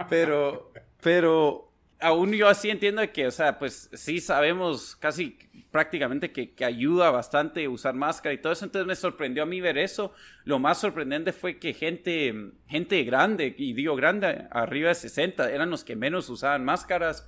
Pero, 0.09 0.73
pero 1.01 1.71
aún 2.01 2.33
yo 2.33 2.49
así 2.49 2.69
entiendo 2.69 3.01
que, 3.13 3.27
o 3.27 3.31
sea, 3.31 3.57
pues 3.57 3.89
sí 3.93 4.19
sabemos 4.19 4.97
casi 4.97 5.37
prácticamente 5.71 6.31
que, 6.31 6.53
ayuda 6.63 7.09
bastante 7.11 7.67
usar 7.67 7.95
máscara 7.95 8.33
y 8.33 8.37
todo 8.37 8.53
eso. 8.53 8.65
Entonces 8.65 8.87
me 8.87 8.95
sorprendió 8.95 9.43
a 9.43 9.45
mí 9.45 9.61
ver 9.61 9.77
eso. 9.77 10.13
Lo 10.43 10.59
más 10.59 10.79
sorprendente 10.79 11.31
fue 11.31 11.57
que 11.57 11.73
gente, 11.73 12.51
gente 12.67 13.03
grande, 13.03 13.55
y 13.57 13.73
digo 13.73 13.95
grande, 13.95 14.47
arriba 14.51 14.89
de 14.89 14.95
60, 14.95 15.49
eran 15.51 15.69
los 15.69 15.83
que 15.83 15.95
menos 15.95 16.29
usaban 16.29 16.65
máscaras. 16.65 17.27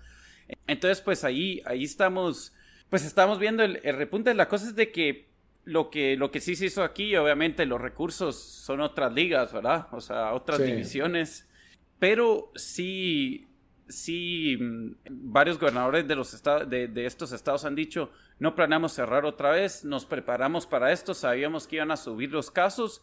Entonces, 0.67 1.01
pues 1.01 1.23
ahí, 1.23 1.61
ahí 1.65 1.83
estamos, 1.83 2.53
pues 2.89 3.05
estamos 3.05 3.39
viendo 3.39 3.63
el, 3.63 3.81
repunte. 3.81 4.33
La 4.33 4.49
cosa 4.49 4.67
es 4.67 4.75
de 4.75 4.91
que 4.91 5.29
lo 5.63 5.89
que, 5.89 6.17
lo 6.17 6.29
que 6.29 6.41
sí 6.41 6.55
se 6.55 6.65
hizo 6.65 6.83
aquí, 6.83 7.15
obviamente 7.15 7.65
los 7.65 7.79
recursos 7.79 8.37
son 8.37 8.81
otras 8.81 9.13
ligas, 9.13 9.53
¿verdad? 9.53 9.87
O 9.91 10.01
sea, 10.01 10.33
otras 10.33 10.63
divisiones. 10.63 11.47
Pero 11.97 12.51
sí, 12.55 13.47
sí, 13.87 14.57
mm, 14.59 14.95
varios 15.09 15.59
gobernadores 15.59 16.07
de, 16.07 16.15
los 16.15 16.33
estados, 16.33 16.69
de, 16.69 17.05
estos 17.05 17.31
estados 17.31 17.65
han 17.65 17.75
dicho, 17.75 18.11
no 18.39 18.55
planeamos 18.55 18.93
cerrar 18.93 19.25
otra 19.25 19.51
vez, 19.51 19.83
nos 19.83 20.05
preparamos 20.05 20.65
para 20.67 20.91
esto, 20.91 21.13
sabíamos 21.13 21.67
que 21.67 21.77
iban 21.77 21.91
a 21.91 21.97
subir 21.97 22.31
los 22.31 22.51
casos. 22.51 23.01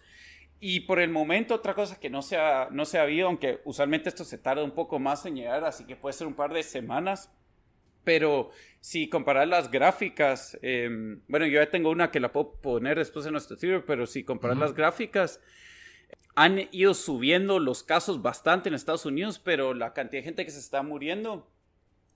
Y 0.62 0.80
por 0.80 1.00
el 1.00 1.10
momento, 1.10 1.54
otra 1.54 1.74
cosa 1.74 1.98
que 1.98 2.10
no 2.10 2.20
se 2.20 2.36
ha, 2.36 2.68
no 2.70 2.84
se 2.84 2.98
ha 2.98 3.02
habido, 3.02 3.28
aunque 3.28 3.60
usualmente 3.64 4.10
esto 4.10 4.24
se 4.24 4.36
tarda 4.36 4.62
un 4.62 4.72
poco 4.72 4.98
más 4.98 5.24
en 5.24 5.36
llegar, 5.36 5.64
así 5.64 5.84
que 5.86 5.96
puede 5.96 6.12
ser 6.12 6.26
un 6.26 6.34
par 6.34 6.52
de 6.52 6.62
semanas. 6.62 7.32
Pero 8.04 8.50
si 8.80 9.08
comparar 9.08 9.48
las 9.48 9.70
gráficas, 9.70 10.58
em, 10.62 11.20
bueno, 11.28 11.46
yo 11.46 11.60
ya 11.60 11.70
tengo 11.70 11.90
una 11.90 12.10
que 12.10 12.20
la 12.20 12.32
puedo 12.32 12.52
poner 12.60 12.98
después 12.98 13.24
en 13.26 13.32
nuestro 13.32 13.56
Twitter, 13.56 13.84
pero 13.86 14.06
si 14.06 14.24
comparar 14.24 14.56
las 14.56 14.74
gráficas, 14.74 15.40
han 16.34 16.68
ido 16.72 16.94
subiendo 16.94 17.58
los 17.58 17.82
casos 17.82 18.22
bastante 18.22 18.68
en 18.68 18.74
Estados 18.74 19.06
Unidos, 19.06 19.38
pero 19.38 19.74
la 19.74 19.92
cantidad 19.92 20.20
de 20.20 20.24
gente 20.24 20.44
que 20.44 20.50
se 20.50 20.60
está 20.60 20.82
muriendo 20.82 21.50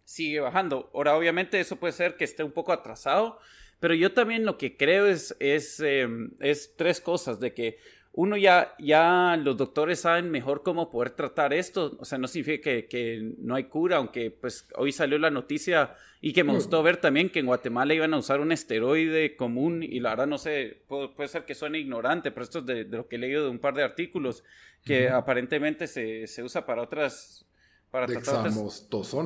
sigue 0.04 0.40
bajando. 0.40 0.90
Ahora, 0.94 1.16
obviamente, 1.16 1.60
eso 1.60 1.76
puede 1.76 1.92
ser 1.92 2.16
que 2.16 2.24
esté 2.24 2.44
un 2.44 2.52
poco 2.52 2.72
atrasado, 2.72 3.38
pero 3.80 3.94
yo 3.94 4.12
también 4.12 4.44
lo 4.44 4.56
que 4.58 4.76
creo 4.76 5.06
es, 5.06 5.36
es, 5.40 5.80
em, 5.80 6.30
es 6.40 6.74
tres 6.76 7.00
cosas, 7.00 7.40
de 7.40 7.54
que 7.54 7.78
uno 8.16 8.36
ya, 8.36 8.74
ya 8.78 9.36
los 9.36 9.56
doctores 9.56 10.00
saben 10.00 10.30
mejor 10.30 10.62
cómo 10.62 10.88
poder 10.88 11.10
tratar 11.10 11.52
esto. 11.52 11.96
O 11.98 12.04
sea, 12.04 12.16
no 12.16 12.28
significa 12.28 12.62
que, 12.62 12.86
que, 12.86 13.34
no 13.38 13.56
hay 13.56 13.64
cura, 13.64 13.96
aunque 13.96 14.30
pues 14.30 14.68
hoy 14.76 14.92
salió 14.92 15.18
la 15.18 15.30
noticia 15.30 15.96
y 16.20 16.32
que 16.32 16.44
me 16.44 16.52
mm. 16.52 16.54
gustó 16.54 16.82
ver 16.84 16.98
también 16.98 17.28
que 17.28 17.40
en 17.40 17.46
Guatemala 17.46 17.92
iban 17.92 18.14
a 18.14 18.18
usar 18.18 18.40
un 18.40 18.52
esteroide 18.52 19.34
común 19.34 19.82
y 19.82 19.98
la 19.98 20.10
verdad 20.10 20.28
no 20.28 20.38
sé, 20.38 20.84
puede, 20.86 21.26
ser 21.26 21.44
que 21.44 21.56
suene 21.56 21.80
ignorante, 21.80 22.30
pero 22.30 22.44
esto 22.44 22.60
es 22.60 22.66
de, 22.66 22.84
lo 22.84 23.08
que 23.08 23.16
he 23.16 23.18
leído 23.18 23.44
de 23.44 23.50
un 23.50 23.58
par 23.58 23.74
de 23.74 23.82
artículos 23.82 24.44
que 24.84 25.08
aparentemente 25.08 25.88
se, 25.88 26.28
se, 26.28 26.42
usa 26.42 26.64
para 26.64 26.82
otras... 26.82 27.46
Para 27.90 28.06
tratar 28.06 28.46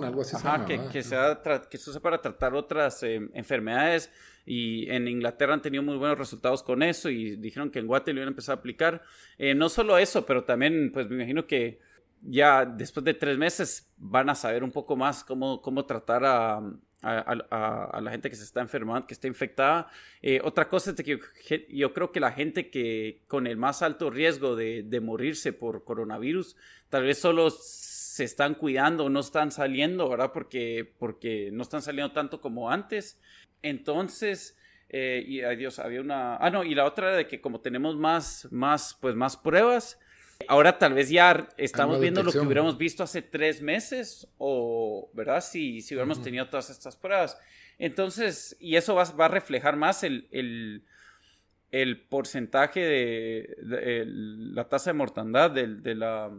algo 0.04 0.20
así. 0.20 0.36
Ajá, 0.36 0.66
que, 0.66 0.78
que, 0.92 1.02
se 1.02 1.16
que 1.70 1.78
se 1.78 1.90
usa 1.90 2.00
para 2.00 2.20
tratar 2.20 2.54
otras 2.54 3.02
eh, 3.02 3.20
enfermedades 3.32 4.10
y 4.48 4.90
en 4.90 5.06
Inglaterra 5.08 5.52
han 5.52 5.60
tenido 5.60 5.82
muy 5.82 5.98
buenos 5.98 6.16
resultados 6.16 6.62
con 6.62 6.82
eso 6.82 7.10
y 7.10 7.36
dijeron 7.36 7.70
que 7.70 7.80
en 7.80 7.86
Guate 7.86 8.14
lo 8.14 8.20
iban 8.20 8.28
a 8.28 8.30
empezar 8.30 8.56
a 8.56 8.60
aplicar. 8.60 9.02
Eh, 9.36 9.54
no 9.54 9.68
solo 9.68 9.98
eso, 9.98 10.24
pero 10.24 10.44
también 10.44 10.90
pues 10.90 11.06
me 11.10 11.16
imagino 11.16 11.46
que 11.46 11.80
ya 12.22 12.64
después 12.64 13.04
de 13.04 13.12
tres 13.12 13.36
meses 13.36 13.92
van 13.98 14.30
a 14.30 14.34
saber 14.34 14.64
un 14.64 14.72
poco 14.72 14.96
más 14.96 15.22
cómo, 15.22 15.60
cómo 15.60 15.84
tratar 15.84 16.24
a, 16.24 16.62
a, 17.02 17.90
a, 17.92 18.00
la 18.00 18.10
gente 18.10 18.30
que 18.30 18.36
se 18.36 18.44
está 18.44 18.62
enfermando, 18.62 19.06
que 19.06 19.12
está 19.12 19.26
infectada. 19.26 19.90
Eh, 20.22 20.40
otra 20.42 20.66
cosa 20.66 20.92
es 20.92 20.96
que 20.96 21.20
yo, 21.68 21.92
creo 21.92 22.10
que 22.10 22.18
la 22.18 22.32
gente 22.32 22.70
que 22.70 23.20
con 23.26 23.46
el 23.46 23.58
más 23.58 23.82
alto 23.82 24.08
riesgo 24.08 24.56
de, 24.56 24.82
de 24.82 25.00
morirse 25.00 25.52
por 25.52 25.84
coronavirus, 25.84 26.56
tal 26.88 27.02
vez 27.02 27.18
solo 27.18 27.50
se 27.50 28.24
están 28.24 28.54
cuidando, 28.54 29.10
no 29.10 29.20
están 29.20 29.52
saliendo, 29.52 30.08
¿verdad? 30.08 30.32
Porque, 30.32 30.90
porque 30.98 31.50
no 31.52 31.62
están 31.62 31.82
saliendo 31.82 32.12
tanto 32.12 32.40
como 32.40 32.70
antes. 32.70 33.20
Entonces, 33.62 34.56
eh, 34.88 35.24
y 35.26 35.42
adiós, 35.42 35.78
había 35.78 36.00
una... 36.00 36.36
Ah, 36.36 36.50
no, 36.50 36.64
y 36.64 36.74
la 36.74 36.84
otra 36.84 37.14
de 37.14 37.26
que 37.26 37.40
como 37.40 37.60
tenemos 37.60 37.96
más, 37.96 38.48
más, 38.50 38.96
pues 39.00 39.14
más 39.14 39.36
pruebas, 39.36 39.98
ahora 40.46 40.78
tal 40.78 40.94
vez 40.94 41.10
ya 41.10 41.48
estamos 41.56 42.00
viendo 42.00 42.22
lo 42.22 42.32
que 42.32 42.38
hubiéramos 42.38 42.78
visto 42.78 43.02
hace 43.02 43.22
tres 43.22 43.60
meses, 43.60 44.28
o, 44.38 45.10
¿verdad? 45.14 45.42
Si, 45.42 45.80
si 45.80 45.94
hubiéramos 45.94 46.22
tenido 46.22 46.48
todas 46.48 46.70
estas 46.70 46.96
pruebas. 46.96 47.38
Entonces, 47.78 48.56
y 48.60 48.76
eso 48.76 48.94
va, 48.94 49.04
va 49.04 49.26
a 49.26 49.28
reflejar 49.28 49.76
más 49.76 50.02
el, 50.02 50.28
el 50.30 50.84
el 51.70 52.00
porcentaje 52.00 52.80
de, 52.80 54.04
la 54.54 54.68
tasa 54.68 54.90
de 54.90 54.94
mortandad 54.94 55.50
del, 55.50 55.82
de 55.82 55.94
la, 55.94 56.30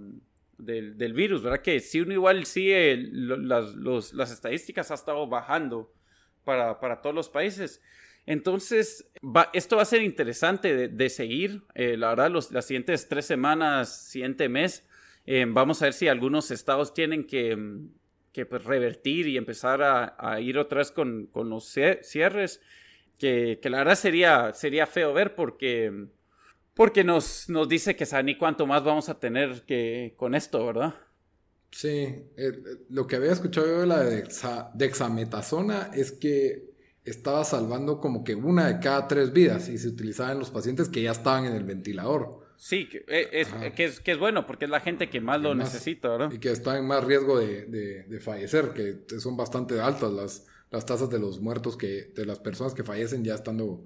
del, 0.58 1.14
virus, 1.14 1.44
¿verdad? 1.44 1.62
Que 1.62 1.80
si 1.80 2.02
uno 2.02 2.14
igual 2.14 2.46
sigue 2.46 2.98
las, 3.12 3.76
las, 3.76 4.32
estadísticas 4.32 4.90
ha 4.92 4.96
estado 4.96 5.28
bajando 5.28 5.94
para, 6.50 6.80
para 6.80 7.02
todos 7.02 7.16
los 7.16 7.30
países. 7.30 7.80
Entonces, 8.26 9.08
esto 9.54 9.76
va 9.76 9.84
a 9.84 9.86
ser 9.86 10.02
interesante 10.02 10.90
de, 10.90 11.10
seguir. 11.10 11.62
Eh, 11.76 11.96
la 11.96 12.10
verdad, 12.10 12.32
los, 12.32 12.52
las 12.52 12.66
siguientes 12.66 13.08
tres 13.08 13.26
semanas, 13.26 14.10
siguiente 14.10 14.50
mes, 14.50 14.88
eh, 15.28 15.46
vamos 15.48 15.82
a 15.82 15.86
ver 15.86 15.94
si 15.94 16.08
algunos 16.08 16.50
estados 16.50 16.94
tienen 16.96 17.28
que, 17.28 17.56
que 18.34 18.48
pues, 18.48 18.64
revertir 18.64 19.28
y 19.28 19.38
empezar 19.38 19.82
a, 19.84 20.42
ir 20.42 20.58
otra 20.58 20.80
vez 20.80 20.92
con, 20.92 21.28
con 21.28 21.50
los 21.50 21.66
cierres 22.02 22.62
que, 23.20 23.60
la 23.66 23.80
verdad 23.80 23.96
sería, 23.96 24.54
sería 24.54 24.88
feo 24.88 25.14
ver 25.14 25.36
porque, 25.36 26.08
porque 26.74 27.04
nos, 27.04 27.50
nos 27.50 27.70
dice 27.70 27.96
que 27.96 28.06
sabe 28.08 28.24
ni 28.24 28.36
cuánto 28.36 28.66
más 28.66 28.84
vamos 28.84 29.10
a 29.10 29.20
tener 29.20 29.64
que 29.66 30.14
con 30.18 30.34
esto, 30.34 30.66
¿verdad? 30.66 30.96
Sí, 31.72 32.24
eh, 32.38 32.52
lo 32.90 33.08
que 33.08 33.16
había 33.16 33.32
escuchado 33.32 33.68
yo 33.68 33.82
de 33.82 33.88
la 33.88 34.04
dexametasona 34.74 35.92
es 35.94 36.12
que 36.12 36.70
estaba 37.06 37.44
salvando 37.44 38.00
como 38.00 38.24
que 38.24 38.36
una 38.36 38.68
de 38.68 38.80
cada 38.80 39.08
tres 39.08 39.32
vidas 39.32 39.70
y 39.70 39.78
se 39.78 39.88
utilizaba 39.88 40.32
en 40.32 40.40
los 40.40 40.52
pacientes 40.52 40.90
que 40.90 41.02
ya 41.02 41.12
estaban 41.12 41.46
en 41.46 41.54
el 41.54 41.64
ventilador. 41.64 42.48
Sí, 42.58 42.90
que 42.90 43.06
eh, 43.08 43.30
es, 43.32 43.48
que 43.76 43.86
es, 43.86 44.00
que 44.02 44.12
es, 44.12 44.18
bueno 44.18 44.46
porque 44.46 44.66
es 44.66 44.72
la 44.72 44.82
gente 44.82 45.10
que 45.10 45.22
más 45.22 45.42
lo 45.42 45.56
necesita, 45.56 46.10
¿verdad? 46.10 46.32
Y 46.32 46.40
que 46.40 46.52
está 46.52 46.78
en 46.78 46.86
más 46.86 47.04
riesgo 47.04 47.40
de, 47.40 47.66
de 47.66 48.20
fallecer, 48.20 48.74
que 48.74 49.20
son 49.20 49.38
bastante 49.38 49.80
altas 49.80 50.12
las, 50.12 50.46
las 50.72 50.86
tasas 50.86 51.10
de 51.10 51.20
los 51.20 51.40
muertos 51.40 51.78
que, 51.78 52.12
de 52.16 52.26
las 52.26 52.40
personas 52.40 52.74
que 52.74 52.84
fallecen 52.84 53.24
ya 53.24 53.36
estando, 53.36 53.84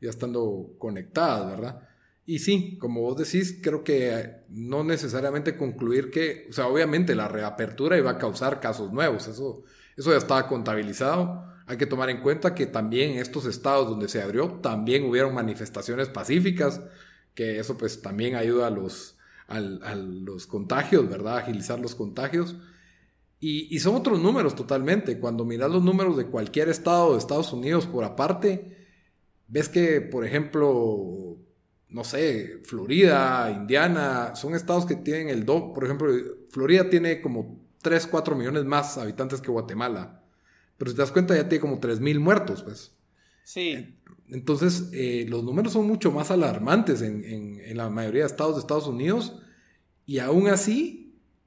ya 0.00 0.10
estando 0.10 0.74
conectadas, 0.78 1.50
¿verdad? 1.50 1.88
Y 2.24 2.38
sí, 2.38 2.78
como 2.78 3.00
vos 3.00 3.16
decís, 3.16 3.58
creo 3.62 3.82
que 3.82 4.44
no 4.48 4.84
necesariamente 4.84 5.56
concluir 5.56 6.10
que, 6.10 6.46
o 6.50 6.52
sea, 6.52 6.68
obviamente 6.68 7.14
la 7.14 7.28
reapertura 7.28 7.98
iba 7.98 8.12
a 8.12 8.18
causar 8.18 8.60
casos 8.60 8.92
nuevos, 8.92 9.26
eso, 9.26 9.64
eso 9.96 10.10
ya 10.10 10.18
estaba 10.18 10.46
contabilizado. 10.46 11.44
Hay 11.66 11.76
que 11.76 11.86
tomar 11.86 12.10
en 12.10 12.20
cuenta 12.20 12.54
que 12.54 12.66
también 12.66 13.18
estos 13.18 13.46
estados 13.46 13.88
donde 13.88 14.08
se 14.08 14.22
abrió, 14.22 14.60
también 14.62 15.04
hubieron 15.04 15.34
manifestaciones 15.34 16.08
pacíficas, 16.08 16.80
que 17.34 17.58
eso 17.58 17.76
pues 17.76 18.02
también 18.02 18.36
ayuda 18.36 18.68
a 18.68 18.70
los, 18.70 19.16
a 19.48 19.60
los 19.60 20.46
contagios, 20.46 21.08
¿verdad? 21.08 21.38
Agilizar 21.38 21.80
los 21.80 21.94
contagios. 21.94 22.56
Y, 23.44 23.76
son 23.80 23.96
otros 23.96 24.20
números 24.20 24.54
totalmente. 24.54 25.18
Cuando 25.18 25.44
miras 25.44 25.68
los 25.68 25.82
números 25.82 26.16
de 26.16 26.26
cualquier 26.26 26.68
estado 26.68 27.12
de 27.12 27.18
Estados 27.18 27.52
Unidos 27.52 27.86
por 27.86 28.04
aparte, 28.04 28.76
ves 29.48 29.68
que, 29.68 30.00
por 30.00 30.24
ejemplo, 30.24 31.36
no 31.92 32.04
sé, 32.04 32.60
Florida, 32.64 33.50
Indiana, 33.50 34.34
son 34.34 34.54
estados 34.54 34.86
que 34.86 34.96
tienen 34.96 35.28
el 35.28 35.44
doble. 35.44 35.74
Por 35.74 35.84
ejemplo, 35.84 36.08
Florida 36.50 36.88
tiene 36.88 37.20
como 37.20 37.60
3, 37.82 38.06
4 38.06 38.34
millones 38.36 38.64
más 38.64 38.98
habitantes 38.98 39.40
que 39.40 39.50
Guatemala. 39.50 40.22
Pero 40.78 40.90
si 40.90 40.96
te 40.96 41.02
das 41.02 41.12
cuenta, 41.12 41.36
ya 41.36 41.48
tiene 41.48 41.60
como 41.60 41.78
3 41.78 42.00
mil 42.00 42.20
muertos, 42.20 42.62
pues. 42.62 42.92
Sí. 43.44 43.96
Entonces, 44.28 44.88
eh, 44.92 45.26
los 45.28 45.44
números 45.44 45.72
son 45.74 45.86
mucho 45.86 46.10
más 46.10 46.30
alarmantes 46.30 47.02
en, 47.02 47.24
en 47.24 47.76
la 47.76 47.90
mayoría 47.90 48.22
de 48.22 48.28
estados 48.28 48.54
de 48.54 48.60
Estados 48.60 48.86
Unidos. 48.86 49.40
Y 50.06 50.18
aún 50.18 50.48
así, 50.48 51.01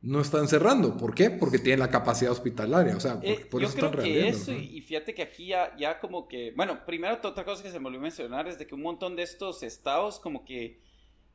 no 0.06 0.22
están 0.22 0.48
cerrando. 0.48 0.96
¿Por 0.96 1.16
qué? 1.16 1.32
Porque 1.32 1.58
tienen 1.58 1.80
la 1.80 1.90
capacidad 1.90 2.32
hospitalaria. 2.32 2.96
O 2.96 3.00
sea, 3.00 3.20
eh, 3.24 3.44
por, 3.50 3.62
yo 3.62 3.70
creo 3.70 3.92
que 3.92 4.28
eso, 4.28 4.52
y 4.52 4.80
fíjate 4.82 5.16
que 5.16 5.24
aquí 5.24 5.48
ya, 5.48 5.76
ya 5.78 6.00
como 6.00 6.28
que, 6.28 6.54
bueno, 6.56 6.86
primero 6.86 7.18
otra 7.24 7.44
cosa 7.44 7.64
que 7.64 7.72
se 7.72 7.80
me 7.80 7.88
olvidó 7.88 8.04
mencionar 8.04 8.48
es 8.48 8.60
de 8.60 8.68
que 8.68 8.76
un 8.76 8.84
montón 8.84 9.16
de 9.16 9.24
estos 9.24 9.64
estados 9.64 10.20
como 10.20 10.46
que, 10.46 10.80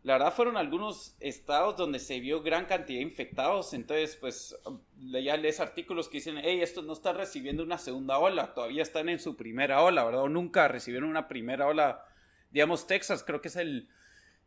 la 0.03 0.15
verdad 0.15 0.33
fueron 0.33 0.57
algunos 0.57 1.17
estados 1.21 1.77
donde 1.77 1.99
se 1.99 2.21
vio 2.21 2.43
gran 2.43 2.65
cantidad 2.65 3.01
de 3.01 3.05
infectados, 3.05 3.75
entonces 3.75 4.17
pues 4.17 4.57
ya 4.97 5.37
lees 5.37 5.61
artículos 5.61 6.09
que 6.09 6.19
dicen, 6.19 6.39
hey, 6.43 6.61
estos 6.63 6.87
no 6.87 6.95
están 6.95 7.17
recibiendo 7.17 7.63
una 7.63 7.77
segunda 7.77 8.19
ola, 8.19 8.55
todavía 8.55 8.83
están 8.83 9.09
en 9.09 9.19
su 9.19 9.37
primera 9.37 9.83
ola, 9.83 10.05
¿verdad? 10.05 10.23
O 10.23 10.29
nunca 10.29 10.69
recibieron 10.69 11.11
una 11.11 11.29
primera 11.29 11.67
ola, 11.67 12.05
digamos 12.51 12.87
Texas, 12.87 13.25
creo 13.27 13.43
que 13.43 13.49
es 13.49 13.57
el 13.57 13.89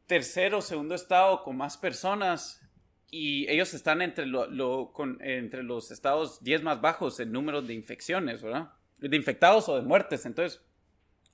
tercero 0.08 0.58
o 0.60 0.62
segundo 0.62 0.96
estado 0.96 1.44
con 1.44 1.56
más 1.56 1.78
personas 1.78 2.63
y 3.14 3.48
ellos 3.48 3.76
están 3.76 4.02
entre, 4.02 4.26
lo, 4.26 4.92
con, 4.92 5.20
entre 5.22 5.62
los 5.62 5.92
estados 5.92 6.44
10 6.44 6.64
más 6.64 6.82
bajos 6.82 7.20
en 7.20 7.32
números 7.32 7.68
de 7.68 7.76
infecciones, 7.76 8.42
¿verdad? 8.42 8.72
De 8.98 9.16
infectados 9.16 9.70
o 9.70 9.76
de 9.76 9.84
muertes. 9.84 10.26
Entonces, 10.26 10.64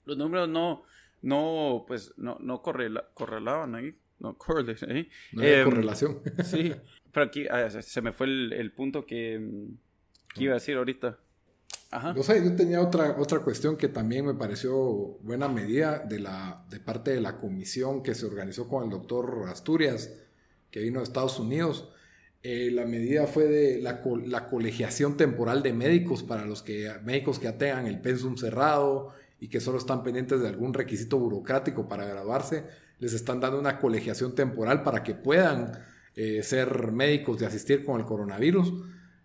los 0.04 0.18
números 0.18 0.50
no, 0.50 0.84
no, 1.22 1.86
pues, 1.88 2.14
no, 2.18 2.38
no 2.42 2.62
correlaban 2.62 3.76
ahí. 3.76 3.96
No, 4.20 4.38
ahí. 4.90 5.10
No 5.32 5.42
hay 5.42 5.54
em, 5.54 5.64
correlación. 5.64 6.20
sí, 6.44 6.76
pero 7.14 7.28
aquí 7.28 7.48
ah, 7.48 7.70
se 7.70 8.02
me 8.02 8.12
fue 8.12 8.28
el, 8.28 8.74
punto 8.74 9.06
que, 9.06 9.40
iba 10.36 10.52
a 10.52 10.56
decir 10.56 10.76
ahorita. 10.76 11.18
Ajá. 11.92 12.14
Yo, 12.14 12.24
sé, 12.24 12.44
yo 12.44 12.58
tenía 12.58 12.82
otra, 12.82 13.16
otra 13.18 13.40
cuestión 13.40 13.78
que 13.78 13.88
también 13.88 14.26
me 14.26 14.34
pareció 14.34 14.76
buena 15.22 15.48
medida 15.48 16.00
de, 16.00 16.20
la, 16.20 16.66
de 16.70 16.82
parte 16.82 17.12
de 17.12 17.22
la 17.22 17.38
comisión 17.38 18.04
que 18.04 18.16
se 18.16 18.26
organizó 18.26 18.68
con 18.68 18.84
el 18.84 18.90
doctor 18.90 19.46
Asturias 19.48 20.26
que 20.72 20.80
vino 20.80 20.99
de 20.99 21.03
Estados 21.03 21.39
Unidos. 21.39 21.89
Eh, 22.41 22.70
la 22.72 22.86
medida 22.86 23.28
fue 23.28 23.45
de 23.45 23.82
la, 23.82 24.01
colegiación 24.47 25.17
temporal 25.17 25.61
de 25.61 25.74
médicos 25.74 26.24
para 26.24 26.45
los 26.45 26.61
que, 26.61 26.89
médicos 27.03 27.38
que 27.38 27.45
ya 27.45 27.57
tengan 27.57 27.86
el 27.86 27.99
pensum 27.99 28.38
cerrado 28.38 29.13
y 29.39 29.49
que 29.49 29.59
solo 29.59 29.78
están 29.78 30.03
pendientes 30.03 30.39
de 30.39 30.47
algún 30.47 30.74
requisito 30.74 31.20
burocrático 31.20 31.88
para 31.88 32.05
graduarse, 32.05 32.63
les 32.99 33.13
están 33.13 33.39
dando 33.39 33.59
una 33.59 33.80
colegiación 33.80 34.36
temporal 34.36 34.84
para 34.84 35.03
que 35.03 35.15
puedan 35.15 35.72
eh, 36.15 36.43
ser 36.43 36.91
médicos 36.91 37.41
y 37.41 37.45
asistir 37.45 37.84
con 37.84 37.99
el 37.99 38.05
coronavirus. 38.05 38.74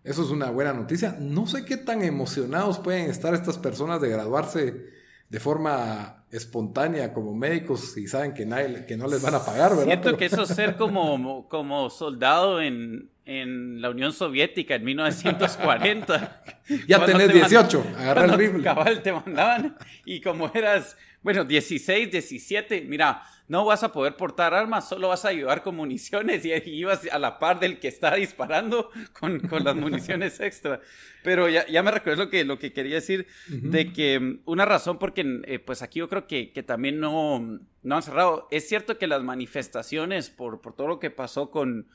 Eso 0.03 0.23
es 0.23 0.29
una 0.29 0.49
buena 0.51 0.73
noticia. 0.73 1.17
No 1.19 1.47
sé 1.47 1.65
qué 1.65 1.77
tan 1.77 2.03
emocionados 2.03 2.79
pueden 2.79 3.09
estar 3.09 3.33
estas 3.33 3.57
personas 3.57 4.01
de 4.01 4.09
graduarse 4.09 4.85
de 5.29 5.39
forma 5.39 6.24
espontánea 6.35 7.13
como 7.13 7.33
médicos 7.33 7.97
y 7.97 8.07
saben 8.07 8.33
que, 8.33 8.45
nadie, 8.45 8.85
que 8.85 8.97
no 8.97 9.07
les 9.07 9.21
van 9.21 9.35
a 9.35 9.45
pagar, 9.45 9.71
¿verdad? 9.71 9.85
Siento 9.85 10.17
que 10.17 10.25
eso 10.25 10.43
es 10.43 10.49
ser 10.49 10.75
como, 10.75 11.47
como 11.47 11.89
soldado 11.89 12.61
en, 12.61 13.09
en 13.25 13.81
la 13.81 13.89
Unión 13.89 14.13
Soviética 14.13 14.75
en 14.75 14.83
1940. 14.83 16.43
ya 16.87 17.05
tenés 17.05 17.33
18, 17.33 17.85
agarra 17.97 18.25
el 18.25 18.33
rifle. 18.33 18.63
Cabal, 18.63 19.01
te 19.01 19.11
mandaban 19.11 19.77
y 20.05 20.21
como 20.21 20.51
eras, 20.53 20.97
bueno, 21.21 21.43
16, 21.43 22.11
17, 22.11 22.81
mira, 22.81 23.23
no 23.47 23.63
vas 23.63 23.83
a 23.83 23.91
poder 23.91 24.15
portar 24.15 24.53
armas, 24.53 24.89
solo 24.89 25.09
vas 25.09 25.23
a 25.23 25.29
ayudar 25.29 25.61
con 25.61 25.75
municiones 25.75 26.43
y, 26.45 26.51
ibas 26.65 27.07
a 27.11 27.19
la 27.19 27.37
par 27.37 27.59
del 27.59 27.79
que 27.79 27.87
está 27.87 28.15
disparando 28.15 28.89
con, 29.19 29.39
con 29.41 29.63
las 29.63 29.75
municiones 29.75 30.39
extra. 30.39 30.81
Pero 31.23 31.47
ya, 31.47 31.65
ya 31.67 31.83
me 31.83 31.91
recuerdo 31.91 32.25
lo 32.25 32.29
que, 32.29 32.43
lo 32.43 32.57
que 32.57 32.73
quería 32.73 32.95
decir, 32.95 33.27
de 33.47 33.93
que 33.93 34.19
mm, 34.19 34.39
una 34.45 34.65
razón 34.65 34.97
porque 34.97 35.41
eh, 35.45 35.59
pues 35.59 35.81
aquí 35.81 35.99
yo 35.99 36.09
creo 36.09 36.27
que, 36.27 36.51
que 36.51 36.63
también 36.63 36.99
no, 36.99 37.59
no 37.83 37.95
han 37.95 38.01
cerrado. 38.01 38.47
Es 38.49 38.67
cierto 38.67 38.97
que 38.97 39.07
las 39.07 39.23
manifestaciones 39.23 40.29
por, 40.29 40.61
por 40.61 40.75
todo 40.75 40.87
lo 40.87 40.99
que 40.99 41.11
pasó 41.11 41.51
con, 41.51 41.87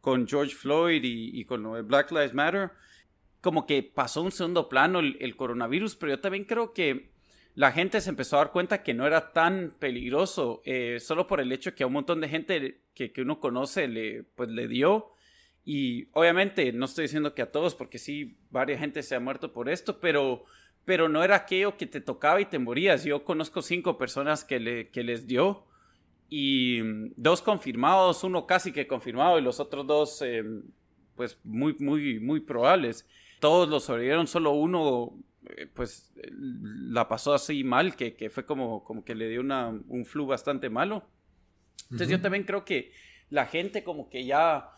con 0.00 0.26
George 0.26 0.54
Floyd 0.54 1.04
y, 1.04 1.38
y 1.38 1.44
con 1.44 1.86
Black 1.86 2.10
Lives 2.10 2.34
Matter, 2.34 2.72
como 3.40 3.66
que 3.66 3.84
pasó 3.84 4.22
un 4.22 4.32
segundo 4.32 4.68
plano 4.68 4.98
el, 4.98 5.16
el 5.20 5.36
coronavirus, 5.36 5.94
pero 5.94 6.12
yo 6.12 6.20
también 6.20 6.44
creo 6.44 6.72
que 6.72 7.15
la 7.56 7.72
gente 7.72 8.02
se 8.02 8.10
empezó 8.10 8.36
a 8.36 8.40
dar 8.40 8.52
cuenta 8.52 8.82
que 8.82 8.92
no 8.92 9.06
era 9.06 9.32
tan 9.32 9.74
peligroso, 9.78 10.60
eh, 10.66 10.98
solo 11.00 11.26
por 11.26 11.40
el 11.40 11.50
hecho 11.50 11.74
que 11.74 11.84
a 11.84 11.86
un 11.86 11.94
montón 11.94 12.20
de 12.20 12.28
gente 12.28 12.82
que, 12.94 13.10
uno 13.16 13.40
conoce 13.40 13.88
le, 13.88 14.24
pues, 14.24 14.50
le 14.50 14.68
dio. 14.68 15.12
Y 15.64 16.08
obviamente 16.12 16.70
no 16.74 16.84
estoy 16.84 17.04
diciendo 17.04 17.34
que 17.34 17.40
a 17.40 17.50
todos, 17.50 17.74
porque 17.74 17.98
sí, 17.98 18.36
varias 18.50 18.78
gente 18.80 19.02
se 19.02 19.14
ha 19.14 19.20
muerto 19.20 19.54
por 19.54 19.70
esto, 19.70 20.00
pero, 20.00 20.44
pero 20.84 21.08
no 21.08 21.24
era 21.24 21.34
aquello 21.34 21.78
que 21.78 21.86
te 21.86 22.02
tocaba 22.02 22.42
y 22.42 22.44
te 22.44 22.58
morías. 22.58 23.04
Yo 23.04 23.24
conozco 23.24 23.62
cinco 23.62 23.96
personas 23.96 24.44
que, 24.44 24.60
le, 24.60 24.90
que 24.90 25.02
les 25.02 25.26
dio 25.26 25.64
y 26.28 26.82
mm, 26.82 27.12
dos 27.16 27.40
confirmados, 27.40 28.22
uno 28.22 28.46
casi 28.46 28.70
que 28.70 28.86
confirmado 28.86 29.38
y 29.38 29.42
los 29.42 29.60
otros 29.60 29.86
dos, 29.86 30.20
eh, 30.20 30.44
pues 31.14 31.38
muy, 31.42 31.74
muy, 31.78 32.20
muy 32.20 32.40
probables. 32.40 33.08
Todos 33.40 33.66
los 33.66 33.84
sobrevivieron, 33.84 34.26
solo 34.26 34.52
uno 34.52 35.14
pues 35.74 36.12
la 36.14 37.08
pasó 37.08 37.34
así 37.34 37.64
mal, 37.64 37.96
que, 37.96 38.14
que, 38.14 38.30
fue 38.30 38.44
como, 38.44 38.84
como 38.84 39.04
que 39.04 39.14
le 39.14 39.28
dio 39.28 39.40
una, 39.40 39.68
un 39.68 40.04
flu 40.04 40.26
bastante 40.26 40.70
malo. 40.70 41.08
Entonces 41.84 42.08
yo 42.08 42.20
también 42.20 42.44
creo 42.44 42.64
que 42.64 42.92
la 43.30 43.46
gente 43.46 43.84
como 43.84 44.08
que 44.08 44.24
ya 44.24 44.70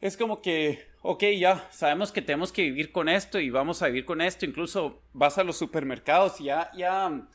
es 0.00 0.16
como 0.16 0.40
que, 0.40 0.86
ok, 1.02 1.24
ya 1.38 1.68
sabemos 1.70 2.12
que 2.12 2.22
tenemos 2.22 2.52
que 2.52 2.62
vivir 2.62 2.92
con 2.92 3.08
esto 3.08 3.40
y 3.40 3.50
vamos 3.50 3.82
a 3.82 3.86
vivir 3.86 4.04
con 4.04 4.20
esto. 4.20 4.46
Incluso 4.46 5.02
vas 5.12 5.38
a 5.38 5.44
los 5.44 5.56
supermercados 5.56 6.40
y 6.40 6.44
ya, 6.44 6.70
ya, 6.76 7.28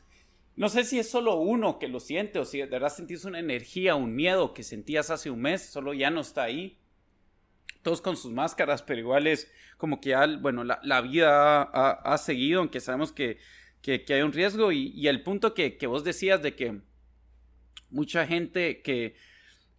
no 0.56 0.68
sé 0.68 0.84
si 0.84 0.98
es 0.98 1.10
solo 1.10 1.36
uno 1.36 1.78
que 1.78 1.88
lo 1.88 2.00
siente 2.00 2.38
o 2.38 2.44
si 2.44 2.58
de 2.58 2.66
verdad 2.66 2.88
sentís 2.88 3.24
una 3.24 3.38
energía, 3.38 3.94
un 3.94 4.14
miedo 4.14 4.54
que 4.54 4.62
sentías 4.62 5.10
hace 5.10 5.30
un 5.30 5.42
mes, 5.42 5.62
solo 5.66 5.92
ya 5.92 6.10
no 6.10 6.20
está 6.20 6.44
ahí 6.44 6.78
todos 7.84 8.00
con 8.00 8.16
sus 8.16 8.32
máscaras, 8.32 8.82
pero 8.82 8.98
igual 8.98 9.28
es 9.28 9.48
como 9.76 10.00
que 10.00 10.10
ya, 10.10 10.26
bueno, 10.26 10.64
la, 10.64 11.00
vida 11.02 11.62
ha, 11.62 12.18
seguido, 12.18 12.60
aunque 12.60 12.80
sabemos 12.80 13.12
que, 13.12 13.38
que, 13.82 14.04
hay 14.08 14.22
un 14.22 14.32
riesgo. 14.32 14.72
Y, 14.72 15.06
el 15.06 15.22
punto 15.22 15.54
que, 15.54 15.78
vos 15.86 16.02
decías 16.02 16.42
de 16.42 16.56
que 16.56 16.80
mucha 17.90 18.26
gente 18.26 18.82
que, 18.82 19.14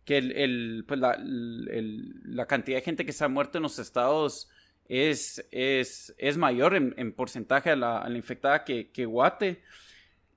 que 0.06 0.18
el, 0.20 0.86
pues 0.88 1.00
la, 1.00 1.18
la, 1.20 2.46
cantidad 2.46 2.78
de 2.78 2.84
gente 2.84 3.06
que 3.06 3.12
se 3.12 3.26
ha 3.26 3.28
muerto 3.28 3.58
en 3.58 3.64
los 3.64 3.80
estados 3.80 4.50
es, 4.88 5.46
es, 5.52 6.16
es 6.18 6.38
mayor 6.38 6.76
en, 6.76 7.12
porcentaje 7.14 7.72
a 7.72 7.76
la, 7.76 8.10
infectada 8.16 8.64
que, 8.64 8.92
que 8.92 9.06
Guate. 9.06 9.64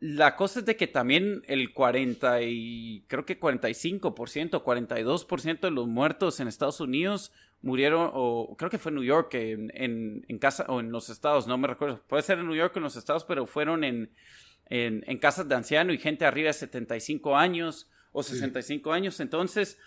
La 0.01 0.37
cosa 0.37 0.61
es 0.61 0.67
de 0.67 0.77
que 0.77 0.87
también 0.87 1.43
el 1.49 1.73
40 1.75 2.43
y 2.43 3.05
creo 3.09 3.27
que 3.27 3.39
45%, 3.39 4.63
42% 4.63 5.61
de 5.61 5.71
los 5.73 5.89
muertos 5.89 6.39
en 6.39 6.47
Estados 6.47 6.81
Unidos 6.81 7.33
murieron, 7.63 8.11
o 8.13 8.55
creo 8.57 8.71
que 8.71 8.79
fue 8.79 8.91
en 8.91 8.97
New 8.97 9.05
York, 9.05 9.35
en, 9.35 9.71
en, 10.27 10.39
casa, 10.39 10.65
o 10.69 10.81
en 10.81 10.93
los 10.93 11.11
estados, 11.11 11.47
no 11.47 11.59
me 11.59 11.69
recuerdo, 11.69 12.03
puede 12.07 12.23
ser 12.23 12.39
en 12.39 12.47
New 12.47 12.57
York 12.57 12.73
o 12.75 12.79
en 12.79 12.85
los 12.85 12.97
estados, 12.97 13.25
pero 13.25 13.47
fueron 13.47 13.85
en, 13.85 14.11
en, 14.67 15.19
casas 15.19 15.49
de 15.49 15.55
ancianos 15.55 15.95
y 15.95 15.99
gente 15.99 16.25
arriba 16.25 16.49
de 16.49 16.53
75 16.53 17.37
años 17.37 17.91
o 18.13 18.23
65 18.23 18.93
años. 18.93 19.21
Entonces, 19.21 19.79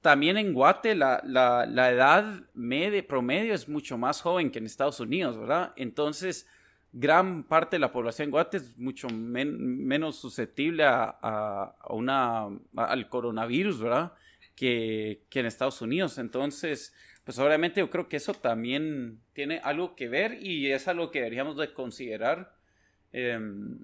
también 0.00 0.36
en 0.36 0.52
Guate 0.52 0.94
la, 0.94 1.22
la, 1.24 1.66
la 1.66 1.90
edad 1.90 2.42
media, 2.54 3.06
promedio 3.06 3.54
es 3.54 3.68
mucho 3.68 3.98
más 3.98 4.20
joven 4.20 4.50
que 4.50 4.58
en 4.58 4.66
Estados 4.66 4.98
Unidos, 5.00 5.38
¿verdad? 5.38 5.72
Entonces, 5.76 6.46
gran 6.92 7.44
parte 7.44 7.76
de 7.76 7.80
la 7.80 7.92
población 7.92 8.26
en 8.26 8.30
Guate 8.30 8.58
es 8.58 8.78
mucho 8.78 9.08
menos 9.08 10.16
susceptible 10.16 10.84
a, 10.84 11.74
una, 11.88 12.48
al 12.76 13.08
coronavirus, 13.08 13.80
¿verdad? 13.80 14.12
Que, 14.54 15.24
en 15.32 15.46
Estados 15.46 15.80
Unidos. 15.82 16.18
Entonces, 16.18 16.94
pues 17.24 17.38
obviamente 17.38 17.80
yo 17.80 17.90
creo 17.90 18.08
que 18.08 18.16
eso 18.16 18.34
también 18.34 19.20
tiene 19.32 19.60
algo 19.64 19.96
que 19.96 20.08
ver 20.08 20.38
y 20.40 20.70
es 20.70 20.88
algo 20.88 21.10
que 21.10 21.18
deberíamos 21.18 21.56
de 21.56 21.72
considerar 21.72 22.54
em, 23.12 23.78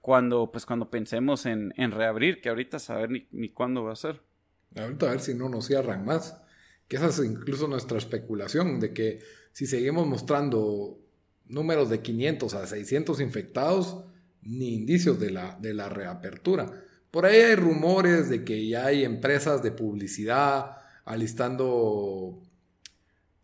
cuando, 0.00 0.50
pues, 0.50 0.66
cuando 0.66 0.90
pensemos 0.90 1.46
en, 1.46 1.72
reabrir, 1.76 2.40
que 2.40 2.48
ahorita 2.48 2.78
saber 2.78 3.10
ni, 3.30 3.48
cuándo 3.50 3.84
va 3.84 3.92
a 3.92 3.96
ser. 3.96 4.20
Ahorita 4.74 5.06
a 5.06 5.10
ver 5.10 5.20
si 5.20 5.34
no 5.34 5.48
nos 5.48 5.66
cierran 5.66 6.04
más. 6.04 6.40
Que 6.88 6.96
esa 6.96 7.08
es 7.08 7.18
incluso 7.18 7.68
nuestra 7.68 7.98
especulación 7.98 8.80
de 8.80 8.92
que 8.92 9.20
si 9.52 9.66
seguimos 9.66 10.06
mostrando 10.06 10.98
números 11.46 11.90
de 11.90 12.00
500 12.00 12.54
a 12.54 12.66
600 12.66 13.20
infectados, 13.20 14.04
ni 14.42 14.74
indicios 14.74 15.20
de 15.20 15.30
la, 15.30 15.56
de 15.60 15.74
la 15.74 15.88
reapertura. 15.88 16.84
Por 17.12 17.26
ahí 17.26 17.42
hay 17.42 17.56
rumores 17.56 18.30
de 18.30 18.42
que 18.42 18.66
ya 18.66 18.86
hay 18.86 19.04
empresas 19.04 19.62
de 19.62 19.70
publicidad 19.70 20.78
alistando, 21.04 22.40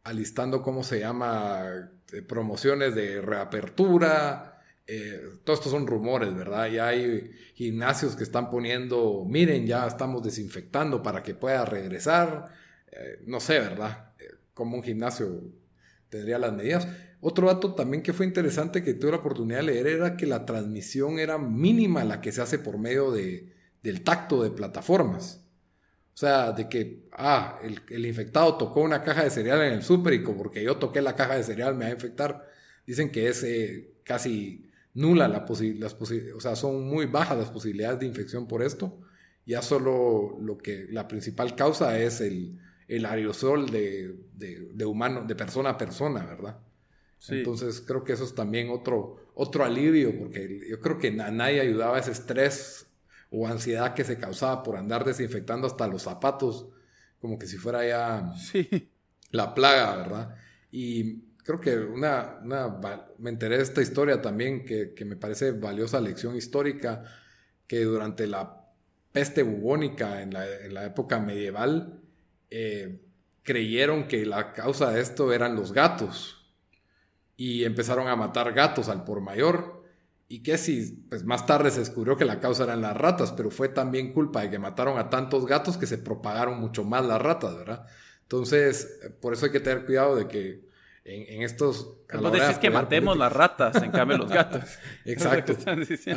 alistando, 0.05 0.63
¿cómo 0.63 0.83
se 0.83 1.01
llama? 1.01 1.91
Eh, 2.15 2.23
promociones 2.23 2.95
de 2.95 3.21
reapertura. 3.21 4.63
Eh, 4.87 5.21
todos 5.45 5.59
estos 5.59 5.73
son 5.73 5.87
rumores, 5.87 6.35
¿verdad? 6.35 6.69
Ya 6.69 6.87
hay 6.87 7.31
gimnasios 7.53 8.17
que 8.17 8.25
están 8.25 8.49
poniendo, 8.49 9.27
miren, 9.29 9.67
ya 9.67 9.87
estamos 9.87 10.23
desinfectando 10.23 11.03
para 11.03 11.23
que 11.23 11.35
pueda 11.35 11.67
regresar. 11.67 12.49
Eh, 12.91 13.23
no 13.27 13.39
sé, 13.39 13.61
¿verdad? 13.61 14.15
como 14.55 14.77
un 14.77 14.83
gimnasio 14.83 15.43
tendría 16.09 16.39
las 16.39 16.55
medidas. 16.55 16.89
Otro 17.21 17.49
dato 17.49 17.75
también 17.75 18.03
que 18.03 18.15
fue 18.15 18.25
interesante 18.25 18.83
que 18.83 18.95
tuve 18.95 19.11
la 19.11 19.19
oportunidad 19.19 19.59
de 19.59 19.65
leer 19.65 19.89
era 19.89 20.17
que 20.17 20.25
la 20.25 20.47
transmisión 20.47 21.19
era 21.19 21.37
mínima 21.37 22.03
la 22.05 22.23
que 22.23 22.33
se 22.33 22.41
hace 22.41 22.59
por 22.59 22.79
medio 22.79 23.13
de, 23.13 23.58
del 23.83 24.03
tacto 24.03 24.43
de 24.43 24.51
plataformas. 24.51 25.45
O 26.15 26.17
sea, 26.19 26.53
de 26.53 26.69
que, 26.69 27.09
ah, 27.13 27.61
el, 27.63 28.07
infectado 28.07 28.57
tocó 28.57 28.81
una 28.81 29.03
caja 29.03 29.23
de 29.23 29.31
cereal 29.31 29.63
en 29.63 29.75
el 29.75 29.83
súper 29.83 30.15
y 30.15 30.19
porque 30.19 30.65
yo 30.65 30.77
toqué 30.77 31.01
la 31.01 31.15
caja 31.15 31.37
de 31.37 31.45
cereal 31.45 31.77
me 31.77 31.85
va 31.85 31.91
a 31.91 31.95
infectar. 31.95 32.49
Dicen 32.87 33.13
que 33.13 33.29
es 33.29 33.45
eh, 33.45 33.93
casi 34.03 34.69
nula 34.95 35.29
la 35.29 35.45
posibilidad, 35.45 35.93
o 36.35 36.41
sea, 36.41 36.57
son 36.57 36.89
muy 36.89 37.07
bajas 37.07 37.39
las 37.39 37.51
posibilidades 37.51 38.01
de 38.01 38.07
infección 38.07 38.49
por 38.49 38.63
esto. 38.63 39.01
Ya 39.47 39.63
solo 39.63 40.37
lo 40.41 40.59
que, 40.59 40.89
la 40.91 41.07
principal 41.07 41.55
causa 41.55 41.99
es 41.99 42.21
el, 42.21 42.59
el 42.89 43.07
aerosol 43.07 43.71
de, 43.71 44.17
de, 44.35 44.71
de 44.75 44.85
humano, 44.85 45.25
de 45.25 45.37
persona 45.37 45.71
a 45.71 45.79
persona, 45.79 46.27
¿verdad? 46.27 46.59
Entonces 47.29 47.81
creo 47.81 48.05
que 48.05 48.13
eso 48.13 48.25
es 48.25 48.35
también 48.35 48.71
otro, 48.71 49.29
otro 49.35 49.65
alivio, 49.65 50.17
porque 50.19 50.61
yo 50.69 50.81
creo 50.81 50.99
que 50.99 51.09
a 51.21 51.31
nadie 51.31 51.61
ayudaba 51.61 51.99
ese 51.99 52.13
estrés 52.13 52.88
o 53.31 53.47
ansiedad 53.47 53.95
que 53.95 54.05
se 54.05 54.19
causaba 54.19 54.63
por 54.63 54.77
andar 54.77 55.05
desinfectando 55.05 55.67
hasta 55.67 55.87
los 55.87 56.03
zapatos, 56.03 56.67
como 57.21 57.39
que 57.39 57.47
si 57.47 57.57
fuera 57.57 57.87
ya 57.87 58.33
la 59.31 59.55
plaga, 59.55 59.97
¿verdad? 59.97 60.35
Y 60.71 61.23
creo 61.49 61.61
que 61.61 61.77
una, 61.79 62.41
me 63.19 63.31
enteré 63.31 63.57
de 63.57 63.63
esta 63.63 63.81
historia 63.81 64.21
también 64.21 64.65
que, 64.65 64.95
me 65.05 65.17
parece 65.17 65.53
valiosa 65.53 66.01
lección 66.01 66.37
histórica, 66.37 67.05
que 67.67 67.85
durante 67.85 68.27
la 68.27 68.67
peste 69.13 69.43
bubónica 69.43 70.23
en 70.23 70.33
la, 70.35 70.85
época 70.85 71.19
medieval, 71.19 72.03
eh, 72.51 73.01
creyeron 73.43 74.09
que 74.09 74.27
la 74.27 74.53
causa 74.53 74.91
de 74.91 75.01
esto 75.01 75.33
eran 75.33 75.57
los 75.57 75.73
gatos 75.73 76.39
y 77.37 77.65
empezaron 77.65 78.09
a 78.09 78.17
matar 78.17 78.53
gatos 78.53 78.89
al 78.89 79.05
por 79.05 79.21
mayor. 79.21 79.78
Y 80.31 80.43
que 80.43 80.59
si, 80.59 81.07
pues 81.09 81.25
más 81.25 81.47
tarde 81.47 81.71
se 81.71 81.81
descubrió 81.81 82.17
que 82.17 82.27
la 82.27 82.39
causa 82.39 82.65
eran 82.65 82.83
las 82.83 82.97
ratas, 82.97 83.33
pero 83.33 83.51
fue 83.51 83.71
también 83.71 84.13
culpa 84.13 84.43
de 84.43 84.51
que 84.51 84.59
mataron 84.59 84.99
a 84.99 85.09
tantos 85.09 85.47
gatos 85.47 85.79
que 85.79 85.87
se 85.87 85.97
propagaron 85.97 86.61
mucho 86.61 86.85
más 86.85 87.05
las 87.07 87.21
ratas, 87.21 87.57
¿verdad? 87.57 87.87
Entonces, 88.23 89.01
por 89.23 89.33
eso 89.33 89.47
hay 89.47 89.53
que 89.53 89.61
tener 89.61 89.87
cuidado 89.87 90.17
de 90.17 90.29
que 90.29 90.69
en, 91.09 91.43
estos... 91.43 91.95
Vos 92.13 92.33
decís 92.33 92.59
que 92.59 92.69
matemos 92.69 93.17
las 93.17 93.33
ratas, 93.33 93.83
en 93.83 93.91
cambio 93.91 94.19
los 94.19 94.31
gatos. 94.31 94.65
Exacto. 95.07 95.57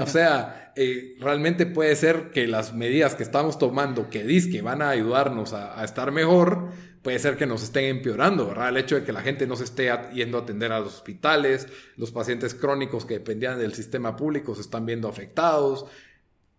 o 0.02 0.06
sea, 0.06 0.74
eh, 0.76 1.16
realmente 1.22 1.66
puede 1.66 1.96
ser 1.96 2.32
que 2.32 2.48
las 2.48 2.74
medidas 2.74 3.16
que 3.16 3.24
estamos 3.24 3.58
tomando, 3.58 4.10
que 4.10 4.26
dice 4.26 4.50
que 4.50 4.62
van 4.62 4.82
a 4.82 4.90
ayudarnos 4.90 5.54
a, 5.54 5.80
a 5.80 5.86
estar 5.86 6.12
mejor, 6.12 6.72
puede 7.02 7.20
ser 7.20 7.38
que 7.38 7.46
nos 7.46 7.64
estén 7.64 7.86
empeorando, 7.86 8.48
¿verdad? 8.48 8.70
El 8.70 8.78
hecho 8.78 8.96
de 8.96 9.04
que 9.04 9.12
la 9.12 9.22
gente 9.22 9.48
no 9.48 9.56
se 9.56 9.64
esté 9.64 9.92
yendo 10.14 10.38
a 10.38 10.42
atender 10.42 10.72
a 10.72 10.80
los 10.80 10.96
hospitales, 10.96 11.68
los 11.98 12.12
pacientes 12.12 12.54
crónicos 12.54 13.06
que 13.06 13.16
dependían 13.16 13.58
del 13.58 13.74
sistema 13.74 14.16
público 14.16 14.56
se 14.56 14.62
están 14.62 14.86
viendo 14.86 15.08
afectados, 15.08 15.86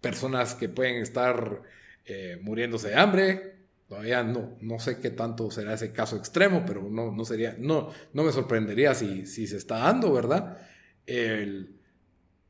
personas 0.01 0.55
que 0.55 0.68
pueden 0.68 0.97
estar 0.97 1.62
eh, 2.05 2.38
muriéndose 2.43 2.88
de 2.88 2.97
hambre. 2.97 3.53
Todavía 3.88 4.22
no, 4.22 4.57
no 4.61 4.78
sé 4.78 4.99
qué 4.99 5.11
tanto 5.11 5.51
será 5.51 5.74
ese 5.74 5.93
caso 5.93 6.16
extremo, 6.16 6.64
pero 6.66 6.88
no, 6.90 7.12
no 7.12 7.24
sería, 7.24 7.55
no, 7.59 7.90
no 8.12 8.24
me 8.24 8.32
sorprendería 8.32 8.95
si, 8.95 9.26
si 9.26 9.47
se 9.47 9.57
está 9.57 9.78
dando, 9.78 10.12
¿verdad? 10.12 10.59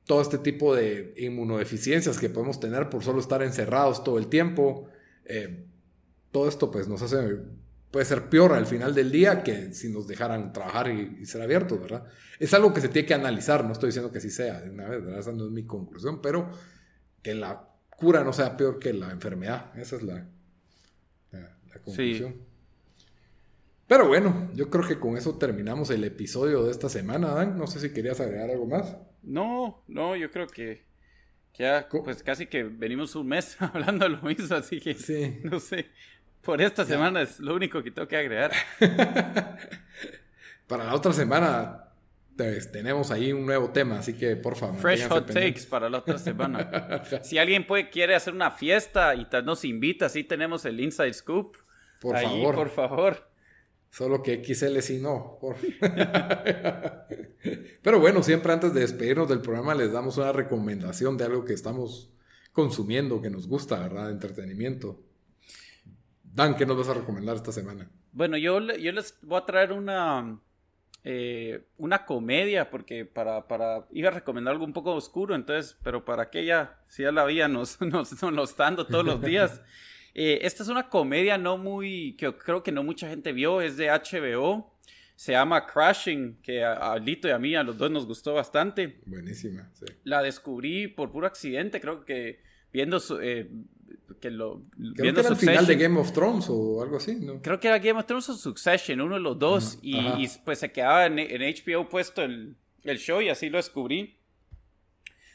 todo 0.05 0.20
este 0.20 0.36
tipo 0.38 0.74
de 0.74 1.14
inmunodeficiencias 1.16 2.18
que 2.18 2.28
podemos 2.28 2.61
tener 2.61 2.90
por 2.90 3.03
solo 3.03 3.18
estar 3.18 3.43
encerrados 3.43 4.05
todo 4.05 4.18
el 4.18 4.26
tiempo. 4.26 4.88
Eh, 5.24 5.64
todo 6.30 6.49
esto 6.49 6.70
pues 6.70 6.86
nos 6.86 7.01
hace 7.03 7.38
puede 7.93 8.07
ser 8.07 8.28
peor 8.28 8.55
al 8.55 8.66
final 8.66 8.95
del 8.95 9.12
día 9.12 9.43
que 9.45 9.72
si 9.74 9.90
nos 9.90 10.09
dejaran 10.09 10.53
trabajar 10.53 10.90
y, 10.90 11.24
ser 11.26 11.43
abiertos, 11.43 11.80
¿verdad? 11.80 12.05
Es 12.40 12.53
algo 12.55 12.72
que 12.72 12.80
se 12.80 12.88
tiene 12.88 13.07
que 13.07 13.14
analizar, 13.14 13.64
no 13.64 13.72
estoy 13.72 13.88
diciendo 13.88 14.11
que 14.11 14.20
sí 14.20 14.30
sea 14.30 14.61
de 14.62 14.70
una 14.70 14.88
vez, 14.88 15.05
¿verdad? 15.05 15.20
Esa 15.20 15.32
no 15.32 15.45
es 15.45 15.51
mi 15.51 15.64
conclusión, 15.64 16.20
pero 16.20 16.51
que 17.22 17.34
la 17.34 17.68
cura 17.90 18.24
no 18.24 18.32
sea 18.32 18.57
peor 18.57 18.78
que 18.78 18.95
la 18.95 19.11
enfermedad, 19.12 19.78
esa 19.78 19.97
es 19.97 20.03
la, 20.03 20.26
la, 21.30 21.78
conclusión. 21.84 22.34
Pero 23.86 24.09
bueno, 24.09 24.51
yo 24.55 24.70
creo 24.70 24.88
que 24.88 24.99
con 24.99 25.18
eso 25.18 25.36
terminamos 25.36 25.90
el 25.90 26.03
episodio 26.05 26.64
de 26.64 26.70
esta 26.70 26.88
semana, 26.88 27.28
Dan. 27.34 27.59
No 27.59 27.66
sé 27.66 27.78
si 27.78 27.93
querías 27.93 28.20
agregar 28.20 28.49
algo 28.49 28.66
más. 28.66 28.97
No, 29.22 29.84
no, 29.86 30.16
yo 30.16 30.30
creo 30.30 30.47
que 30.47 30.86
ya, 31.59 31.88
pues 31.90 32.22
casi 32.22 32.47
que 32.47 32.64
venimos 32.64 33.14
un 33.14 33.26
mes 33.26 33.57
hablando 33.61 34.07
de 34.07 34.12
lo 34.12 34.22
mismo, 34.22 34.57
así 34.57 34.80
que 34.80 34.95
sí. 34.95 35.40
no 35.45 35.61
sé. 35.61 35.90
Por 36.43 36.61
esta 36.61 36.84
semana 36.84 37.22
es 37.22 37.40
lo 37.40 37.55
único 37.55 37.82
que 37.82 37.90
tengo 37.90 38.09
que 38.09 38.16
agregar. 38.16 38.53
para 40.66 40.84
la 40.84 40.95
otra 40.95 41.12
semana 41.12 41.93
pues, 42.36 42.72
tenemos 42.72 43.11
ahí 43.11 43.32
un 43.32 43.47
nuevo 43.47 43.70
tema, 43.70 43.99
así 43.99 44.14
que 44.14 44.36
por 44.36 44.57
favor. 44.57 44.80
Fresh 44.80 45.09
hot 45.09 45.26
takes 45.26 45.62
para 45.68 45.88
la 45.88 45.99
otra 45.99 46.18
semana. 46.18 47.03
si 47.22 47.38
alguien 47.38 47.66
puede, 47.66 47.90
quiere 47.90 48.14
hacer 48.14 48.34
una 48.34 48.51
fiesta 48.51 49.14
y 49.14 49.26
nos 49.45 49.64
invita, 49.64 50.07
así 50.07 50.24
tenemos 50.24 50.64
el 50.64 50.80
Inside 50.80 51.12
Scoop. 51.12 51.57
Por 52.01 52.18
favor. 52.18 52.55
Por 52.55 52.70
favor. 52.70 53.32
Solo 53.90 54.22
que 54.22 54.43
XL 54.43 54.78
sí 54.80 54.99
no. 54.99 55.38
Pero 57.82 58.01
bueno, 58.01 58.22
siempre 58.22 58.53
antes 58.53 58.72
de 58.72 58.80
despedirnos 58.80 59.28
del 59.28 59.40
programa 59.40 59.74
les 59.74 59.93
damos 59.93 60.16
una 60.16 60.32
recomendación 60.32 61.18
de 61.18 61.24
algo 61.24 61.45
que 61.45 61.53
estamos 61.53 62.11
consumiendo, 62.53 63.20
que 63.20 63.30
nos 63.30 63.47
gusta, 63.47 63.78
¿verdad? 63.78 64.07
De 64.07 64.12
entretenimiento. 64.12 64.99
Dan, 66.34 66.56
¿qué 66.56 66.64
nos 66.64 66.78
vas 66.78 66.88
a 66.88 66.94
recomendar 66.94 67.36
esta 67.36 67.52
semana? 67.52 67.90
Bueno, 68.12 68.36
yo, 68.38 68.58
yo 68.60 68.92
les 68.92 69.18
voy 69.22 69.38
a 69.38 69.44
traer 69.44 69.72
una, 69.72 70.40
eh, 71.04 71.66
una 71.76 72.06
comedia, 72.06 72.70
porque 72.70 73.04
para, 73.04 73.46
para, 73.46 73.86
iba 73.92 74.08
a 74.08 74.12
recomendar 74.12 74.52
algo 74.52 74.64
un 74.64 74.72
poco 74.72 74.94
oscuro, 74.94 75.34
entonces, 75.34 75.76
pero 75.82 76.04
para 76.04 76.30
que 76.30 76.44
ya, 76.46 76.80
si 76.88 77.02
ya 77.02 77.12
la 77.12 77.22
había, 77.22 77.48
nos, 77.48 77.80
nos, 77.80 78.22
nos 78.22 78.50
está 78.50 78.64
dando 78.64 78.86
todos 78.86 79.04
los 79.04 79.20
días. 79.20 79.60
Eh, 80.14 80.40
esta 80.42 80.62
es 80.62 80.68
una 80.68 80.90
comedia 80.90 81.38
no 81.38 81.56
muy, 81.56 82.14
que 82.18 82.36
creo 82.36 82.62
que 82.62 82.70
no 82.70 82.82
mucha 82.82 83.08
gente 83.08 83.32
vio, 83.32 83.62
es 83.62 83.78
de 83.78 83.88
HBO. 83.88 84.76
Se 85.16 85.32
llama 85.32 85.66
Crashing, 85.66 86.36
que 86.42 86.62
a, 86.62 86.94
Lito 86.98 87.28
y 87.28 87.30
a 87.30 87.38
mí, 87.38 87.54
a 87.54 87.62
los 87.62 87.78
dos 87.78 87.90
nos 87.90 88.04
gustó 88.04 88.34
bastante. 88.34 89.00
Buenísima, 89.06 89.70
sí. 89.72 89.86
La 90.04 90.20
descubrí 90.20 90.86
por 90.86 91.10
puro 91.10 91.26
accidente, 91.26 91.80
creo 91.80 92.04
que 92.04 92.42
viendo 92.70 93.00
su, 93.00 93.20
eh, 93.20 93.48
que 94.22 94.30
lo... 94.30 94.62
Creo 94.94 95.12
que 95.12 95.20
era 95.20 95.28
el 95.28 95.36
final 95.36 95.66
de 95.66 95.76
Game 95.76 96.00
of 96.00 96.12
Thrones 96.12 96.46
o 96.48 96.80
algo 96.80 96.96
así, 96.96 97.16
¿no? 97.16 97.42
Creo 97.42 97.58
que 97.60 97.68
era 97.68 97.78
Game 97.78 97.98
of 97.98 98.06
Thrones 98.06 98.28
o 98.30 98.34
Succession, 98.34 99.00
uno 99.00 99.16
de 99.16 99.20
los 99.20 99.38
dos. 99.38 99.78
y, 99.82 100.26
pues 100.44 100.60
se 100.60 100.72
quedaba 100.72 101.06
en, 101.06 101.16
HBO 101.16 101.88
puesto 101.88 102.22
el, 102.22 102.56
el, 102.84 102.98
show 102.98 103.20
y 103.20 103.28
así 103.28 103.50
lo 103.50 103.58
descubrí. 103.58 104.16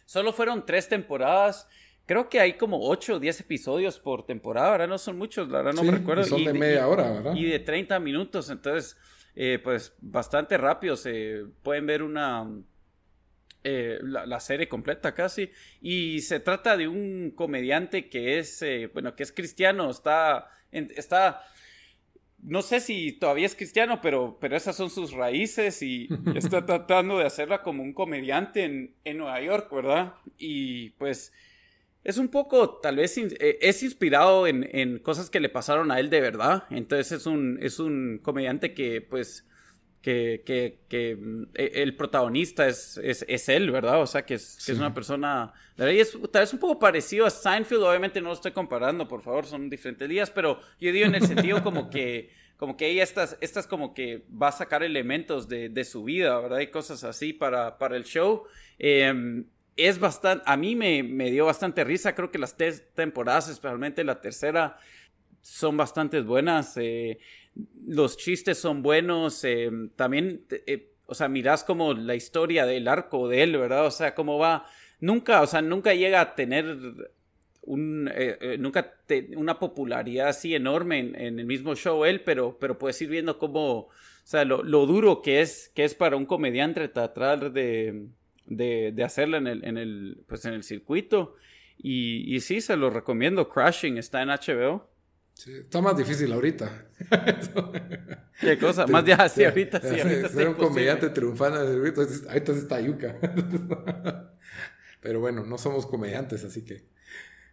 Solo 0.05 0.31
fueron 0.31 0.65
tres 0.65 0.87
temporadas. 0.87 1.67
Creo 2.05 2.29
que 2.29 2.39
hay 2.39 2.53
como 2.53 2.79
8 2.89 3.15
o 3.15 3.19
10 3.19 3.41
episodios 3.41 3.99
por 3.99 4.25
temporada, 4.25 4.71
¿verdad? 4.71 4.87
No 4.87 4.97
son 4.97 5.17
muchos, 5.17 5.49
la 5.49 5.57
verdad 5.57 5.73
no 5.73 5.83
me 5.83 5.91
recuerdo. 5.91 6.23
son 6.23 6.45
de 6.45 6.53
media 6.53 6.87
hora, 6.87 7.11
¿verdad? 7.11 7.35
Y 7.35 7.43
de 7.43 7.59
30 7.59 7.99
minutos, 7.99 8.49
entonces, 8.49 8.97
eh, 9.35 9.59
pues 9.61 9.93
bastante 9.99 10.57
rápido 10.57 10.95
se 10.95 11.43
pueden 11.61 11.85
ver 11.85 12.01
una... 12.01 12.47
Eh, 13.63 13.99
la, 14.01 14.39
serie 14.39 14.69
completa 14.69 15.13
casi 15.13 15.49
y 15.81 16.21
se 16.21 16.39
trata 16.39 16.77
de 16.77 16.87
un 16.87 17.31
comediante 17.35 18.07
que 18.07 18.37
es 18.37 18.61
eh, 18.61 18.89
bueno 18.93 19.15
que 19.15 19.23
es 19.23 19.31
cristiano 19.33 19.89
está 19.89 20.47
está 20.71 21.41
no 22.41 22.61
sé 22.61 22.79
si 22.79 23.13
todavía 23.13 23.45
es 23.45 23.55
cristiano, 23.55 23.99
pero, 24.01 24.37
pero 24.39 24.55
esas 24.55 24.75
son 24.75 24.89
sus 24.89 25.11
raíces 25.11 25.81
y 25.81 26.07
está 26.35 26.65
tratando 26.65 27.17
de 27.17 27.25
hacerla 27.25 27.63
como 27.63 27.83
un 27.83 27.93
comediante 27.93 28.63
en, 28.63 28.95
en 29.03 29.17
Nueva 29.17 29.41
York, 29.41 29.73
¿verdad? 29.73 30.13
Y 30.37 30.91
pues 30.91 31.33
es 32.03 32.17
un 32.17 32.29
poco, 32.29 32.77
tal 32.77 32.97
vez, 32.97 33.17
eh, 33.17 33.57
es 33.61 33.83
inspirado 33.83 34.47
en, 34.47 34.69
en, 34.71 34.99
cosas 34.99 35.29
que 35.29 35.39
le 35.39 35.49
pasaron 35.49 35.91
a 35.91 35.99
él 35.99 36.09
de 36.09 36.21
verdad. 36.21 36.63
Entonces 36.69 37.11
es 37.11 37.25
un, 37.25 37.59
es 37.61 37.79
un 37.79 38.19
comediante 38.21 38.73
que, 38.73 39.01
pues, 39.01 39.45
que, 40.01 40.43
que, 40.45 40.79
que 40.87 41.15
mm, 41.15 41.43
e, 41.53 41.83
el 41.83 41.95
protagonista 41.95 42.67
es, 42.67 42.97
es, 42.97 43.25
es, 43.27 43.49
él, 43.49 43.71
¿verdad? 43.71 44.01
O 44.01 44.07
sea, 44.07 44.25
que 44.25 44.35
es, 44.35 44.57
que 44.65 44.71
es 44.71 44.77
una 44.77 44.93
persona... 44.93 45.53
Y 45.77 45.99
es 45.99 46.17
tal 46.31 46.41
vez 46.41 46.53
un 46.53 46.59
poco 46.59 46.79
parecido 46.79 47.25
a 47.25 47.29
Seinfeld, 47.29 47.83
obviamente 47.83 48.19
no 48.21 48.29
lo 48.29 48.33
estoy 48.33 48.51
comparando, 48.51 49.07
por 49.07 49.21
favor, 49.21 49.45
son 49.45 49.69
diferentes 49.69 50.09
días, 50.09 50.31
pero 50.31 50.59
yo 50.79 50.91
digo 50.91 51.05
en 51.05 51.15
el 51.15 51.25
sentido 51.25 51.63
como 51.63 51.89
que 51.89 52.29
como 52.57 52.75
que 52.75 52.87
ella 52.87 53.03
estas, 53.03 53.37
estas 53.39 53.67
como 53.67 53.93
que 53.93 54.25
va 54.29 54.47
a 54.47 54.51
sacar 54.51 54.81
elementos 54.81 55.47
de, 55.47 55.69
de 55.69 55.85
su 55.85 56.03
vida, 56.03 56.39
¿verdad? 56.39 56.59
Y 56.59 56.71
cosas 56.71 57.03
así 57.03 57.31
para, 57.31 57.77
para 57.77 57.95
el 57.95 58.03
show. 58.03 58.45
Eh, 58.79 59.43
es 59.77 59.99
bastante, 59.99 60.43
a 60.47 60.57
mí 60.57 60.75
me, 60.75 61.03
me, 61.03 61.29
dio 61.29 61.45
bastante 61.45 61.83
risa, 61.83 62.15
creo 62.15 62.31
que 62.31 62.39
las 62.39 62.57
tres 62.57 62.83
temporadas, 62.95 63.47
especialmente 63.47 64.03
la 64.03 64.19
tercera, 64.19 64.79
son 65.41 65.77
bastante 65.77 66.19
buenas, 66.21 66.75
eh, 66.77 67.19
los 67.85 68.17
chistes 68.17 68.57
son 68.57 68.81
buenos, 68.81 69.43
eh, 69.43 69.69
también, 69.95 70.45
eh, 70.49 70.91
o 71.05 71.15
sea, 71.15 71.27
mirás 71.27 71.63
como 71.63 71.93
la 71.93 72.15
historia 72.15 72.65
del 72.65 72.87
arco 72.87 73.27
de 73.27 73.43
él, 73.43 73.57
¿verdad? 73.57 73.85
O 73.85 73.91
sea, 73.91 74.13
cómo 74.15 74.37
va, 74.37 74.65
nunca, 74.99 75.41
o 75.41 75.47
sea, 75.47 75.61
nunca 75.61 75.93
llega 75.93 76.21
a 76.21 76.35
tener 76.35 76.77
un, 77.61 78.11
nunca 78.59 78.93
una 79.35 79.59
popularidad 79.59 80.29
así 80.29 80.55
enorme 80.55 80.99
en, 80.99 81.39
el 81.39 81.45
mismo 81.45 81.75
show 81.75 82.05
él, 82.05 82.21
pero, 82.21 82.57
pero 82.59 82.77
puedes 82.77 83.01
ir 83.01 83.09
viendo 83.09 83.37
cómo, 83.37 83.79
o 83.79 83.89
sea, 84.23 84.45
lo, 84.45 84.63
lo 84.63 84.85
duro 84.85 85.21
que 85.21 85.41
es, 85.41 85.69
que 85.75 85.83
es 85.83 85.95
para 85.95 86.17
un 86.17 86.25
comediante 86.25 86.87
tratar 86.87 87.51
de 87.51 88.07
de, 88.47 88.91
de 88.93 89.03
hacerla 89.03 89.37
en 89.37 89.47
el, 89.47 89.65
en 89.65 89.77
el, 89.77 90.23
pues 90.27 90.45
en 90.45 90.53
el 90.53 90.63
circuito. 90.63 91.35
Y, 91.77 92.33
y 92.33 92.39
sí, 92.39 92.61
se 92.61 92.75
lo 92.75 92.89
recomiendo. 92.89 93.49
Crashing 93.49 93.97
está 93.97 94.21
en 94.21 94.29
HBO. 94.29 94.89
Sí, 95.37 95.53
está 95.53 95.81
más 95.81 95.95
difícil 95.95 96.33
ahorita. 96.33 96.87
¿Qué 98.41 98.57
cosa? 98.57 98.87
más 98.87 99.05
ya, 99.05 99.29
sí, 99.29 99.43
ahorita 99.43 99.79
sí. 99.79 99.99
Ahorita 99.99 100.29
ser 100.29 100.49
un 100.49 100.55
comediante 100.55 101.09
triunfando 101.11 101.61
en 101.61 101.67
el 101.67 101.73
circuito, 101.73 102.29
ahorita 102.29 102.51
está 102.53 102.81
yuca. 102.81 103.15
Pero 105.01 105.19
bueno, 105.19 105.45
no 105.45 105.59
somos 105.59 105.85
comediantes, 105.85 106.43
así 106.43 106.65
que 106.65 106.87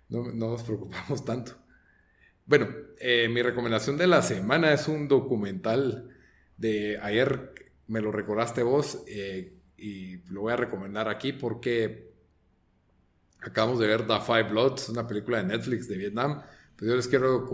no, 0.08 0.32
no 0.32 0.52
nos 0.52 0.62
preocupamos 0.62 1.26
tanto. 1.26 1.52
Bueno, 2.46 2.68
eh, 2.98 3.28
mi 3.28 3.42
recomendación 3.42 3.98
de 3.98 4.06
la 4.06 4.22
semana 4.22 4.72
es 4.72 4.88
un 4.88 5.06
documental 5.06 6.08
de 6.56 6.98
ayer, 7.02 7.54
me 7.86 8.00
lo 8.00 8.12
recordaste 8.12 8.62
vos, 8.62 9.02
eh, 9.08 9.58
y 9.76 10.16
lo 10.32 10.40
voy 10.40 10.54
a 10.54 10.56
recomendar 10.56 11.10
aquí 11.10 11.34
porque 11.34 12.14
acabamos 13.40 13.78
de 13.78 13.88
ver 13.88 14.06
The 14.06 14.20
Five 14.20 14.44
Bloods, 14.44 14.88
una 14.88 15.06
película 15.06 15.36
de 15.36 15.44
Netflix 15.44 15.86
de 15.86 15.98
Vietnam. 15.98 16.42
Pues 16.76 16.88
yo 16.90 16.96
les 16.96 17.08
quiero 17.08 17.46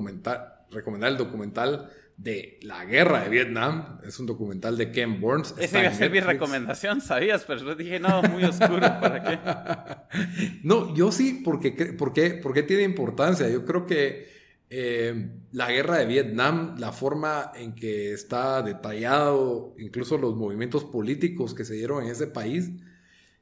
recomendar 0.71 1.11
el 1.11 1.17
documental 1.17 1.91
de 2.17 2.59
la 2.63 2.85
guerra 2.85 3.23
de 3.23 3.31
Vietnam. 3.31 3.99
Es 4.07 4.19
un 4.21 4.27
documental 4.27 4.77
de 4.77 4.93
Ken 4.93 5.21
Burns. 5.21 5.55
Esa 5.59 5.81
iba 5.81 5.89
a 5.89 5.95
ser 5.95 6.11
mi 6.11 6.21
recomendación, 6.21 7.01
sabías, 7.01 7.45
pero 7.47 7.61
yo 7.61 7.75
dije, 7.75 7.99
no, 7.99 8.23
muy 8.23 8.45
oscuro, 8.45 8.81
¿para 8.81 9.23
qué? 9.23 10.09
no, 10.63 10.95
yo 10.95 11.13
sí, 11.13 11.41
porque, 11.45 11.73
porque, 11.97 12.41
porque 12.43 12.63
tiene 12.63 12.83
importancia. 12.83 13.49
Yo 13.49 13.65
creo 13.65 13.87
que 13.87 14.29
eh, 14.73 15.31
la 15.51 15.71
guerra 15.71 15.99
de 15.99 16.07
Vietnam, 16.07 16.77
la 16.79 16.93
forma 16.93 17.51
en 17.57 17.75
que 17.75 18.13
está 18.13 18.63
detallado, 18.63 19.75
incluso 19.79 20.17
los 20.17 20.37
movimientos 20.37 20.85
políticos 20.85 21.55
que 21.55 21.65
se 21.65 21.75
dieron 21.75 22.05
en 22.05 22.11
ese 22.11 22.29
país, 22.29 22.71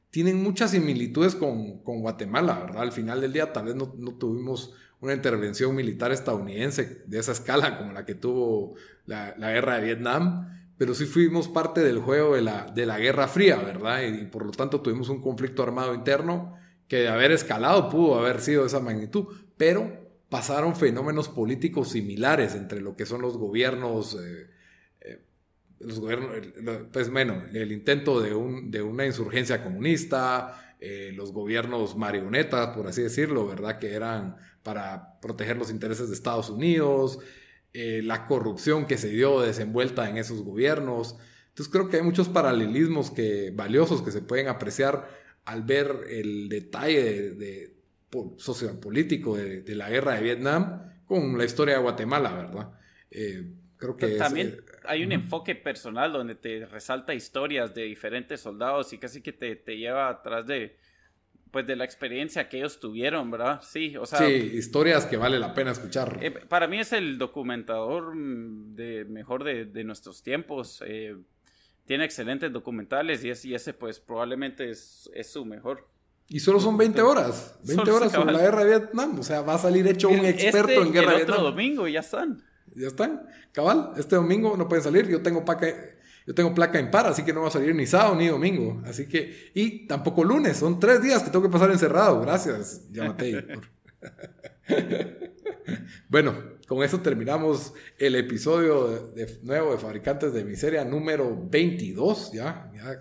tienen 0.09 0.41
muchas 0.41 0.71
similitudes 0.71 1.35
con, 1.35 1.83
Guatemala, 1.83 2.59
¿verdad? 2.59 2.81
Al 2.81 2.91
final 2.91 3.21
del 3.21 3.33
día 3.33 3.53
tal 3.53 3.65
vez 3.65 3.75
no, 3.75 3.87
tuvimos 4.17 4.73
una 5.01 5.13
intervención 5.13 5.75
militar 5.75 6.11
estadounidense 6.11 7.03
de 7.05 7.19
esa 7.19 7.31
escala 7.31 7.77
como 7.77 7.93
la 7.93 8.05
que 8.05 8.15
tuvo 8.15 8.75
la, 9.05 9.33
guerra 9.37 9.75
de 9.75 9.85
Vietnam, 9.85 10.71
pero 10.77 10.93
sí 10.93 11.05
fuimos 11.05 11.47
parte 11.47 11.81
del 11.81 11.99
juego 11.99 12.35
de 12.35 12.41
la, 12.41 12.65
de 12.65 12.85
la 12.85 12.99
Guerra 12.99 13.27
Fría, 13.27 13.57
¿verdad? 13.57 14.01
Y, 14.03 14.21
y 14.21 14.25
por 14.25 14.45
lo 14.45 14.51
tanto 14.51 14.81
tuvimos 14.81 15.09
un 15.09 15.21
conflicto 15.21 15.63
armado 15.63 15.93
interno 15.93 16.55
que 16.87 16.97
de 16.97 17.07
haber 17.07 17.31
escalado 17.31 17.89
pudo 17.89 18.19
haber 18.19 18.41
sido 18.41 18.61
de 18.61 18.67
esa 18.67 18.79
magnitud, 18.79 19.27
pero 19.57 20.09
pasaron 20.29 20.75
fenómenos 20.75 21.29
políticos 21.29 21.89
similares 21.89 22.55
entre 22.55 22.81
lo 22.81 22.95
que 22.95 23.05
son 23.05 23.21
los 23.21 23.37
gobiernos, 23.37 24.15
eh, 24.15 24.49
eh, 25.01 25.19
los 25.79 25.99
gobiernos, 25.99 26.31
pues 26.91 27.09
bueno, 27.11 27.43
el 27.53 27.71
intento 27.71 28.21
de, 28.21 28.33
un, 28.33 28.71
de 28.71 28.81
una 28.81 29.05
insurgencia 29.05 29.63
comunista, 29.63 30.75
eh, 30.79 31.11
los 31.13 31.33
gobiernos 31.33 31.97
marionetas, 31.97 32.75
por 32.75 32.87
así 32.87 33.01
decirlo, 33.01 33.47
¿verdad? 33.47 33.79
Que 33.79 33.93
eran 33.93 34.37
para 34.63 35.19
proteger 35.21 35.57
los 35.57 35.71
intereses 35.71 36.09
de 36.09 36.15
Estados 36.15 36.49
Unidos, 36.49 37.19
la 37.73 38.25
corrupción 38.27 38.87
que 38.87 38.97
se 38.97 39.09
dio 39.09 39.41
desenvuelta 39.41 40.09
en 40.09 40.17
esos 40.17 40.43
gobiernos. 40.43 41.15
Entonces 41.49 41.71
creo 41.71 41.89
que 41.89 41.97
hay 41.97 42.03
muchos 42.03 42.29
paralelismos 42.29 43.11
que, 43.11 43.51
valiosos 43.51 44.01
que 44.01 44.11
se 44.11 44.21
pueden 44.21 44.47
apreciar 44.47 45.07
al 45.45 45.63
ver 45.63 46.05
el 46.09 46.49
detalle 46.49 47.31
de 47.31 47.75
sociopolítico 48.37 49.37
de, 49.37 49.61
de, 49.61 49.75
la 49.75 49.89
guerra 49.89 50.15
de 50.15 50.23
Vietnam 50.23 50.89
con 51.05 51.37
la 51.37 51.45
historia 51.45 51.75
de 51.75 51.81
Guatemala, 51.81 52.31
¿verdad? 52.33 52.71
Eh, 53.09 53.51
creo 53.77 53.97
que 53.97 54.09
también 54.11 54.49
eh, 54.49 54.61
hay 54.85 55.03
un 55.03 55.11
enfoque 55.11 55.55
personal 55.55 56.13
donde 56.13 56.35
te 56.35 56.65
resalta 56.67 57.15
historias 57.15 57.73
de 57.73 57.83
diferentes 57.83 58.41
soldados 58.41 58.93
y 58.93 58.99
casi 58.99 59.21
que 59.21 59.33
te, 59.33 59.55
te, 59.55 59.77
lleva 59.77 60.09
atrás 60.09 60.45
de 60.45 60.77
pues 61.51 61.65
de 61.67 61.75
la 61.75 61.85
experiencia 61.85 62.49
que 62.49 62.57
ellos 62.57 62.79
tuvieron, 62.79 63.31
¿verdad? 63.31 63.61
Sí, 63.63 63.95
o 63.97 64.05
sea, 64.05 64.19
sí, 64.19 64.33
historias 64.33 65.05
que 65.05 65.17
vale 65.17 65.39
la 65.39 65.53
pena 65.53 65.71
escuchar. 65.71 66.19
Eh, 66.21 66.31
para 66.31 66.67
mí 66.67 66.79
es 66.79 66.93
el 66.93 67.17
documentador 67.17 68.15
mm, 68.15 68.75
de 68.75 69.05
mejor 69.05 69.43
de, 69.43 69.65
de 69.65 69.83
nuestros 69.83 70.21
tiempos. 70.23 70.83
tiene 71.85 72.05
excelentes 72.05 72.51
documentales 72.51 73.23
y, 73.23 73.47
y 73.47 73.53
ese 73.55 73.73
pues 73.73 73.99
probablemente 73.99 74.69
es, 74.69 75.09
es 75.13 75.31
su 75.31 75.45
mejor. 75.45 75.87
Y 76.29 76.39
solo 76.39 76.59
son 76.59 76.77
20 76.77 77.01
horas. 77.01 77.55
20 77.63 77.91
horas 77.91 78.11
sobre 78.11 78.31
la 78.31 78.39
guerra 78.39 78.63
de 78.63 78.79
Vietnam. 78.79 79.19
O 79.19 79.23
sea, 79.23 79.41
va 79.41 79.55
a 79.55 79.57
salir 79.57 79.87
hecho 79.87 80.09
un 80.09 80.25
experto 80.25 80.69
este 80.69 80.81
en 80.81 80.93
guerra 80.93 81.11
de 81.11 81.17
Vietnam. 81.17 81.37
otro 81.39 81.49
domingo 81.49 81.87
ya 81.87 81.99
están. 82.01 82.43
Ya 82.75 82.87
están. 82.87 83.27
Cabal, 83.51 83.93
este 83.97 84.15
domingo 84.15 84.55
no 84.55 84.67
pueden 84.67 84.83
salir. 84.83 85.07
Yo 85.07 85.21
tengo 85.23 85.43
placa, 85.43 85.67
yo 86.29 86.35
tengo 86.35 86.53
placa 86.53 86.77
en 86.77 86.91
par, 86.91 87.07
así 87.07 87.23
que 87.23 87.33
no 87.33 87.41
va 87.41 87.47
a 87.47 87.51
salir 87.51 87.73
ni 87.73 87.87
sábado 87.87 88.13
ni 88.13 88.27
domingo. 88.27 88.83
Así 88.85 89.07
que, 89.07 89.49
y 89.55 89.87
tampoco 89.87 90.23
lunes. 90.23 90.57
Son 90.57 90.79
tres 90.79 91.01
días 91.01 91.23
que 91.23 91.31
tengo 91.31 91.41
que 91.41 91.51
pasar 91.51 91.71
encerrado. 91.71 92.21
Gracias, 92.21 92.87
Yamatei. 92.91 93.43
bueno, 96.07 96.35
con 96.67 96.83
eso 96.83 96.99
terminamos 96.99 97.73
el 97.97 98.13
episodio 98.13 99.09
de, 99.15 99.39
nuevo 99.41 99.71
de 99.71 99.79
Fabricantes 99.79 100.31
de 100.31 100.45
Miseria 100.45 100.85
número 100.85 101.35
22. 101.49 102.33
Ya, 102.33 102.71
ya 102.75 102.99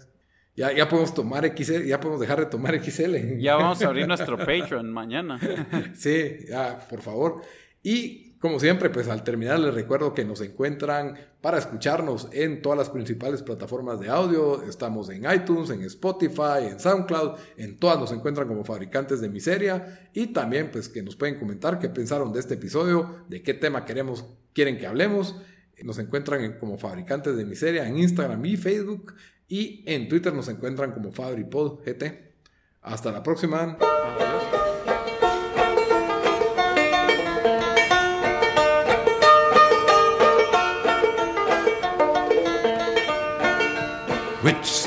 ya, 0.57 0.72
ya 0.72 0.89
podemos 0.89 1.12
tomar 1.12 1.55
XL, 1.55 1.85
ya 1.85 2.01
podemos 2.01 2.22
dejar 2.22 2.41
de 2.41 2.47
tomar 2.47 2.83
XL. 2.83 3.37
Ya 3.41 3.57
vamos 3.57 3.83
a 3.83 3.89
abrir 3.89 4.09
nuestro 4.09 4.39
Patreon 4.39 4.91
mañana. 4.91 5.39
sí, 5.95 6.47
ya, 6.49 6.79
por 6.89 7.03
favor. 7.03 7.43
Y 7.83 8.28
como 8.41 8.61
siempre, 8.61 8.89
pues 8.89 9.09
al 9.09 9.24
terminar 9.24 9.59
les 9.59 9.74
recuerdo 9.74 10.14
que 10.14 10.24
nos 10.24 10.41
encuentran 10.41 11.16
para 11.41 11.59
escucharnos 11.59 12.28
en 12.30 12.62
todas 12.62 12.78
las 12.78 12.91
principales 12.91 13.43
plataformas 13.43 13.99
de 13.99 14.11
audio. 14.11 14.62
Estamos 14.62 15.11
en 15.11 15.28
iTunes, 15.28 15.70
en 15.70 15.82
Spotify, 15.82 16.66
en 16.70 16.78
SoundCloud, 16.78 17.36
en 17.57 17.78
todas 17.78 17.99
nos 17.99 18.12
encuentran 18.12 18.47
como 18.47 18.64
fabricantes 18.64 19.20
de 19.20 19.28
miseria. 19.28 20.09
Y 20.12 20.28
también 20.28 20.70
pues 20.70 20.89
que 20.89 21.03
nos 21.03 21.16
pueden 21.16 21.36
comentar 21.36 21.80
qué 21.80 21.89
pensaron 21.89 22.32
de 22.32 22.39
este 22.39 22.55
episodio, 22.55 23.24
de 23.28 23.43
qué 23.43 23.55
tema 23.55 23.84
queremos, 23.84 24.24
quieren 24.53 24.78
que 24.78 24.86
hablemos. 24.86 25.34
Nos 25.82 25.99
encuentran 25.99 26.59
como 26.61 26.78
fabricantes 26.78 27.36
de 27.36 27.45
miseria 27.45 27.89
en 27.89 27.99
Instagram 27.99 28.45
y 28.45 28.57
Facebook. 28.57 29.14
Y 29.49 29.82
en 29.86 30.09
Twitter 30.09 30.32
nos 30.32 30.49
encuentran 30.49 30.93
como 30.93 31.11
FabriPod 31.11 31.80
GT. 31.84 32.34
Hasta 32.82 33.11
la 33.11 33.22
próxima. 33.22 33.76
Adiós. 33.80 34.68